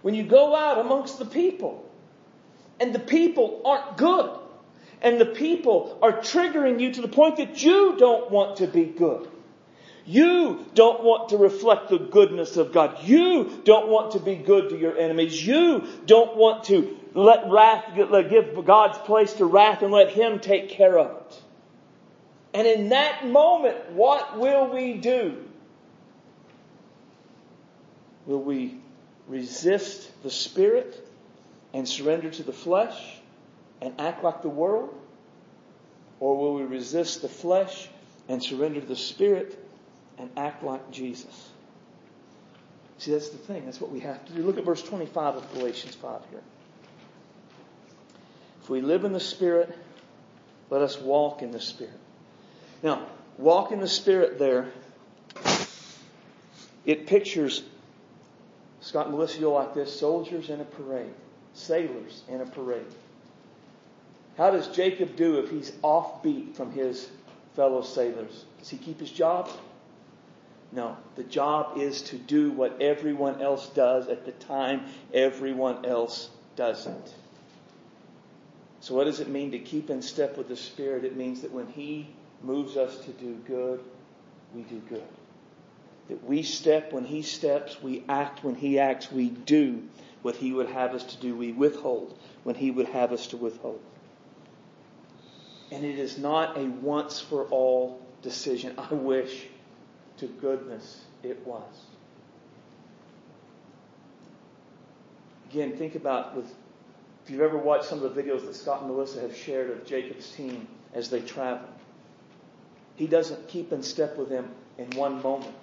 When 0.03 0.17
you 0.17 0.25
go 0.25 0.57
out 0.57 0.81
amongst 0.81 1.21
the 1.21 1.25
people 1.25 1.89
and 2.81 2.93
the 2.93 2.99
people 2.99 3.63
aren't 3.65 3.97
good 3.97 4.29
and 5.01 5.21
the 5.21 5.27
people 5.27 6.01
are 6.03 6.15
triggering 6.15 6.81
you 6.81 6.93
to 6.95 7.01
the 7.01 7.07
point 7.07 7.37
that 7.37 7.63
you 7.63 7.95
don't 7.97 8.29
want 8.29 8.57
to 8.57 8.67
be 8.67 8.87
good. 8.87 9.29
You 10.05 10.67
don't 10.75 11.05
want 11.05 11.29
to 11.29 11.37
reflect 11.37 11.91
the 11.91 11.99
goodness 11.99 12.57
of 12.57 12.73
God. 12.73 13.05
You 13.05 13.63
don't 13.65 13.87
want 13.87 14.15
to 14.15 14.19
be 14.19 14.35
good 14.35 14.71
to 14.71 14.77
your 14.77 14.99
enemies. 14.99 15.47
You 15.47 15.87
don't 16.07 16.37
want 16.37 16.65
to 16.65 16.99
let 17.15 17.49
wrath, 17.49 17.85
give 17.95 18.65
God's 18.65 18.99
place 18.99 19.35
to 19.35 19.45
wrath 19.45 19.83
and 19.83 19.93
let 19.93 20.11
Him 20.11 20.41
take 20.41 20.71
care 20.71 20.99
of 20.99 21.19
it. 21.19 21.43
And 22.53 22.67
in 22.67 22.89
that 22.89 23.29
moment, 23.29 23.93
what 23.93 24.41
will 24.41 24.75
we 24.75 24.95
do? 24.95 25.45
Will 28.31 28.43
we 28.43 28.77
resist 29.27 30.23
the 30.23 30.31
Spirit 30.31 31.05
and 31.75 31.89
surrender 31.89 32.31
to 32.31 32.45
the 32.45 32.53
flesh 32.53 33.19
and 33.83 34.01
act 34.01 34.23
like 34.23 34.43
the 34.43 34.49
world? 34.49 34.95
Or 36.21 36.39
will 36.39 36.55
we 36.55 36.63
resist 36.63 37.23
the 37.23 37.29
flesh 37.29 37.89
and 38.29 38.41
surrender 38.41 38.81
to 38.81 38.87
the 38.87 38.95
Spirit 38.95 39.59
and 40.17 40.31
act 40.37 40.63
like 40.63 40.93
Jesus. 40.93 41.51
See, 42.99 43.11
that's 43.11 43.31
the 43.31 43.39
thing. 43.39 43.65
That's 43.65 43.81
what 43.81 43.91
we 43.91 43.99
have 43.99 44.25
to 44.27 44.33
do. 44.33 44.43
Look 44.43 44.59
at 44.59 44.65
verse 44.65 44.83
25 44.85 45.35
of 45.35 45.53
Galatians 45.55 45.97
5 45.97 46.21
here. 46.31 46.43
If 48.63 48.71
we 48.71 48.81
live 48.81 49.05
in 49.05 49.13
the 49.13 49.19
Spirit, 49.19 49.77
let 50.69 50.83
us 50.83 51.01
walk 51.01 51.43
in 51.43 51.51
the 51.51 51.61
Spirit. 51.61 51.99
Now, 52.81 53.07
walk 53.39 53.73
in 53.73 53.81
the 53.81 53.89
Spirit 53.89 54.39
there, 54.39 54.69
it 56.85 57.09
pictures, 57.09 57.65
Scott 58.81 59.11
Melissa, 59.11 59.41
you'll 59.41 59.53
like 59.53 59.75
this, 59.75 59.99
soldiers 59.99 60.49
in 60.49 60.61
a 60.61 60.65
parade, 60.65 61.13
sailors 61.55 62.23
in 62.29 62.41
a 62.41 62.47
parade. 62.47 62.87
How 64.37 64.51
does 64.51 64.69
Jacob 64.69 65.17
do 65.17 65.39
if 65.39 65.51
he's 65.51 65.71
offbeat 65.83 66.55
from 66.55 66.73
his 66.73 67.11
fellow 67.55 67.83
sailors? 67.83 68.45
Does 68.59 68.71
he 68.71 68.79
keep 68.79 69.01
his 69.01 69.11
job? 69.11 69.51
No, 70.73 70.97
the 71.17 71.25
job 71.25 71.77
is 71.79 72.01
to 72.03 72.17
do 72.17 72.53
what 72.53 72.81
everyone 72.81 73.43
else 73.43 73.69
does 73.71 74.09
at 74.09 74.25
the 74.25 74.33
time 74.33 74.87
everyone 75.13 75.85
else 75.85 76.31
doesn't. 76.57 77.15
So, 78.81 78.95
what 78.95 79.05
does 79.05 79.21
it 79.21 79.29
mean 79.29 79.51
to 79.51 79.59
keep 79.59 79.91
in 79.91 80.01
step 80.01 80.39
with 80.39 80.49
the 80.49 80.57
Spirit? 80.57 81.05
It 81.05 81.17
means 81.17 81.43
that 81.43 81.53
when 81.53 81.67
He 81.67 82.09
moves 82.43 82.77
us 82.77 82.97
to 83.05 83.11
do 83.13 83.35
good, 83.47 83.81
we 84.55 84.63
do 84.63 84.81
good. 84.89 85.03
That 86.09 86.25
we 86.25 86.43
step 86.43 86.93
when 86.93 87.05
He 87.05 87.23
steps, 87.23 87.83
we 87.83 88.05
act 88.09 88.43
when 88.43 88.55
He 88.55 88.79
acts, 88.79 89.11
we 89.13 89.29
do 89.29 89.83
what 90.23 90.37
He 90.37 90.53
would 90.53 90.69
have 90.69 90.95
us 90.95 91.05
to 91.05 91.17
do, 91.19 91.35
we 91.35 91.53
withhold 91.53 92.19
when 92.45 92.57
He 92.57 92.71
would 92.71 92.89
have 92.89 93.13
us 93.13 93.29
to 93.29 93.37
withhold. 93.37 93.81
And 95.71 95.85
it 95.85 95.99
is 95.99 96.19
not 96.19 96.57
a 96.59 96.65
once 96.65 97.21
for 97.21 97.45
all 97.47 98.01
decision. 98.23 98.75
I 98.77 98.93
wish 98.95 99.47
to 100.19 100.27
goodness 100.27 101.03
it 101.23 101.47
was. 101.47 101.85
Again, 105.51 105.77
think 105.77 105.95
about 105.95 106.37
with 106.37 106.53
if 107.25 107.31
you've 107.31 107.41
ever 107.43 107.59
watched 107.59 107.85
some 107.85 108.03
of 108.03 108.15
the 108.15 108.23
videos 108.23 108.45
that 108.47 108.55
Scott 108.55 108.83
and 108.83 108.91
Melissa 108.91 109.21
have 109.21 109.37
shared 109.37 109.71
of 109.71 109.85
Jacob's 109.85 110.31
team 110.31 110.67
as 110.95 111.11
they 111.11 111.21
travel. 111.21 111.69
He 112.97 113.07
doesn't 113.07 113.49
keep 113.49 113.73
in 113.73 113.83
step 113.83 114.17
with 114.17 114.29
them 114.29 114.51
in 114.79 114.91
one 114.91 115.23
moment. 115.23 115.55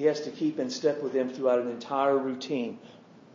He 0.00 0.06
has 0.06 0.22
to 0.22 0.30
keep 0.30 0.58
in 0.58 0.70
step 0.70 1.02
with 1.02 1.12
them 1.12 1.28
throughout 1.28 1.58
an 1.58 1.68
entire 1.68 2.16
routine. 2.16 2.78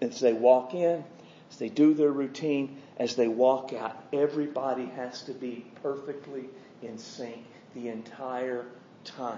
As 0.01 0.20
they 0.20 0.34
walk 0.34 0.74
in, 0.74 1.03
as 1.51 1.57
they 1.57 1.70
do 1.70 1.93
their 1.93 2.09
routine, 2.09 2.82
as 2.97 3.16
they 3.16 3.28
walk 3.28 3.72
out, 3.72 4.03
everybody 4.11 4.86
has 4.95 5.22
to 5.26 5.34
be 5.34 5.63
perfectly 5.84 6.45
in 6.82 6.97
sync 6.97 7.45
the 7.76 7.89
entire 7.89 8.66
time. 9.03 9.38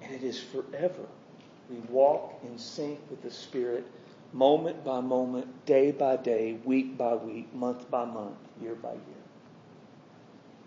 And 0.00 0.14
it 0.14 0.22
is 0.22 0.40
forever. 0.40 1.08
We 1.68 1.78
walk 1.88 2.38
in 2.44 2.56
sync 2.56 3.00
with 3.10 3.20
the 3.20 3.32
Spirit 3.32 3.84
moment 4.32 4.84
by 4.84 5.00
moment, 5.00 5.66
day 5.66 5.90
by 5.90 6.18
day, 6.18 6.60
week 6.62 6.96
by 6.96 7.16
week, 7.16 7.52
month 7.52 7.90
by 7.90 8.04
month, 8.04 8.38
year 8.62 8.76
by 8.76 8.92
year. 8.92 9.24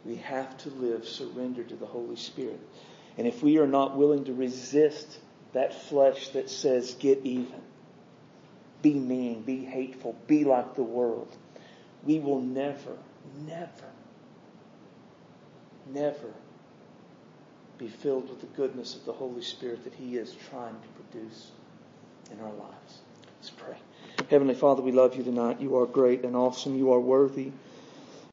We 0.04 0.18
have 0.18 0.58
to 0.58 0.70
live 0.72 1.08
surrendered 1.08 1.70
to 1.70 1.78
the 1.78 1.86
Holy 1.86 2.18
Spirit. 2.18 2.60
And 3.18 3.26
if 3.26 3.42
we 3.42 3.58
are 3.58 3.68
not 3.68 3.98
willing 3.98 4.26
to 4.26 4.34
resist 4.34 5.20
that 5.54 5.74
flesh 5.74 6.30
that 6.30 6.50
says, 6.50 6.94
get 6.96 7.22
even, 7.24 7.62
be 8.82 8.94
mean, 8.94 9.42
be 9.42 9.66
hateful, 9.66 10.16
be 10.28 10.44
like 10.44 10.76
the 10.76 10.84
world, 10.84 11.36
we 12.04 12.20
will 12.20 12.42
never, 12.42 12.96
never, 13.46 13.90
never 15.88 16.34
be 17.78 17.88
filled 17.88 18.30
with 18.30 18.42
the 18.42 18.48
goodness 18.48 18.96
of 18.96 19.06
the 19.06 19.14
Holy 19.14 19.42
Spirit 19.42 19.84
that 19.84 19.94
He 19.96 20.18
is 20.18 20.36
trying 20.50 20.76
to 20.76 20.88
produce 21.02 21.52
in 22.32 22.40
our 22.40 22.54
lives. 22.54 23.00
Let's 23.38 23.50
pray. 23.50 23.78
Heavenly 24.30 24.56
Father, 24.56 24.82
we 24.82 24.92
love 24.92 25.16
you 25.16 25.24
tonight. 25.24 25.60
You 25.60 25.78
are 25.78 25.86
great 25.86 26.24
and 26.24 26.36
awesome. 26.36 26.78
You 26.78 26.92
are 26.94 27.00
worthy 27.00 27.52